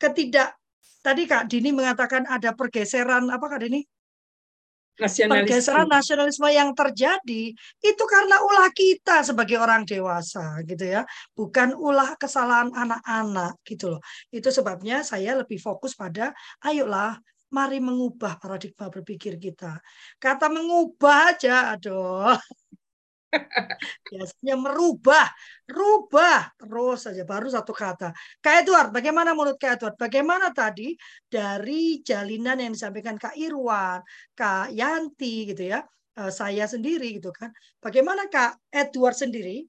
ketidak 0.00 0.56
tadi 1.04 1.28
Kak 1.28 1.44
Dini 1.44 1.76
mengatakan 1.76 2.24
ada 2.24 2.56
pergeseran 2.56 3.28
apa 3.28 3.44
Kak 3.50 3.60
Dini? 3.66 3.84
Nasionalisme. 4.94 5.44
Pergeseran 5.44 5.88
nasionalisme 5.90 6.48
yang 6.54 6.70
terjadi 6.72 7.50
itu 7.82 8.04
karena 8.06 8.36
ulah 8.46 8.70
kita 8.70 9.26
sebagai 9.26 9.58
orang 9.58 9.82
dewasa 9.84 10.62
gitu 10.64 10.86
ya, 10.86 11.02
bukan 11.34 11.74
ulah 11.74 12.14
kesalahan 12.14 12.70
anak-anak 12.72 13.58
gitu 13.66 13.98
loh. 13.98 14.00
Itu 14.30 14.54
sebabnya 14.54 15.02
saya 15.02 15.34
lebih 15.36 15.58
fokus 15.58 15.98
pada 15.98 16.30
ayolah 16.62 17.18
Mari 17.54 17.78
mengubah 17.78 18.32
paradigma 18.42 18.86
berpikir 18.90 19.38
kita. 19.38 19.78
Kata 20.18 20.46
mengubah 20.50 21.16
aja, 21.34 21.54
aduh. 21.78 22.34
Biasanya 24.10 24.54
merubah, 24.60 25.26
rubah 25.68 26.52
terus 26.60 26.98
saja 27.08 27.22
baru 27.26 27.48
satu 27.50 27.72
kata. 27.74 28.12
Kak 28.40 28.54
Edward, 28.64 28.88
bagaimana 28.94 29.32
menurut 29.36 29.58
Kak 29.58 29.80
Edward? 29.80 29.96
Bagaimana 29.98 30.50
tadi 30.54 30.94
dari 31.26 32.00
jalinan 32.04 32.60
yang 32.62 32.72
disampaikan 32.76 33.16
Kak 33.18 33.34
Irwan, 33.36 34.00
Kak 34.36 34.70
Yanti 34.72 35.50
gitu 35.50 35.62
ya, 35.72 35.80
eh, 36.20 36.32
saya 36.32 36.64
sendiri 36.68 37.18
gitu 37.18 37.30
kan. 37.34 37.50
Bagaimana 37.82 38.28
Kak 38.30 38.60
Edward 38.70 39.16
sendiri 39.18 39.64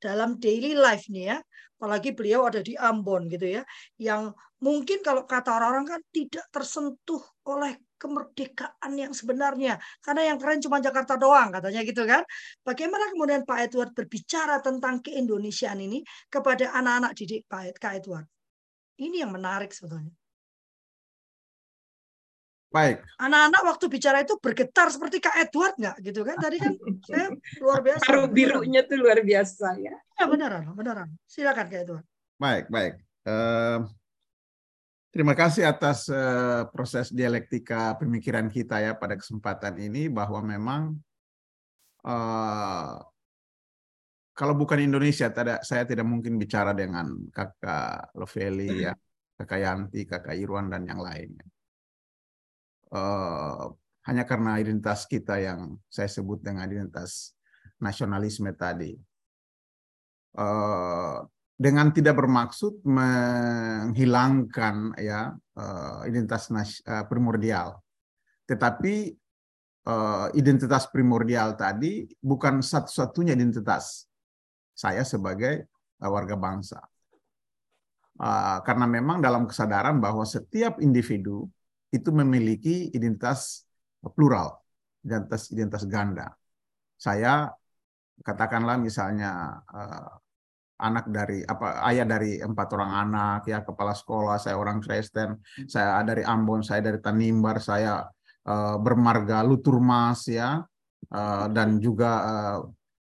dalam 0.00 0.40
daily 0.40 0.72
life 0.74 1.06
nih 1.12 1.36
ya, 1.36 1.38
apalagi 1.76 2.16
beliau 2.16 2.48
ada 2.48 2.64
di 2.64 2.74
Ambon 2.76 3.28
gitu 3.28 3.60
ya, 3.60 3.62
yang 4.00 4.32
mungkin 4.60 5.00
kalau 5.00 5.24
kata 5.24 5.56
orang-orang 5.56 5.86
kan 5.96 6.00
tidak 6.12 6.44
tersentuh 6.52 7.22
oleh 7.48 7.76
kemerdekaan 8.00 8.92
yang 8.96 9.12
sebenarnya. 9.12 9.76
Karena 10.00 10.32
yang 10.32 10.40
keren 10.40 10.60
cuma 10.64 10.80
Jakarta 10.80 11.20
doang 11.20 11.52
katanya 11.52 11.80
gitu 11.84 12.08
kan. 12.08 12.24
Bagaimana 12.64 13.12
kemudian 13.12 13.44
Pak 13.44 13.58
Edward 13.68 13.92
berbicara 13.92 14.64
tentang 14.64 15.04
keindonesiaan 15.04 15.80
ini 15.84 16.00
kepada 16.32 16.72
anak-anak 16.72 17.12
didik 17.12 17.44
Pak 17.44 17.80
Edward? 18.00 18.24
Ini 19.00 19.24
yang 19.24 19.32
menarik 19.36 19.72
sebetulnya. 19.72 20.19
Baik. 22.70 23.02
Anak-anak 23.18 23.62
waktu 23.66 23.84
bicara 23.90 24.22
itu 24.22 24.38
bergetar 24.38 24.94
seperti 24.94 25.18
Kak 25.18 25.34
Edward 25.42 25.74
nggak 25.74 25.96
gitu 26.06 26.22
kan? 26.22 26.38
Tadi 26.38 26.56
kan 26.62 26.72
saya 27.10 27.26
luar 27.58 27.82
biasa. 27.82 28.02
Paru 28.06 28.22
birunya 28.30 28.86
tuh 28.86 28.96
luar 29.02 29.18
biasa 29.26 29.74
ya. 29.82 29.98
Ya 30.14 30.24
beneran, 30.30 30.70
beneran. 30.78 31.10
Silakan 31.26 31.66
Kak 31.66 31.80
Edward. 31.82 32.06
Baik, 32.38 32.70
baik. 32.70 32.94
Uh, 33.26 33.90
terima 35.10 35.34
kasih 35.34 35.66
atas 35.66 36.06
uh, 36.14 36.70
proses 36.70 37.10
dialektika 37.10 37.98
pemikiran 37.98 38.46
kita 38.46 38.78
ya 38.78 38.94
pada 38.94 39.18
kesempatan 39.18 39.74
ini 39.82 40.06
bahwa 40.06 40.38
memang 40.38 40.94
uh, 42.06 43.02
kalau 44.30 44.54
bukan 44.54 44.78
Indonesia, 44.78 45.26
tidak, 45.28 45.66
saya 45.66 45.82
tidak 45.82 46.06
mungkin 46.06 46.38
bicara 46.38 46.70
dengan 46.70 47.18
kakak 47.34 48.14
Loveli 48.14 48.86
ya, 48.86 48.94
kakak 49.36 49.58
Yanti, 49.58 50.06
kakak 50.06 50.38
Irwan 50.38 50.70
dan 50.70 50.86
yang 50.86 51.02
lainnya 51.02 51.44
uh, 52.94 53.70
hanya 54.06 54.24
karena 54.26 54.58
identitas 54.58 55.06
kita 55.06 55.38
yang 55.38 55.78
saya 55.86 56.10
sebut 56.10 56.42
dengan 56.42 56.66
identitas 56.66 57.34
nasionalisme 57.80 58.50
tadi. 58.54 58.94
Uh, 60.30 61.26
dengan 61.60 61.92
tidak 61.92 62.16
bermaksud 62.16 62.80
menghilangkan 62.86 64.96
ya 64.96 65.36
uh, 65.36 66.00
identitas 66.08 66.48
uh, 66.86 67.04
primordial, 67.06 67.78
tetapi 68.48 69.14
identitas 70.36 70.86
primordial 70.92 71.58
tadi 71.58 72.06
bukan 72.20 72.62
satu-satunya 72.62 73.34
identitas 73.34 74.06
saya 74.76 75.02
sebagai 75.02 75.66
warga 75.98 76.36
bangsa. 76.36 76.78
Karena 78.62 78.86
memang 78.86 79.24
dalam 79.24 79.48
kesadaran 79.48 79.98
bahwa 79.98 80.22
setiap 80.28 80.78
individu 80.78 81.48
itu 81.90 82.10
memiliki 82.14 82.88
identitas 82.94 83.66
plural, 84.14 84.62
identitas 85.02 85.50
identitas 85.50 85.84
ganda. 85.86 86.26
Saya 86.96 87.50
katakanlah 88.22 88.76
misalnya 88.78 89.60
uh, 89.66 90.10
anak 90.80 91.12
dari 91.12 91.44
apa 91.44 91.84
ayah 91.92 92.08
dari 92.08 92.40
empat 92.40 92.68
orang 92.72 92.92
anak 93.08 93.40
ya 93.44 93.60
kepala 93.60 93.92
sekolah 93.92 94.40
saya 94.40 94.56
orang 94.56 94.80
Kristen 94.80 95.36
saya 95.68 96.00
dari 96.00 96.24
Ambon 96.24 96.64
saya 96.64 96.80
dari 96.80 96.98
Tanimbar 97.04 97.60
saya 97.60 98.00
uh, 98.48 98.76
bermarga 98.80 99.44
Luturmas 99.44 100.24
ya 100.24 100.64
uh, 101.12 101.46
dan 101.52 101.76
juga 101.78 102.10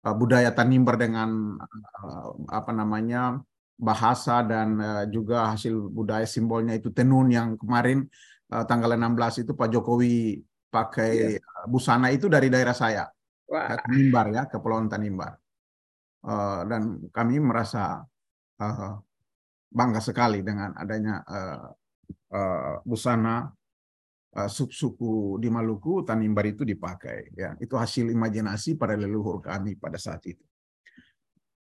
uh, 0.08 0.16
budaya 0.16 0.56
Tanimbar 0.56 0.96
dengan 0.96 1.60
uh, 2.00 2.30
apa 2.48 2.72
namanya 2.72 3.44
bahasa 3.76 4.40
dan 4.48 4.80
uh, 4.80 5.04
juga 5.12 5.52
hasil 5.52 5.92
budaya 5.92 6.24
simbolnya 6.24 6.80
itu 6.80 6.96
tenun 6.96 7.28
yang 7.28 7.60
kemarin 7.60 8.08
uh, 8.52 8.66
tanggal 8.68 8.94
16 8.94 9.48
itu 9.48 9.52
Pak 9.56 9.70
Jokowi 9.72 10.42
pakai 10.70 11.40
yeah. 11.40 11.66
busana 11.70 12.12
itu 12.12 12.28
dari 12.28 12.52
daerah 12.52 12.76
saya. 12.76 13.08
Wah. 13.46 13.78
Tanimbar 13.80 14.28
ya, 14.34 14.44
Kepulauan 14.50 14.90
Tanimbar. 14.90 15.38
Uh, 16.26 16.66
dan 16.66 17.06
kami 17.14 17.38
merasa 17.38 18.02
uh, 18.58 18.94
bangga 19.70 20.02
sekali 20.02 20.42
dengan 20.42 20.74
adanya 20.74 21.22
uh, 21.22 21.70
uh, 22.34 22.76
busana 22.82 23.52
uh, 24.36 24.50
suku 24.50 25.38
di 25.38 25.48
Maluku 25.52 26.02
Tanimbar 26.02 26.50
itu 26.50 26.64
dipakai 26.64 27.36
ya 27.36 27.54
itu 27.60 27.76
hasil 27.76 28.10
imajinasi 28.10 28.80
para 28.80 28.96
leluhur 28.98 29.44
kami 29.44 29.76
pada 29.76 30.00
saat 30.00 30.24
itu 30.26 30.44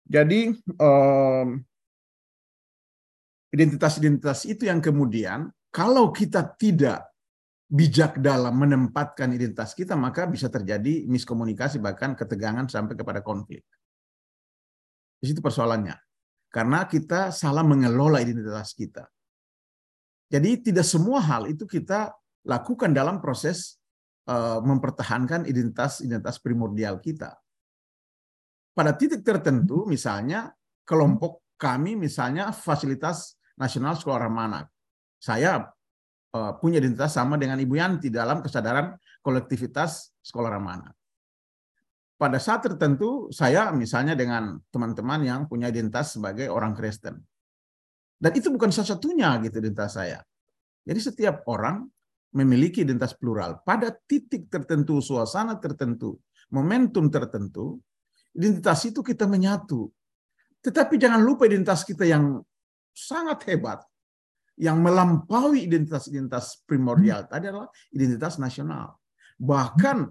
jadi 0.10 0.58
um, 0.82 1.62
identitas-identitas 3.54 4.46
itu 4.50 4.66
yang 4.66 4.82
kemudian 4.82 5.54
kalau 5.70 6.10
kita 6.10 6.58
tidak 6.58 7.10
bijak 7.70 8.18
dalam 8.18 8.58
menempatkan 8.58 9.30
identitas 9.30 9.78
kita, 9.78 9.94
maka 9.94 10.26
bisa 10.26 10.50
terjadi 10.50 11.06
miskomunikasi, 11.06 11.78
bahkan 11.78 12.18
ketegangan 12.18 12.66
sampai 12.66 12.98
kepada 12.98 13.22
konflik. 13.22 13.62
Di 15.22 15.30
situ 15.30 15.38
persoalannya. 15.38 15.94
Karena 16.50 16.90
kita 16.90 17.30
salah 17.30 17.62
mengelola 17.62 18.26
identitas 18.26 18.74
kita. 18.74 19.06
Jadi 20.34 20.74
tidak 20.74 20.86
semua 20.86 21.22
hal 21.22 21.46
itu 21.46 21.70
kita 21.70 22.10
lakukan 22.50 22.90
dalam 22.90 23.22
proses 23.22 23.78
uh, 24.26 24.58
mempertahankan 24.66 25.46
identitas-identitas 25.46 26.42
primordial 26.42 26.98
kita. 26.98 27.38
Pada 28.74 28.98
titik 28.98 29.22
tertentu, 29.22 29.86
misalnya 29.86 30.50
kelompok 30.90 31.46
kami, 31.62 31.94
misalnya 31.94 32.50
fasilitas 32.50 33.38
nasional 33.54 33.94
sekolah 33.94 34.26
ramah 34.26 34.66
saya 35.20 35.68
uh, 36.34 36.54
punya 36.58 36.80
identitas 36.80 37.14
sama 37.14 37.36
dengan 37.36 37.60
Ibu 37.60 37.76
Yanti 37.76 38.08
dalam 38.08 38.40
kesadaran 38.40 38.96
kolektivitas 39.20 40.16
sekolah 40.24 40.56
ramah 40.56 40.90
Pada 42.16 42.40
saat 42.40 42.64
tertentu 42.64 43.32
saya 43.32 43.72
misalnya 43.76 44.16
dengan 44.16 44.60
teman-teman 44.72 45.20
yang 45.24 45.42
punya 45.48 45.72
identitas 45.72 46.16
sebagai 46.16 46.52
orang 46.52 46.76
Kristen. 46.76 47.20
Dan 48.20 48.32
itu 48.36 48.52
bukan 48.52 48.68
satu-satunya 48.68 49.40
gitu 49.48 49.64
identitas 49.64 49.96
saya. 49.96 50.20
Jadi 50.84 51.00
setiap 51.00 51.48
orang 51.48 51.88
memiliki 52.36 52.84
identitas 52.84 53.16
plural. 53.16 53.64
Pada 53.64 53.96
titik 53.96 54.52
tertentu, 54.52 55.00
suasana 55.00 55.56
tertentu, 55.56 56.20
momentum 56.52 57.08
tertentu, 57.08 57.80
identitas 58.36 58.84
itu 58.84 59.00
kita 59.00 59.24
menyatu. 59.24 59.88
Tetapi 60.60 61.00
jangan 61.00 61.24
lupa 61.24 61.48
identitas 61.48 61.88
kita 61.88 62.04
yang 62.04 62.44
sangat 62.92 63.48
hebat 63.48 63.80
yang 64.60 64.84
melampaui 64.84 65.64
identitas-identitas 65.64 66.68
primordial 66.68 67.24
tadi 67.32 67.48
adalah 67.48 67.72
identitas 67.96 68.36
nasional. 68.36 69.00
Bahkan 69.40 70.04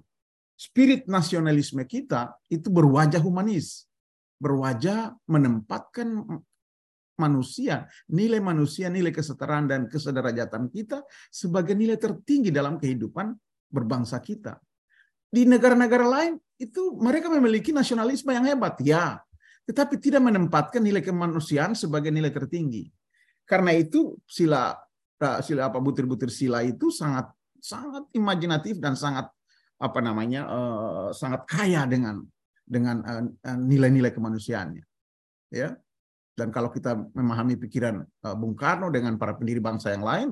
spirit 0.56 1.04
nasionalisme 1.04 1.84
kita 1.84 2.32
itu 2.48 2.72
berwajah 2.72 3.20
humanis, 3.20 3.84
berwajah 4.40 5.12
menempatkan 5.28 6.24
manusia, 7.20 7.84
nilai 8.08 8.40
manusia, 8.40 8.88
nilai 8.88 9.12
kesetaraan 9.12 9.68
dan 9.68 9.80
kesederajatan 9.84 10.72
kita 10.72 11.04
sebagai 11.28 11.76
nilai 11.76 12.00
tertinggi 12.00 12.48
dalam 12.48 12.80
kehidupan 12.80 13.36
berbangsa 13.68 14.16
kita. 14.24 14.56
Di 15.28 15.44
negara-negara 15.44 16.08
lain 16.08 16.40
itu 16.56 16.96
mereka 16.96 17.28
memiliki 17.28 17.68
nasionalisme 17.68 18.32
yang 18.32 18.48
hebat, 18.48 18.80
ya, 18.80 19.20
tetapi 19.68 20.00
tidak 20.00 20.24
menempatkan 20.24 20.80
nilai 20.80 21.04
kemanusiaan 21.04 21.76
sebagai 21.76 22.08
nilai 22.08 22.32
tertinggi. 22.32 22.88
Karena 23.48 23.72
itu 23.72 24.20
sila 24.28 24.76
eh, 25.18 25.40
sila 25.40 25.72
apa 25.72 25.80
butir-butir 25.80 26.28
sila 26.28 26.60
itu 26.60 26.92
sangat 26.92 27.32
sangat 27.58 28.04
imajinatif 28.12 28.76
dan 28.78 28.94
sangat 28.94 29.32
apa 29.78 29.98
namanya 30.02 30.46
uh, 30.46 31.08
sangat 31.14 31.46
kaya 31.46 31.86
dengan 31.86 32.22
dengan 32.66 32.98
uh, 33.02 33.24
nilai-nilai 33.56 34.10
kemanusiaannya. 34.10 34.84
Ya. 35.54 35.74
Dan 36.38 36.54
kalau 36.54 36.70
kita 36.70 36.94
memahami 36.94 37.58
pikiran 37.58 38.02
uh, 38.26 38.34
Bung 38.38 38.54
Karno 38.54 38.90
dengan 38.94 39.18
para 39.18 39.34
pendiri 39.34 39.58
bangsa 39.58 39.90
yang 39.90 40.06
lain, 40.06 40.28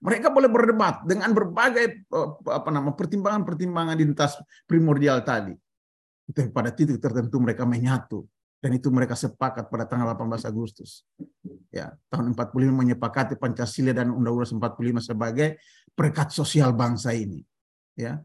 mereka 0.00 0.32
boleh 0.32 0.48
berdebat 0.48 1.04
dengan 1.04 1.36
berbagai 1.36 2.08
apa 2.48 2.68
nama 2.72 2.92
pertimbangan-pertimbangan 2.96 3.96
identitas 4.00 4.40
primordial 4.64 5.20
tadi. 5.20 5.52
Tapi 6.30 6.48
pada 6.48 6.72
titik 6.72 6.96
tertentu 6.96 7.36
mereka 7.42 7.68
menyatu 7.68 8.24
dan 8.60 8.76
itu 8.76 8.92
mereka 8.92 9.16
sepakat 9.16 9.72
pada 9.72 9.88
tanggal 9.88 10.12
18 10.12 10.44
Agustus. 10.44 11.08
Ya, 11.72 11.96
tahun 12.12 12.36
45 12.36 12.68
menyepakati 12.68 13.40
Pancasila 13.40 13.96
dan 13.96 14.12
Undang-Undang 14.12 14.76
45 14.76 15.00
sebagai 15.00 15.56
perekat 15.96 16.28
sosial 16.28 16.76
bangsa 16.76 17.16
ini. 17.16 17.40
Ya. 17.96 18.20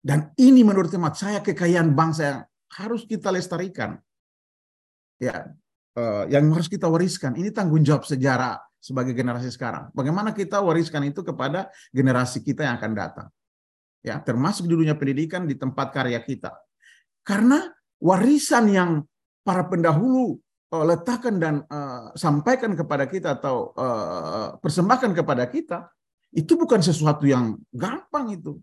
Dan 0.00 0.32
ini 0.40 0.64
menurut 0.64 0.88
hemat 0.88 1.20
saya 1.20 1.44
kekayaan 1.44 1.92
bangsa 1.92 2.22
yang 2.24 2.40
harus 2.80 3.04
kita 3.04 3.28
lestarikan. 3.28 4.00
Ya, 5.20 5.52
eh, 5.92 6.24
yang 6.32 6.48
harus 6.56 6.72
kita 6.72 6.88
wariskan. 6.88 7.36
Ini 7.36 7.52
tanggung 7.52 7.84
jawab 7.84 8.08
sejarah 8.08 8.56
sebagai 8.80 9.12
generasi 9.12 9.52
sekarang. 9.52 9.92
Bagaimana 9.92 10.32
kita 10.32 10.64
wariskan 10.64 11.04
itu 11.04 11.20
kepada 11.20 11.68
generasi 11.92 12.40
kita 12.40 12.64
yang 12.64 12.80
akan 12.80 12.92
datang. 12.96 13.28
Ya, 14.00 14.16
termasuk 14.24 14.64
di 14.64 14.72
dunia 14.72 14.96
pendidikan 14.96 15.44
di 15.44 15.52
tempat 15.52 15.92
karya 15.92 16.16
kita. 16.24 16.56
Karena 17.20 17.68
warisan 18.00 18.72
yang 18.72 18.90
para 19.40 19.64
pendahulu 19.66 20.36
uh, 20.72 20.84
letakkan 20.86 21.36
dan 21.40 21.54
uh, 21.66 22.12
sampaikan 22.14 22.72
kepada 22.76 23.04
kita 23.08 23.38
atau 23.38 23.74
uh, 23.74 24.56
persembahkan 24.60 25.12
kepada 25.12 25.44
kita 25.50 25.90
itu 26.30 26.54
bukan 26.54 26.78
sesuatu 26.78 27.26
yang 27.26 27.58
gampang 27.74 28.38
itu. 28.38 28.54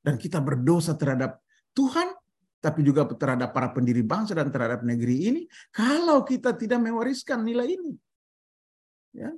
Dan 0.00 0.16
kita 0.16 0.38
berdosa 0.38 0.94
terhadap 0.94 1.42
Tuhan 1.74 2.14
tapi 2.56 2.82
juga 2.82 3.06
terhadap 3.06 3.52
para 3.52 3.70
pendiri 3.70 4.02
bangsa 4.02 4.34
dan 4.34 4.50
terhadap 4.50 4.82
negeri 4.82 5.28
ini 5.28 5.42
kalau 5.70 6.24
kita 6.26 6.56
tidak 6.56 6.80
mewariskan 6.82 7.42
nilai 7.42 7.74
ini. 7.74 7.92
Ya. 9.12 9.30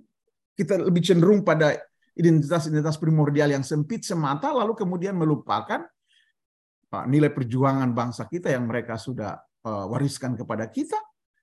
Kita 0.55 0.77
lebih 0.81 1.03
cenderung 1.03 1.47
pada 1.47 1.77
identitas-identitas 2.19 2.99
primordial 2.99 3.53
yang 3.53 3.65
sempit 3.65 4.03
semata 4.03 4.51
lalu 4.51 4.75
kemudian 4.75 5.15
melupakan 5.15 5.87
nilai 7.07 7.31
perjuangan 7.31 7.93
bangsa 7.93 8.27
kita 8.27 8.51
yang 8.51 8.67
mereka 8.67 8.97
sudah 8.99 9.39
Eh, 9.39 9.48
wariskan 9.65 10.39
kepada 10.39 10.71
kita 10.71 10.97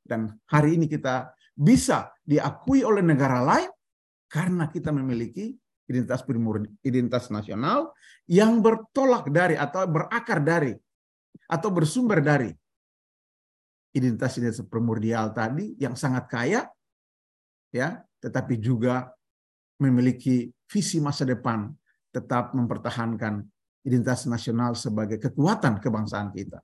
dan 0.06 0.32
hari 0.48 0.78
ini 0.80 0.86
kita 0.88 1.34
bisa 1.56 2.12
diakui 2.24 2.84
oleh 2.84 3.02
negara 3.02 3.42
lain 3.42 3.72
karena 4.28 4.68
kita 4.68 4.92
memiliki 4.92 5.56
identitas 5.86 6.26
primur 6.26 6.66
identitas 6.82 7.30
nasional 7.30 7.94
yang 8.26 8.60
bertolak 8.60 9.30
dari 9.30 9.56
atau 9.56 9.86
berakar 9.86 10.42
dari 10.42 10.74
atau 11.46 11.70
bersumber 11.70 12.20
dari 12.26 12.50
identitas-identitas 13.96 14.66
primordial 14.68 15.32
tadi 15.32 15.78
yang 15.80 15.94
sangat 15.96 16.26
kaya 16.28 16.62
ya 17.72 18.02
tetapi 18.20 18.58
juga 18.60 19.14
memiliki 19.80 20.50
visi 20.68 20.98
masa 21.00 21.24
depan 21.24 21.70
tetap 22.10 22.56
mempertahankan 22.58 23.46
identitas 23.86 24.26
nasional 24.26 24.74
sebagai 24.74 25.22
kekuatan 25.22 25.78
kebangsaan 25.78 26.34
kita 26.34 26.60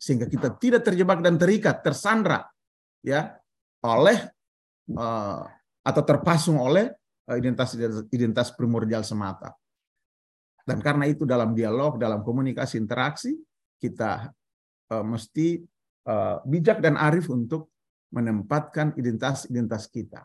sehingga 0.00 0.24
kita 0.24 0.56
tidak 0.56 0.80
terjebak 0.80 1.20
dan 1.20 1.36
terikat, 1.36 1.84
tersandra 1.84 2.48
ya 3.04 3.36
oleh 3.84 4.16
uh, 4.96 5.44
atau 5.84 6.02
terpasung 6.08 6.56
oleh 6.56 6.88
uh, 7.28 7.36
identitas 7.36 7.76
identitas 8.08 8.48
primordial 8.56 9.04
semata. 9.04 9.52
Dan 10.64 10.80
karena 10.80 11.04
itu 11.04 11.28
dalam 11.28 11.52
dialog, 11.52 12.00
dalam 12.00 12.24
komunikasi 12.24 12.80
interaksi 12.80 13.36
kita 13.76 14.32
uh, 14.88 15.04
mesti 15.04 15.60
uh, 16.08 16.40
bijak 16.48 16.80
dan 16.80 16.96
arif 16.96 17.28
untuk 17.28 17.68
menempatkan 18.10 18.96
identitas-identitas 18.96 19.86
kita 19.92 20.24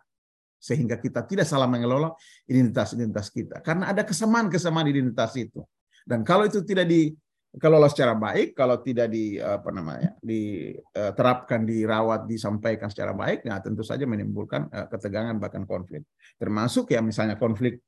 sehingga 0.55 0.97
kita 0.97 1.21
tidak 1.29 1.45
salah 1.45 1.69
mengelola 1.69 2.15
identitas-identitas 2.49 3.29
kita 3.29 3.61
karena 3.61 3.91
ada 3.91 4.01
kesamaan-kesamaan 4.01 4.87
identitas 4.89 5.35
itu. 5.37 5.61
Dan 6.05 6.21
kalau 6.25 6.45
itu 6.45 6.61
tidak 6.65 6.89
di 6.89 7.13
kelola 7.55 7.87
secara 7.87 8.15
baik, 8.15 8.51
kalau 8.55 8.79
tidak 8.83 9.11
di 9.11 9.39
apa 9.39 9.71
namanya 9.71 10.11
diterapkan, 10.19 11.63
dirawat, 11.63 12.27
disampaikan 12.27 12.91
secara 12.91 13.15
baik, 13.15 13.47
nah 13.47 13.63
tentu 13.63 13.83
saja 13.83 14.03
menimbulkan 14.03 14.67
uh, 14.69 14.87
ketegangan 14.91 15.39
bahkan 15.39 15.63
konflik. 15.63 16.03
Termasuk 16.35 16.91
ya 16.91 16.99
misalnya 16.99 17.39
konflik 17.39 17.83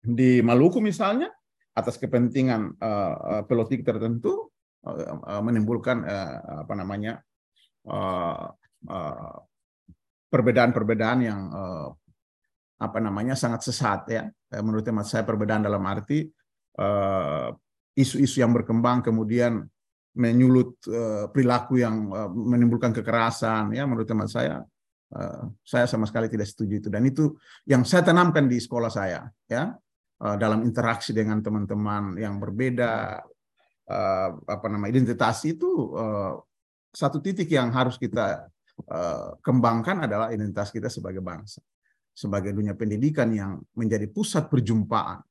di 0.00 0.40
Maluku 0.40 0.78
misalnya 0.78 1.28
atas 1.76 1.98
kepentingan 1.98 2.78
uh, 2.78 3.42
politik 3.46 3.82
tertentu 3.86 4.50
menimbulkan 5.44 6.08
apa 6.64 6.72
namanya 6.72 7.20
perbedaan-perbedaan 10.32 11.18
yang 11.20 11.52
apa 12.80 12.98
namanya 13.04 13.36
sangat 13.36 13.60
sesat 13.60 14.00
ya. 14.08 14.24
Menurut 14.64 14.80
hemat 14.88 15.04
saya 15.04 15.28
perbedaan 15.28 15.68
dalam 15.68 15.84
arti 15.84 16.24
isu-isu 17.98 18.42
yang 18.42 18.54
berkembang 18.54 19.02
kemudian 19.02 19.66
menyulut 20.14 20.74
uh, 20.90 21.30
perilaku 21.30 21.78
yang 21.78 22.10
uh, 22.10 22.30
menimbulkan 22.30 22.90
kekerasan 22.90 23.70
ya 23.70 23.86
menurut 23.86 24.06
teman 24.06 24.26
saya 24.26 24.66
uh, 25.14 25.42
saya 25.62 25.86
sama 25.86 26.06
sekali 26.10 26.26
tidak 26.26 26.50
setuju 26.50 26.82
itu. 26.82 26.88
Dan 26.90 27.06
itu 27.06 27.38
yang 27.66 27.86
saya 27.86 28.02
tanamkan 28.02 28.50
di 28.50 28.58
sekolah 28.58 28.90
saya 28.90 29.26
ya 29.46 29.74
dalam 30.20 30.68
interaksi 30.68 31.16
dengan 31.16 31.40
teman-teman 31.40 32.12
yang 32.20 32.36
berbeda 32.36 33.24
apa 34.44 34.66
nama 34.68 34.84
identitas 34.84 35.48
itu 35.48 35.96
satu 36.92 37.24
titik 37.24 37.48
yang 37.48 37.72
harus 37.72 37.96
kita 37.96 38.44
kembangkan 39.40 40.04
adalah 40.04 40.28
identitas 40.28 40.68
kita 40.68 40.92
sebagai 40.92 41.24
bangsa 41.24 41.64
sebagai 42.12 42.52
dunia 42.52 42.76
pendidikan 42.76 43.32
yang 43.32 43.64
menjadi 43.72 44.12
pusat 44.12 44.52
perjumpaan 44.52 45.24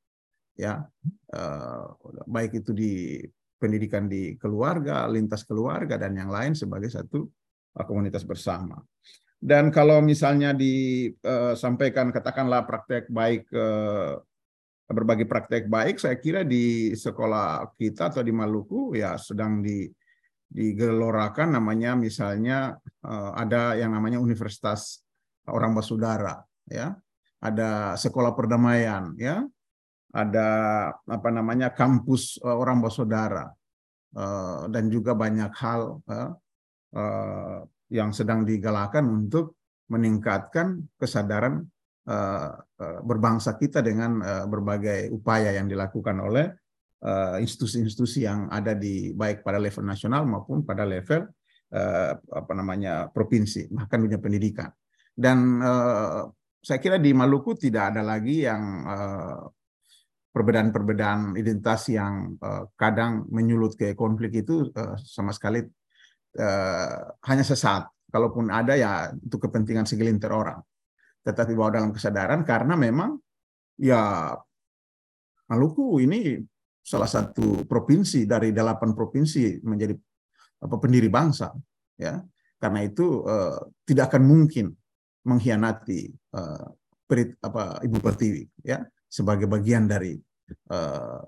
ya 0.59 0.83
eh, 1.31 1.85
baik 2.27 2.59
itu 2.59 2.75
di 2.75 3.23
pendidikan 3.55 4.11
di 4.11 4.35
keluarga, 4.35 5.07
lintas 5.07 5.47
keluarga 5.47 5.95
dan 5.95 6.19
yang 6.19 6.27
lain 6.27 6.51
sebagai 6.51 6.91
satu 6.91 7.23
eh, 7.79 7.85
komunitas 7.87 8.27
bersama. 8.27 8.75
Dan 9.39 9.71
kalau 9.71 10.03
misalnya 10.03 10.51
disampaikan 10.51 12.11
eh, 12.11 12.13
katakanlah 12.19 12.67
praktek 12.67 13.07
baik 13.07 13.47
berbagai 14.89 15.29
praktek 15.29 15.69
baik, 15.69 16.01
saya 16.01 16.17
kira 16.19 16.41
di 16.43 16.91
sekolah 16.97 17.77
kita 17.79 18.09
atau 18.11 18.25
di 18.25 18.33
Maluku 18.35 18.97
ya 18.99 19.15
sedang 19.15 19.63
di 19.63 19.87
digelorakan 20.49 21.61
namanya 21.61 21.93
misalnya 21.93 22.73
ada 23.37 23.77
yang 23.77 23.93
namanya 23.93 24.17
Universitas 24.17 25.05
Orang 25.45 25.77
Basudara 25.77 26.41
ya 26.65 26.97
ada 27.37 27.93
sekolah 27.93 28.33
perdamaian 28.33 29.13
ya 29.13 29.45
ada 30.09 30.47
apa 31.05 31.29
namanya 31.29 31.69
kampus 31.69 32.41
uh, 32.41 32.57
orang 32.57 32.81
bersaudara 32.81 33.45
uh, 34.17 34.65
dan 34.69 34.89
juga 34.89 35.13
banyak 35.13 35.53
hal 35.53 36.01
uh, 36.01 36.31
uh, 36.97 37.59
yang 37.93 38.09
sedang 38.13 38.45
digalakan 38.45 39.05
untuk 39.09 39.57
meningkatkan 39.89 40.85
kesadaran 41.01 41.65
berbangsa 43.05 43.53
kita 43.57 43.85
dengan 43.85 44.21
berbagai 44.49 45.13
upaya 45.13 45.53
yang 45.53 45.69
dilakukan 45.69 46.17
oleh 46.21 46.45
institusi-institusi 47.37 48.25
yang 48.25 48.49
ada 48.49 48.73
di 48.73 49.13
baik 49.13 49.45
pada 49.45 49.61
level 49.61 49.85
nasional 49.85 50.25
maupun 50.25 50.65
pada 50.65 50.89
level 50.89 51.25
apa 52.29 52.53
namanya 52.53 53.09
provinsi 53.13 53.69
bahkan 53.73 54.05
dunia 54.05 54.17
pendidikan. 54.21 54.73
Dan 55.13 55.61
saya 56.61 56.79
kira 56.81 56.97
di 56.97 57.13
Maluku 57.13 57.53
tidak 57.57 57.93
ada 57.93 58.01
lagi 58.01 58.45
yang 58.45 58.85
perbedaan-perbedaan 60.29 61.35
identitas 61.35 61.89
yang 61.89 62.37
uh, 62.39 62.69
kadang 62.77 63.25
menyulut 63.33 63.73
ke 63.73 63.97
konflik 63.97 64.45
itu 64.45 64.69
uh, 64.73 64.95
sama 65.01 65.33
sekali 65.33 65.65
uh, 66.37 66.97
hanya 67.25 67.45
sesaat. 67.45 67.89
Kalaupun 68.09 68.49
ada 68.49 68.73
ya 68.73 69.13
itu 69.13 69.37
kepentingan 69.37 69.85
segelintir 69.85 70.33
orang. 70.33 70.61
tetapi 71.19 71.51
bahwa 71.51 71.71
dalam 71.75 71.91
kesadaran 71.91 72.47
karena 72.47 72.79
memang 72.79 73.19
ya 73.75 74.33
Maluku 75.51 75.99
ini 76.01 76.39
salah 76.79 77.09
satu 77.09 77.65
provinsi 77.65 78.29
dari 78.29 78.53
delapan 78.53 78.93
provinsi 78.93 79.61
menjadi 79.65 79.97
apa 80.61 80.75
pendiri 80.77 81.09
bangsa 81.09 81.49
ya 81.97 82.21
karena 82.61 82.85
itu 82.85 83.25
uh, 83.25 83.57
tidak 83.81 84.13
akan 84.13 84.23
mungkin 84.29 84.65
mengkhianati 85.25 86.09
uh, 86.37 86.65
perit, 87.09 87.33
apa 87.41 87.81
ibu 87.81 87.97
pertiwi 87.97 88.43
ya 88.61 88.85
sebagai 89.09 89.49
bagian 89.49 89.89
dari 89.89 90.13
uh, 90.69 91.21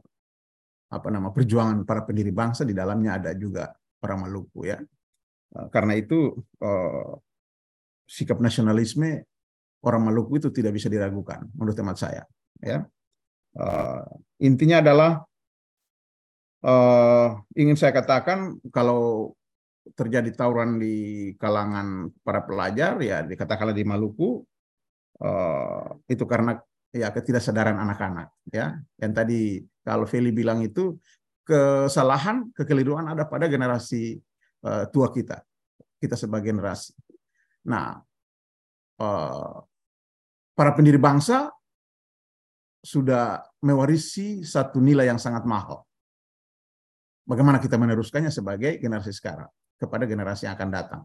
apa 0.92 1.08
nama 1.10 1.34
perjuangan 1.34 1.82
para 1.82 2.06
pendiri 2.06 2.30
bangsa 2.30 2.62
di 2.62 2.78
dalamnya 2.78 3.18
ada 3.18 3.34
juga 3.34 3.74
orang 4.06 4.30
Maluku 4.30 4.70
ya. 4.70 4.78
Uh, 5.52 5.68
karena 5.74 5.98
itu 5.98 6.38
uh, 6.62 7.18
sikap 8.06 8.38
nasionalisme 8.38 9.26
orang 9.82 10.02
Maluku 10.06 10.38
itu 10.38 10.54
tidak 10.54 10.78
bisa 10.78 10.88
diragukan 10.88 11.50
menurut 11.58 11.74
teman 11.74 11.98
saya 11.98 12.22
ya. 12.62 12.86
Uh, 13.52 14.06
intinya 14.40 14.80
adalah 14.80 15.12
uh, 16.64 17.36
ingin 17.58 17.76
saya 17.76 17.92
katakan 17.92 18.62
kalau 18.72 19.34
terjadi 19.98 20.32
tawuran 20.38 20.78
di 20.78 21.34
kalangan 21.42 22.14
para 22.22 22.46
pelajar 22.46 23.02
ya 23.02 23.26
dikatakanlah 23.26 23.74
di 23.74 23.84
Maluku 23.84 24.46
uh, 25.26 25.98
itu 26.06 26.24
karena 26.30 26.62
ya 26.92 27.12
ketidaksadaran 27.12 27.80
anak-anak 27.80 28.32
ya 28.52 28.80
yang 29.00 29.12
tadi 29.16 29.64
kalau 29.82 30.04
Feli 30.04 30.36
bilang 30.36 30.60
itu 30.64 31.00
kesalahan 31.48 32.52
kekeliruan 32.52 33.08
ada 33.08 33.26
pada 33.26 33.48
generasi 33.48 34.20
uh, 34.68 34.86
tua 34.92 35.10
kita 35.12 35.42
kita 35.98 36.20
sebagai 36.20 36.52
generasi 36.52 36.94
nah 37.64 38.00
uh, 39.00 39.56
para 40.56 40.72
pendiri 40.76 41.00
bangsa 41.00 41.50
sudah 42.82 43.46
mewarisi 43.62 44.42
satu 44.42 44.82
nilai 44.82 45.06
yang 45.06 45.22
sangat 45.22 45.46
mahal. 45.46 45.86
Bagaimana 47.22 47.62
kita 47.62 47.78
meneruskannya 47.78 48.34
sebagai 48.34 48.82
generasi 48.82 49.14
sekarang 49.14 49.48
kepada 49.78 50.10
generasi 50.10 50.50
yang 50.50 50.58
akan 50.58 50.70
datang. 50.74 51.02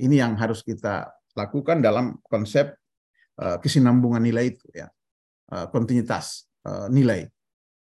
Ini 0.00 0.24
yang 0.24 0.32
harus 0.40 0.64
kita 0.64 1.12
lakukan 1.36 1.84
dalam 1.84 2.16
konsep 2.24 2.79
kesinambungan 3.60 4.20
nilai 4.20 4.52
itu 4.52 4.66
ya. 4.72 4.88
Uh, 5.50 5.66
kontinuitas 5.72 6.46
uh, 6.68 6.86
nilai. 6.92 7.26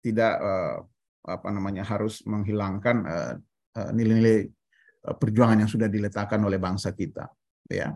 Tidak 0.01 0.33
apa 1.21 1.47
namanya 1.53 1.85
harus 1.85 2.25
menghilangkan 2.25 3.05
nilai-nilai 3.93 4.49
perjuangan 5.21 5.61
yang 5.61 5.69
sudah 5.69 5.85
diletakkan 5.85 6.41
oleh 6.41 6.57
bangsa 6.57 6.89
kita 6.89 7.29
ya 7.69 7.93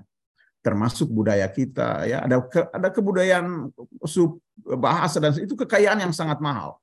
termasuk 0.61 1.09
budaya 1.09 1.49
kita 1.49 2.05
ya 2.05 2.21
ada 2.21 2.45
ke, 2.45 2.61
ada 2.69 2.93
kebudayaan 2.93 3.73
sub 4.05 4.37
bahasa 4.77 5.17
dan 5.17 5.33
itu 5.41 5.57
kekayaan 5.57 6.05
yang 6.05 6.13
sangat 6.13 6.37
mahal 6.37 6.77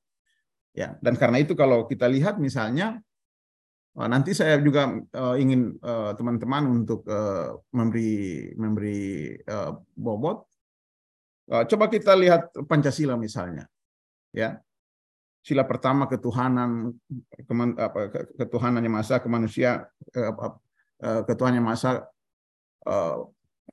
ya 0.74 0.98
dan 0.98 1.14
karena 1.14 1.38
itu 1.38 1.54
kalau 1.54 1.86
kita 1.86 2.10
lihat 2.10 2.42
misalnya 2.42 2.98
nanti 3.92 4.32
saya 4.32 4.56
juga 4.56 4.88
uh, 4.88 5.36
ingin 5.36 5.76
teman-teman 6.16 6.64
uh, 6.64 6.72
untuk 6.80 7.00
uh, 7.04 7.60
memberi 7.76 8.50
memberi 8.56 9.36
uh, 9.44 9.76
bobot 9.92 10.48
coba 11.48 11.90
kita 11.90 12.14
lihat 12.14 12.54
pancasila 12.66 13.18
misalnya 13.18 13.66
ya. 14.32 14.58
Sila 15.42 15.66
pertama 15.66 16.06
ketuhanan 16.06 16.94
keman, 17.50 17.74
apa, 17.74 18.14
ketuhanan 18.38 18.78
yang 18.78 18.94
masa 18.94 19.18
kemanusia 19.18 19.90
uh, 20.14 20.30
uh, 21.02 21.22
ketuhanan 21.26 21.58
yang 21.58 21.66
masa 21.66 22.06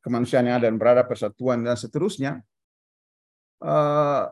kemanusiaan 0.02 0.50
yang 0.50 0.58
ada 0.58 0.70
dan 0.70 0.82
berada 0.82 1.06
persatuan 1.06 1.62
dan 1.62 1.78
seterusnya. 1.78 2.42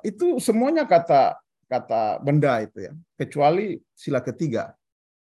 Itu 0.01 0.41
semuanya 0.41 0.89
kata 0.89 1.37
kata 1.69 2.21
benda 2.25 2.57
itu 2.61 2.89
ya 2.89 2.93
kecuali 3.17 3.77
sila 3.93 4.21
ketiga 4.25 4.73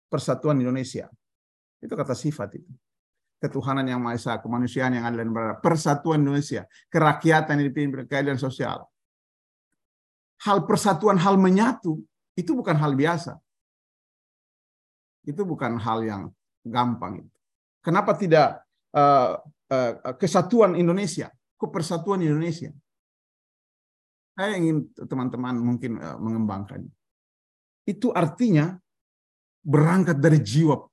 persatuan 0.08 0.60
Indonesia. 0.64 1.12
Itu 1.80 1.92
kata 1.92 2.16
sifat 2.16 2.56
itu 2.56 2.72
ketuhanan 3.38 3.86
yang 3.86 4.02
maha 4.02 4.18
esa 4.18 4.38
kemanusiaan 4.42 4.98
yang 4.98 5.06
ada 5.06 5.22
dan 5.22 5.30
berada 5.30 5.54
persatuan 5.62 6.22
Indonesia 6.22 6.66
kerakyatan 6.90 7.62
yang 7.62 7.66
dipimpin 7.70 8.04
keadilan 8.06 8.38
sosial 8.38 8.86
hal 10.42 10.58
persatuan 10.66 11.18
hal 11.18 11.38
menyatu 11.38 12.02
itu 12.34 12.54
bukan 12.54 12.74
hal 12.74 12.94
biasa 12.98 13.38
itu 15.26 15.42
bukan 15.46 15.78
hal 15.78 16.02
yang 16.02 16.22
gampang 16.66 17.26
kenapa 17.82 18.14
tidak 18.18 18.62
uh, 18.94 19.38
Eh, 19.68 19.92
kesatuan 20.16 20.80
Indonesia, 20.80 21.28
kepersatuan 21.60 22.24
Indonesia. 22.24 22.72
Saya 24.32 24.56
ingin 24.56 24.88
teman-teman 24.96 25.60
mungkin 25.60 26.00
uh, 26.00 26.16
mengembangkan. 26.16 26.88
Itu 27.84 28.08
artinya 28.16 28.80
berangkat 29.60 30.24
dari 30.24 30.40
jiwa 30.40 30.88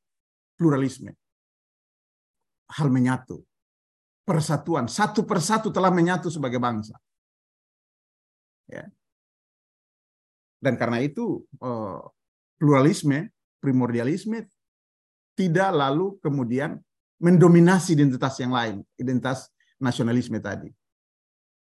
pluralisme. 0.60 1.16
Hal 2.74 2.89
menyatu. 2.89 3.45
Persatuan. 4.26 4.89
Satu 4.89 5.22
persatu 5.22 5.70
telah 5.70 5.93
menyatu 5.93 6.34
sebagai 6.34 6.57
bangsa. 6.57 6.97
Ya. 8.66 8.89
Dan 10.57 10.82
karena 10.82 10.97
itu 10.97 11.45
uh, 11.61 12.01
pluralisme, 12.57 13.30
primordialisme 13.61 14.49
tidak 15.38 15.70
lalu 15.70 16.18
kemudian 16.24 16.82
mendominasi 17.22 17.93
identitas 17.93 18.39
yang 18.41 18.49
lain, 18.49 18.82
identitas 18.97 19.53
nasionalisme 19.78 20.41
tadi. 20.41 20.72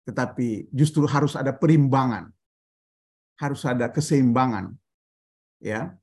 Tetapi 0.07 0.71
justru 0.71 1.03
harus 1.05 1.35
ada 1.35 1.51
perimbangan, 1.51 2.31
harus 3.37 3.61
ada 3.67 3.91
keseimbangan, 3.91 4.73
ya, 5.59 5.93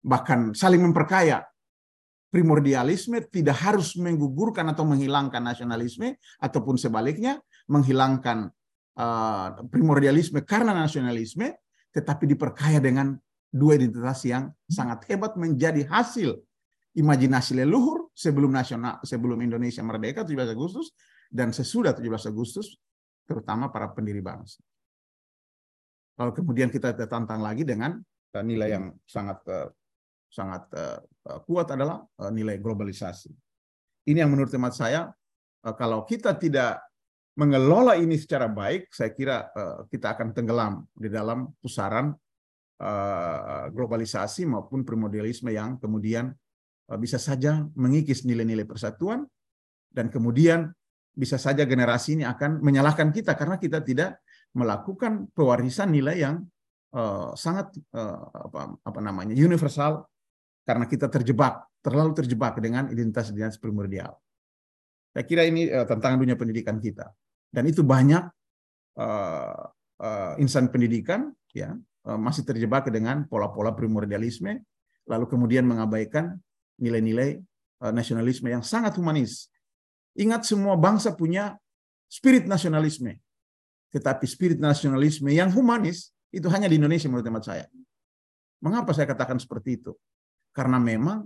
bahkan 0.00 0.54
saling 0.54 0.80
memperkaya. 0.80 1.44
Primordialisme 2.32 3.28
tidak 3.28 3.60
harus 3.60 3.92
menggugurkan 4.00 4.64
atau 4.72 4.88
menghilangkan 4.88 5.44
nasionalisme, 5.44 6.16
ataupun 6.40 6.80
sebaliknya 6.80 7.36
menghilangkan 7.68 8.48
uh, 8.96 9.60
primordialisme 9.68 10.40
karena 10.40 10.72
nasionalisme, 10.72 11.52
tetapi 11.92 12.24
diperkaya 12.32 12.80
dengan 12.80 13.20
dua 13.52 13.76
identitas 13.76 14.24
yang 14.24 14.48
sangat 14.64 15.04
hebat 15.12 15.36
menjadi 15.36 15.84
hasil 15.84 16.40
imajinasi 16.96 17.60
leluhur 17.60 18.08
sebelum 18.16 18.52
nasional 18.52 19.00
sebelum 19.04 19.40
Indonesia 19.44 19.84
merdeka 19.84 20.24
17 20.24 20.56
Agustus 20.56 20.96
dan 21.28 21.52
sesudah 21.52 21.96
17 21.96 22.32
Agustus 22.32 22.80
terutama 23.24 23.72
para 23.72 23.92
pendiri 23.92 24.20
bangsa. 24.20 24.60
Lalu 26.20 26.32
kemudian 26.36 26.68
kita 26.68 26.92
tantang 27.08 27.40
lagi 27.40 27.64
dengan 27.64 27.96
nilai 28.40 28.76
yang 28.76 28.84
sangat 29.08 29.38
eh, 29.48 29.68
sangat 30.32 30.64
eh, 30.76 30.98
kuat 31.22 31.74
adalah 31.74 32.02
nilai 32.34 32.58
globalisasi. 32.58 33.30
Ini 34.10 34.26
yang 34.26 34.34
menurut 34.34 34.50
teman 34.50 34.74
saya 34.74 35.10
kalau 35.62 36.02
kita 36.02 36.34
tidak 36.34 36.82
mengelola 37.38 37.94
ini 37.94 38.18
secara 38.18 38.50
baik, 38.50 38.90
saya 38.90 39.14
kira 39.14 39.46
kita 39.86 40.18
akan 40.18 40.34
tenggelam 40.34 40.82
di 40.90 41.06
dalam 41.06 41.46
pusaran 41.62 42.10
globalisasi 43.70 44.42
maupun 44.50 44.82
primordialisme 44.82 45.54
yang 45.54 45.78
kemudian 45.78 46.34
Eh, 46.92 46.98
bisa 47.00 47.16
saja 47.16 47.64
mengikis 47.72 48.28
nilai-nilai 48.28 48.68
persatuan 48.68 49.24
dan 49.88 50.12
kemudian 50.12 50.68
bisa 51.12 51.40
saja 51.40 51.64
generasi 51.64 52.20
ini 52.20 52.24
akan 52.28 52.60
menyalahkan 52.60 53.12
kita 53.12 53.36
karena 53.36 53.56
kita 53.60 53.84
tidak 53.84 54.20
melakukan 54.56 55.28
pewarisan 55.32 55.92
nilai 55.92 56.24
yang 56.24 56.36
sangat 57.36 57.72
apa, 57.92 58.76
apa 58.76 59.00
namanya 59.00 59.32
universal 59.32 60.04
karena 60.62 60.86
kita 60.86 61.10
terjebak 61.10 61.66
terlalu 61.82 62.14
terjebak 62.14 62.62
dengan 62.62 62.86
identitas-identitas 62.88 63.58
primordial. 63.58 64.14
Saya 65.12 65.24
kira 65.26 65.42
ini 65.44 65.68
uh, 65.68 65.84
tantangan 65.84 66.22
dunia 66.22 66.38
pendidikan 66.38 66.78
kita 66.78 67.10
dan 67.52 67.64
itu 67.68 67.84
banyak 67.84 68.22
uh, 68.96 69.62
uh, 70.00 70.32
insan 70.40 70.70
pendidikan 70.72 71.34
ya 71.52 71.76
uh, 72.06 72.18
masih 72.18 72.46
terjebak 72.46 72.88
dengan 72.88 73.28
pola-pola 73.28 73.74
primordialisme 73.76 74.62
lalu 75.10 75.26
kemudian 75.26 75.66
mengabaikan 75.66 76.38
nilai-nilai 76.78 77.42
uh, 77.82 77.92
nasionalisme 77.92 78.48
yang 78.48 78.62
sangat 78.62 78.94
humanis. 78.96 79.50
Ingat 80.14 80.46
semua 80.46 80.78
bangsa 80.78 81.12
punya 81.12 81.58
spirit 82.06 82.46
nasionalisme. 82.46 83.18
Tetapi 83.92 84.24
spirit 84.24 84.56
nasionalisme 84.56 85.28
yang 85.28 85.52
humanis 85.52 86.12
itu 86.32 86.48
hanya 86.48 86.70
di 86.70 86.80
Indonesia 86.80 87.10
menurut 87.12 87.26
teman 87.26 87.44
saya. 87.44 87.68
Mengapa 88.62 88.96
saya 88.96 89.04
katakan 89.04 89.36
seperti 89.36 89.82
itu? 89.82 89.92
Karena 90.52 90.76
memang 90.76 91.24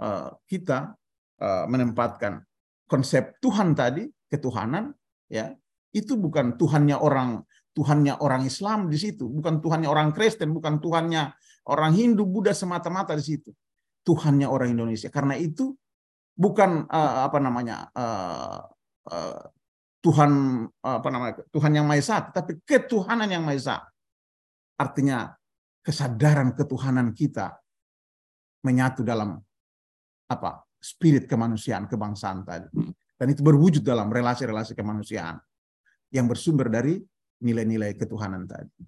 uh, 0.00 0.28
kita 0.48 0.96
uh, 1.40 1.64
menempatkan 1.68 2.40
konsep 2.88 3.36
Tuhan 3.40 3.76
tadi, 3.76 4.08
ketuhanan, 4.32 4.92
ya 5.28 5.52
itu 5.92 6.16
bukan 6.16 6.56
Tuhannya 6.56 6.96
orang 6.96 7.44
Tuhannya 7.72 8.20
orang 8.20 8.44
Islam 8.44 8.92
di 8.92 9.00
situ, 9.00 9.28
bukan 9.28 9.64
Tuhannya 9.64 9.88
orang 9.88 10.12
Kristen, 10.12 10.52
bukan 10.52 10.80
Tuhannya 10.80 11.32
orang 11.72 11.92
Hindu, 11.96 12.28
Buddha 12.28 12.52
semata-mata 12.52 13.16
di 13.16 13.24
situ. 13.24 13.48
Tuhannya 14.02 14.44
orang 14.50 14.76
Indonesia. 14.76 15.08
Karena 15.08 15.38
itu 15.38 15.72
bukan 16.36 16.84
uh, 16.84 17.28
apa 17.28 17.38
namanya 17.40 17.88
uh, 17.94 18.60
uh, 19.08 19.42
Tuhan 20.02 20.32
apa 20.82 21.08
namanya 21.14 21.46
Tuhan 21.54 21.72
yang 21.78 21.86
Maha 21.86 22.02
Esa, 22.02 22.16
tapi 22.34 22.58
ketuhanan 22.66 23.30
yang 23.30 23.46
Maha 23.46 23.56
Esa. 23.56 23.76
Artinya 24.76 25.30
kesadaran 25.80 26.58
ketuhanan 26.58 27.14
kita 27.14 27.61
menyatu 28.62 29.02
dalam 29.02 29.38
apa 30.30 30.64
spirit 30.82 31.30
kemanusiaan 31.30 31.86
kebangsaan 31.86 32.42
tadi. 32.42 32.68
Dan 33.14 33.26
itu 33.30 33.42
berwujud 33.44 33.86
dalam 33.86 34.10
relasi-relasi 34.10 34.74
kemanusiaan 34.74 35.38
yang 36.10 36.26
bersumber 36.26 36.66
dari 36.66 36.98
nilai-nilai 37.42 37.94
ketuhanan 37.94 38.50
tadi. 38.50 38.82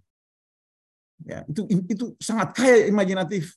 Ya, 1.23 1.47
itu 1.47 1.63
itu 1.71 2.19
sangat 2.19 2.51
kaya 2.51 2.91
imajinatif, 2.91 3.55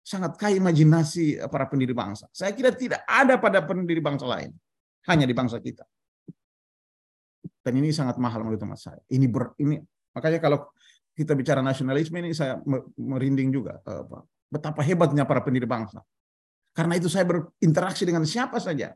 sangat 0.00 0.40
kaya 0.40 0.56
imajinasi 0.56 1.44
para 1.52 1.68
pendiri 1.68 1.92
bangsa. 1.92 2.24
Saya 2.32 2.56
kira 2.56 2.72
tidak 2.72 3.04
ada 3.04 3.36
pada 3.36 3.60
pendiri 3.60 4.00
bangsa 4.00 4.24
lain, 4.24 4.50
hanya 5.12 5.28
di 5.28 5.36
bangsa 5.36 5.60
kita. 5.60 5.84
Dan 7.64 7.80
ini 7.80 7.92
sangat 7.92 8.16
mahal 8.16 8.44
menurut 8.44 8.60
teman 8.60 8.80
saya. 8.80 9.00
Ini 9.08 9.28
ber, 9.28 9.52
ini 9.60 9.76
makanya 10.16 10.40
kalau 10.40 10.68
kita 11.12 11.36
bicara 11.36 11.60
nasionalisme 11.60 12.16
ini 12.16 12.32
saya 12.32 12.60
merinding 12.96 13.52
juga 13.52 13.80
eh, 13.84 14.04
betapa 14.54 14.86
hebatnya 14.86 15.26
para 15.26 15.42
pendiri 15.42 15.66
bangsa. 15.66 15.98
Karena 16.70 16.94
itu 16.94 17.10
saya 17.10 17.26
berinteraksi 17.26 18.06
dengan 18.06 18.22
siapa 18.22 18.62
saja. 18.62 18.94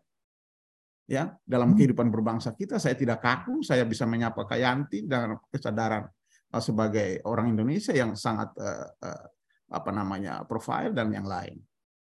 Ya, 1.09 1.33
dalam 1.49 1.73
hmm. 1.73 1.77
kehidupan 1.81 2.13
berbangsa 2.13 2.53
kita 2.53 2.77
saya 2.77 2.93
tidak 2.93 3.25
kaku, 3.25 3.65
saya 3.65 3.89
bisa 3.89 4.05
menyapa 4.05 4.45
Kayanti 4.45 5.09
dengan 5.09 5.41
kesadaran 5.49 6.05
eh, 6.53 6.63
sebagai 6.63 7.25
orang 7.25 7.57
Indonesia 7.57 7.97
yang 7.97 8.13
sangat 8.13 8.53
uh, 8.61 8.93
uh, 8.93 9.25
apa 9.73 9.89
namanya 9.89 10.45
profil 10.45 10.93
dan 10.93 11.09
yang 11.09 11.25
lain. 11.25 11.65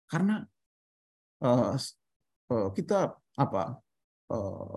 Karena 0.07 0.47
uh, 1.43 1.75
uh, 1.75 2.69
kita 2.71 3.19
apa 3.35 3.83
uh, 4.31 4.75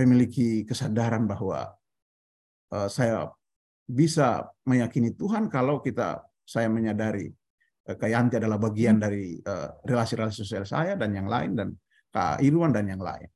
memiliki 0.00 0.64
kesadaran 0.64 1.28
bahwa 1.28 1.76
uh, 2.72 2.88
saya 2.88 3.28
bisa 3.84 4.48
meyakini 4.64 5.12
Tuhan 5.12 5.52
kalau 5.52 5.82
kita 5.84 6.24
saya 6.46 6.70
menyadari 6.70 7.30
Kayanti 7.96 8.38
adalah 8.38 8.58
bagian 8.60 9.00
hmm. 9.00 9.02
dari 9.02 9.38
relasi-relasi 9.86 10.36
uh, 10.36 10.40
sosial 10.44 10.64
saya 10.68 10.94
dan 10.94 11.10
yang 11.14 11.26
lain 11.26 11.56
dan 11.56 11.68
Kak 12.10 12.42
Irwan 12.42 12.74
dan 12.74 12.90
yang 12.90 13.00
lain. 13.00 13.26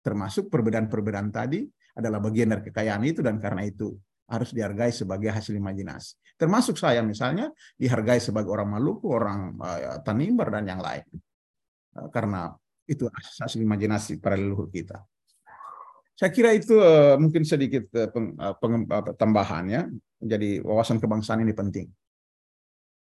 Termasuk 0.00 0.48
perbedaan-perbedaan 0.48 1.28
tadi 1.30 1.66
adalah 1.96 2.20
bagian 2.20 2.52
dari 2.52 2.62
kekayaan 2.68 3.02
itu 3.08 3.20
dan 3.24 3.40
karena 3.40 3.64
itu 3.64 3.96
harus 4.26 4.50
dihargai 4.50 4.90
sebagai 4.90 5.30
hasil 5.30 5.54
imajinasi. 5.54 6.36
Termasuk 6.36 6.76
saya 6.76 7.00
misalnya 7.00 7.48
dihargai 7.78 8.20
sebagai 8.20 8.52
orang 8.52 8.76
Maluku, 8.76 9.08
orang 9.08 9.56
uh, 9.56 9.98
Tanimbar 10.02 10.50
dan 10.52 10.66
yang 10.66 10.80
lain. 10.82 11.06
Uh, 11.94 12.10
karena 12.10 12.52
itu 12.86 13.08
hasil 13.12 13.58
imajinasi 13.62 14.18
para 14.22 14.38
leluhur 14.38 14.70
kita. 14.70 15.02
Saya 16.16 16.32
kira 16.32 16.56
itu 16.56 16.80
uh, 16.80 17.20
mungkin 17.20 17.44
sedikit 17.44 17.92
uh, 17.92 18.08
peng, 18.08 18.32
uh, 18.40 18.54
peng, 18.56 18.88
uh, 18.88 19.12
tambahannya. 19.14 19.92
Jadi 20.16 20.64
wawasan 20.64 20.96
kebangsaan 20.96 21.44
ini 21.44 21.52
penting. 21.52 21.92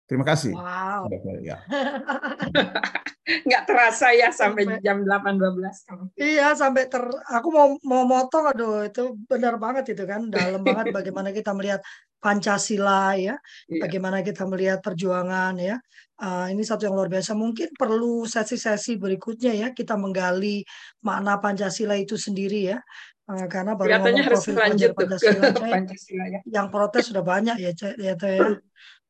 Terima 0.09 0.24
kasih. 0.24 0.56
Wow. 0.56 1.12
Ya. 1.44 1.61
Nggak 3.44 3.62
terasa 3.68 4.09
ya 4.16 4.32
sampai, 4.32 4.64
sampai 4.64 4.80
jam 4.80 5.04
8.12. 5.04 6.16
Iya, 6.16 6.56
sampai 6.56 6.88
ter 6.88 7.04
aku 7.28 7.48
mau 7.52 7.76
mau 7.84 8.09
motong 8.09 8.48
aduh 8.48 8.88
itu 8.88 9.20
benar 9.28 9.61
banget 9.61 9.92
itu 9.92 10.09
kan. 10.09 10.32
Dalam 10.32 10.64
banget 10.64 10.88
bagaimana 10.96 11.28
kita 11.28 11.52
melihat 11.52 11.84
Pancasila 12.18 13.14
ya, 13.14 13.36
iya. 13.68 13.84
bagaimana 13.84 14.24
kita 14.24 14.48
melihat 14.48 14.80
perjuangan 14.80 15.54
ya. 15.61 15.76
Uh, 16.18 16.50
ini 16.50 16.64
satu 16.64 16.88
yang 16.88 16.96
luar 16.96 17.12
biasa. 17.12 17.36
Mungkin 17.36 17.76
perlu 17.76 18.24
sesi-sesi 18.24 18.96
berikutnya 18.96 19.52
ya 19.54 19.68
kita 19.76 19.94
menggali 19.94 20.64
makna 21.04 21.36
Pancasila 21.36 21.94
itu 22.00 22.16
sendiri 22.16 22.72
ya. 22.72 22.80
Uh, 23.28 23.44
karena 23.44 23.76
baru 23.76 24.00
ngomong 24.00 24.24
harus 24.24 24.40
profil 24.40 24.56
lanjut 24.56 24.90
Pancasila, 24.96 25.52
ke 25.52 25.68
Pancasila 25.68 26.24
ya. 26.32 26.40
yang 26.48 26.72
protes 26.72 27.12
sudah 27.12 27.20
banyak 27.20 27.61
ya, 27.61 27.76
ya, 27.76 28.16
ya. 28.16 28.56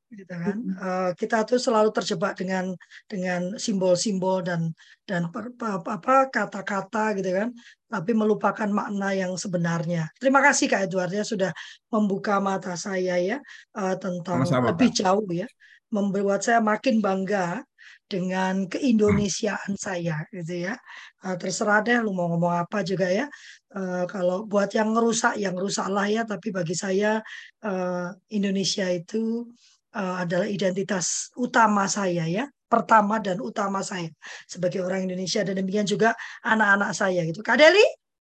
Gitu 0.09 0.33
kan. 0.33 0.57
Uh, 0.81 1.11
kita 1.17 1.45
tuh 1.45 1.61
selalu 1.61 1.93
terjebak 1.93 2.33
dengan 2.41 2.73
dengan 3.05 3.61
simbol-simbol 3.61 4.41
dan 4.41 4.73
dan 5.05 5.29
apa 5.29 6.15
kata-kata 6.33 7.17
gitu 7.21 7.31
kan. 7.37 7.49
Tapi 7.89 8.13
melupakan 8.13 8.69
makna 8.69 9.17
yang 9.17 9.33
sebenarnya. 9.37 10.09
Terima 10.21 10.41
kasih 10.45 10.69
kak 10.69 10.89
Edward 10.89 11.13
ya 11.13 11.25
sudah 11.25 11.53
membuka 11.93 12.41
mata 12.41 12.77
saya 12.77 13.17
ya 13.21 13.39
uh, 13.77 13.97
tentang 13.97 14.45
Sama-sama, 14.45 14.73
lebih 14.73 14.93
Pak. 14.93 14.97
jauh 15.05 15.29
ya. 15.33 15.49
Membuat 15.89 16.45
saya 16.45 16.61
makin 16.61 17.01
bangga 17.01 17.65
dengan 18.09 18.65
keindonesiaan 18.69 19.77
saya 19.77 20.25
gitu 20.33 20.69
ya. 20.69 20.77
Uh, 21.25 21.37
terserah 21.37 21.85
deh 21.85 22.01
lu 22.01 22.13
mau 22.17 22.29
ngomong 22.33 22.65
apa 22.65 22.81
juga 22.85 23.09
ya. 23.09 23.29
Uh, 23.73 24.05
kalau 24.09 24.45
buat 24.45 24.73
yang 24.73 24.93
ngerusak 24.93 25.37
yang 25.41 25.57
rusaklah 25.57 26.09
ya. 26.09 26.25
Tapi 26.29 26.49
bagi 26.53 26.77
saya 26.77 27.21
uh, 27.65 28.09
Indonesia 28.33 28.89
itu 28.89 29.49
uh, 29.95 30.25
adalah 30.25 30.49
identitas 30.49 31.33
utama 31.39 31.89
saya 31.89 32.27
ya 32.29 32.45
pertama 32.69 33.17
dan 33.17 33.41
utama 33.41 33.81
saya 33.81 34.13
sebagai 34.45 34.85
orang 34.85 35.09
Indonesia. 35.09 35.41
Dan 35.41 35.65
demikian 35.65 35.89
juga 35.89 36.13
anak-anak 36.45 36.91
saya 36.93 37.25
gitu. 37.25 37.41
Kak 37.41 37.57
Deli 37.57 37.85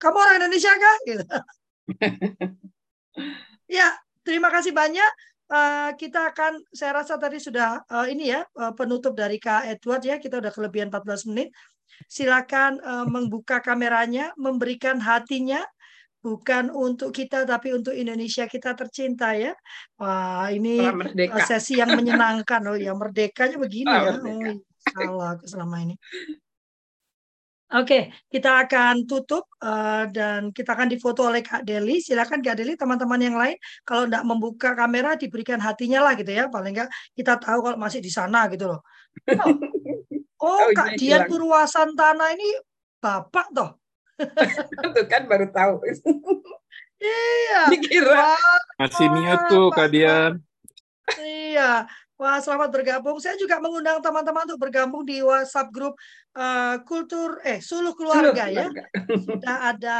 kamu 0.03 0.17
orang 0.19 0.37
Indonesia 0.43 0.73
kah? 0.75 0.97
Gitu. 1.07 1.25
Ya 3.65 3.97
terima 4.27 4.53
kasih 4.53 4.77
banyak. 4.77 5.09
Uh, 5.49 5.93
kita 5.97 6.33
akan 6.33 6.61
saya 6.73 7.01
rasa 7.01 7.17
tadi 7.17 7.41
sudah 7.41 7.81
uh, 7.89 8.05
ini 8.05 8.33
ya 8.33 8.45
uh, 8.61 8.73
penutup 8.77 9.17
dari 9.17 9.41
Kak 9.41 9.65
Edward 9.65 10.05
ya. 10.05 10.21
Kita 10.21 10.37
udah 10.37 10.53
kelebihan 10.53 10.93
14 10.93 11.33
menit. 11.33 11.49
Silakan 12.11 12.83
uh, 12.85 13.07
membuka 13.09 13.65
kameranya 13.65 14.37
memberikan 14.37 15.01
hatinya 15.01 15.65
bukan 16.25 16.73
untuk 16.73 17.13
kita 17.13 17.45
tapi 17.45 17.77
untuk 17.77 17.93
Indonesia 17.93 18.49
kita 18.49 18.73
tercinta 18.73 19.37
ya. 19.37 19.53
Wah, 20.01 20.49
ini 20.49 20.81
sesi 21.53 21.77
yang 21.77 21.93
menyenangkan 21.93 22.65
loh 22.65 22.81
ya 22.81 22.97
merdekanya 22.97 23.61
begini 23.61 23.93
oh, 23.93 24.01
ya. 24.01 24.13
Merdeka. 24.17 24.51
Oh, 24.57 24.57
salah 24.89 25.29
aku 25.37 25.45
selama 25.45 25.77
ini. 25.85 25.95
Oke, 27.75 28.15
kita 28.31 28.65
akan 28.65 29.03
tutup 29.03 29.51
uh, 29.59 30.07
dan 30.07 30.55
kita 30.55 30.79
akan 30.79 30.89
difoto 30.89 31.27
oleh 31.27 31.43
Kak 31.43 31.67
Deli. 31.67 31.99
Silakan 31.99 32.39
Kak 32.39 32.57
Deli, 32.57 32.79
teman-teman 32.79 33.19
yang 33.19 33.37
lain 33.37 33.59
kalau 33.83 34.07
tidak 34.07 34.25
membuka 34.25 34.79
kamera 34.79 35.19
diberikan 35.19 35.59
hatinya 35.59 36.07
lah 36.09 36.15
gitu 36.15 36.31
ya. 36.31 36.49
Paling 36.49 36.73
enggak 36.73 36.91
kita 37.19 37.37
tahu 37.37 37.59
kalau 37.67 37.77
masih 37.77 38.01
di 38.01 38.09
sana 38.09 38.49
gitu 38.49 38.73
loh. 38.73 38.81
Oh, 40.45 40.61
oh 40.61 40.77
Kak 40.77 41.01
Dian 41.01 41.25
Purwasantana 41.25 42.37
ini 42.37 42.45
bapak 43.01 43.49
toh. 43.57 43.81
Tuh 44.95 45.07
kan 45.11 45.27
baru 45.27 45.51
tahu. 45.51 45.75
Iya. 47.01 47.61
Dikira. 47.73 48.39
Masih 48.79 49.07
niat 49.11 49.41
tuh 49.51 49.69
kalian. 49.75 50.41
Iya. 51.19 51.87
Wah, 52.15 52.39
selamat 52.39 52.71
bergabung. 52.71 53.19
Saya 53.19 53.35
juga 53.35 53.59
mengundang 53.59 53.99
teman-teman 53.99 54.47
untuk 54.47 54.63
bergabung 54.63 55.03
di 55.03 55.19
WhatsApp 55.19 55.75
grup 55.75 55.99
uh, 56.39 56.79
kultur 56.87 57.43
eh 57.43 57.59
Suluh 57.59 57.91
Keluarga, 57.99 58.47
Suluh 58.47 58.55
ya. 58.55 58.67
Sudah 59.19 59.57
ada 59.75 59.99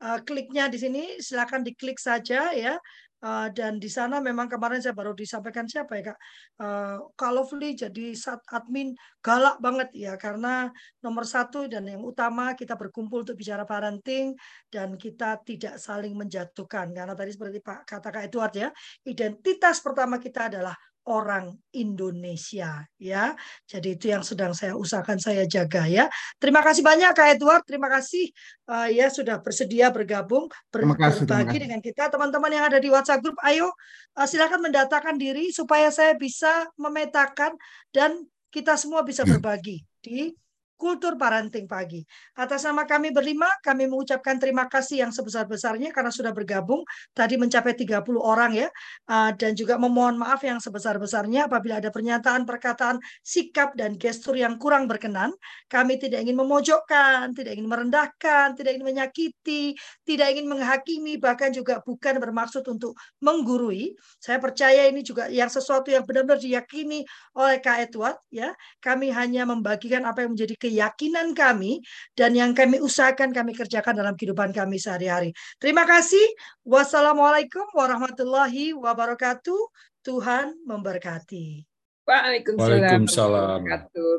uh, 0.00 0.18
kliknya 0.24 0.72
di 0.72 0.80
sini, 0.80 1.20
silakan 1.20 1.60
diklik 1.60 2.00
saja 2.00 2.48
ya. 2.56 2.80
Uh, 3.24 3.48
dan 3.56 3.80
di 3.80 3.88
sana 3.88 4.20
memang 4.20 4.52
kemarin 4.52 4.84
saya 4.84 4.92
baru 4.92 5.16
disampaikan 5.16 5.64
siapa 5.64 5.96
ya 5.96 6.12
kak? 6.12 6.18
Uh, 6.60 7.08
kalau 7.16 7.48
Lovely 7.48 7.72
jadi 7.72 8.12
saat 8.12 8.44
admin 8.52 8.92
galak 9.24 9.56
banget 9.64 9.88
ya 9.96 10.12
karena 10.20 10.68
nomor 11.00 11.24
satu 11.24 11.64
dan 11.64 11.88
yang 11.88 12.04
utama 12.04 12.52
kita 12.52 12.76
berkumpul 12.76 13.24
untuk 13.24 13.40
bicara 13.40 13.64
parenting 13.64 14.36
dan 14.68 15.00
kita 15.00 15.40
tidak 15.40 15.80
saling 15.80 16.12
menjatuhkan. 16.12 16.92
Karena 16.92 17.16
tadi 17.16 17.32
seperti 17.32 17.64
Pak 17.64 17.88
kata 17.88 18.08
Kak 18.12 18.24
Edward 18.28 18.52
ya 18.52 18.68
identitas 19.08 19.80
pertama 19.80 20.20
kita 20.20 20.52
adalah 20.52 20.76
orang 21.04 21.52
Indonesia 21.76 22.84
ya. 22.96 23.36
Jadi 23.68 23.96
itu 23.96 24.08
yang 24.08 24.24
sedang 24.24 24.56
saya 24.56 24.72
usahakan 24.72 25.20
saya 25.20 25.44
jaga 25.44 25.84
ya. 25.84 26.08
Terima 26.40 26.64
kasih 26.64 26.80
banyak 26.80 27.12
Kak 27.12 27.28
Edward, 27.36 27.62
terima 27.68 27.92
kasih 27.92 28.32
uh, 28.68 28.88
ya 28.88 29.12
sudah 29.12 29.40
bersedia 29.40 29.92
bergabung 29.92 30.48
ber 30.72 30.88
kasih, 30.96 31.28
berbagi 31.28 31.58
dengan 31.68 31.80
kita 31.84 32.08
teman-teman 32.08 32.52
yang 32.52 32.64
ada 32.68 32.80
di 32.80 32.88
WhatsApp 32.88 33.20
grup. 33.20 33.36
Ayo 33.44 33.68
uh, 34.16 34.26
silakan 34.28 34.64
mendatakan 34.64 35.20
diri 35.20 35.52
supaya 35.52 35.92
saya 35.92 36.16
bisa 36.16 36.68
memetakan 36.80 37.56
dan 37.92 38.24
kita 38.48 38.78
semua 38.78 39.02
bisa 39.02 39.26
berbagi 39.26 39.82
di 39.98 40.30
Kultur 40.74 41.14
Parenting 41.14 41.70
Pagi. 41.70 42.02
Atas 42.34 42.66
nama 42.66 42.82
kami 42.84 43.14
berlima, 43.14 43.46
kami 43.62 43.86
mengucapkan 43.86 44.36
terima 44.42 44.66
kasih 44.66 45.06
yang 45.06 45.12
sebesar-besarnya 45.14 45.94
karena 45.94 46.10
sudah 46.10 46.34
bergabung. 46.34 46.82
Tadi 47.14 47.38
mencapai 47.38 47.78
30 47.78 48.20
orang 48.20 48.52
ya. 48.52 48.68
Ah, 49.06 49.30
dan 49.32 49.54
juga 49.54 49.78
memohon 49.78 50.18
maaf 50.18 50.42
yang 50.42 50.58
sebesar-besarnya 50.58 51.46
apabila 51.46 51.78
ada 51.78 51.88
pernyataan, 51.94 52.42
perkataan, 52.44 52.98
sikap, 53.22 53.78
dan 53.78 53.94
gestur 53.96 54.34
yang 54.34 54.58
kurang 54.58 54.90
berkenan. 54.90 55.30
Kami 55.70 55.96
tidak 55.96 56.26
ingin 56.26 56.36
memojokkan, 56.38 57.32
tidak 57.32 57.54
ingin 57.56 57.68
merendahkan, 57.70 58.58
tidak 58.58 58.76
ingin 58.76 58.86
menyakiti, 58.86 59.74
tidak 60.02 60.26
ingin 60.34 60.46
menghakimi, 60.50 61.16
bahkan 61.22 61.54
juga 61.54 61.80
bukan 61.86 62.18
bermaksud 62.18 62.66
untuk 62.66 62.98
menggurui. 63.22 63.94
Saya 64.18 64.42
percaya 64.42 64.90
ini 64.90 65.00
juga 65.06 65.30
yang 65.30 65.48
sesuatu 65.48 65.88
yang 65.92 66.02
benar-benar 66.04 66.40
diyakini 66.42 67.06
oleh 67.38 67.58
Kak 67.62 67.90
Edward. 67.90 68.18
ya. 68.30 68.52
Kami 68.82 69.10
hanya 69.14 69.46
membagikan 69.48 70.02
apa 70.06 70.26
yang 70.26 70.34
menjadi 70.34 70.54
keyakinan 70.64 71.36
kami 71.36 71.84
dan 72.16 72.32
yang 72.32 72.56
kami 72.56 72.80
usahakan 72.80 73.36
kami 73.36 73.52
kerjakan 73.52 74.00
dalam 74.00 74.16
kehidupan 74.16 74.56
kami 74.56 74.80
sehari-hari. 74.80 75.36
Terima 75.60 75.84
kasih. 75.84 76.24
Wassalamualaikum 76.64 77.68
warahmatullahi 77.76 78.72
wabarakatuh. 78.72 79.60
Tuhan 80.04 80.56
memberkati. 80.64 81.64
Waalaikumsalam. 82.04 82.80
Waalaikumsalam. 83.08 83.60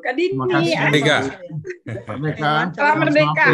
Kak 0.01 0.13
Dini, 0.17 0.33
Terima 0.33 0.45
kasih. 0.49 0.75
Merdeka. 0.81 1.17
Merdeka. 1.85 2.53
Salam 2.73 2.97
merdeka. 3.01 3.47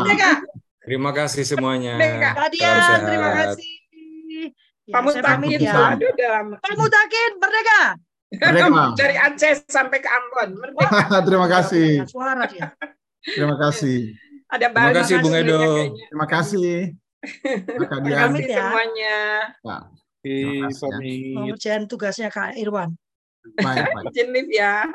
Merdeka. 0.00 0.30
Terima 0.84 1.10
kasih 1.16 1.44
semuanya. 1.48 1.96
Kak 2.36 2.48
Dian, 2.52 3.00
terima 3.08 3.30
kasih. 3.32 3.72
Ya, 4.84 5.00
Pak 5.00 5.02
Mutakin, 5.08 5.60
ya. 5.64 5.96
aduh 5.96 6.12
lama. 6.12 6.56
Pak 6.60 6.74
Mutakin, 6.76 7.30
merdeka. 7.40 7.80
Merdeka. 8.36 8.84
Dari 8.94 9.16
Aceh 9.16 9.52
sampai 9.66 9.98
ke 9.98 10.08
Ambon. 10.08 10.48
Merdeka. 10.58 11.18
Terima 11.26 11.46
kasih. 11.46 12.04
Suara 12.06 12.44
dia. 12.46 12.72
Terima 13.24 13.56
kasih. 13.56 14.12
Ada 14.48 14.68
Terima 14.70 14.92
kasih, 14.92 15.14
Bung 15.24 15.34
Edo. 15.34 15.58
kayaknya. 15.58 16.04
Terima 16.06 16.26
kasih. 16.28 16.72
Terima 17.24 17.88
kasih 17.88 18.44
ya. 18.44 18.56
semuanya. 18.60 19.16
Ya, 19.64 19.78
Terima 20.20 20.68
kasih, 20.68 20.78
ya. 20.78 20.92
pamit. 20.92 21.34
Mengerjain 21.34 21.82
tugasnya 21.88 22.28
Kak 22.28 22.54
Irwan. 22.56 22.90
baik, 23.60 23.84
baik. 23.92 24.48
Ya. 24.56 24.88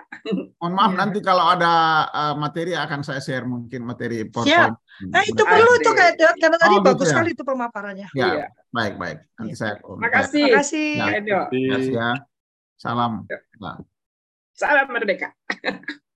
Mohon 0.58 0.74
maaf 0.74 0.94
nanti 0.98 1.22
kalau 1.22 1.54
ada 1.54 1.74
uh, 2.10 2.34
materi 2.34 2.74
akan 2.74 3.06
saya 3.06 3.22
share 3.22 3.46
mungkin 3.46 3.86
materi. 3.86 4.26
PowerPoint. 4.26 4.74
Nah 5.06 5.22
itu 5.22 5.38
Asik. 5.38 5.50
perlu 5.54 5.72
itu 5.78 5.92
kayak 5.94 6.14
karena 6.38 6.58
tadi 6.58 6.76
Oh, 6.78 6.82
bagus 6.82 7.06
ya. 7.06 7.12
sekali 7.14 7.30
itu 7.38 7.44
pemaparannya. 7.46 8.08
Ya, 8.18 8.26
Iya. 8.26 8.46
baik, 8.74 8.94
baik. 8.98 9.18
Nanti 9.38 9.54
saya 9.54 9.78
Terima 9.78 10.10
kasih. 10.10 10.46
Terima 10.50 10.58
kasih. 10.62 10.90
Ya. 10.98 11.06
Terima 11.50 11.70
kasih 11.78 11.94
ya. 11.94 12.10
Salam. 12.80 13.28
Salam 14.56 14.88
merdeka. 14.88 15.36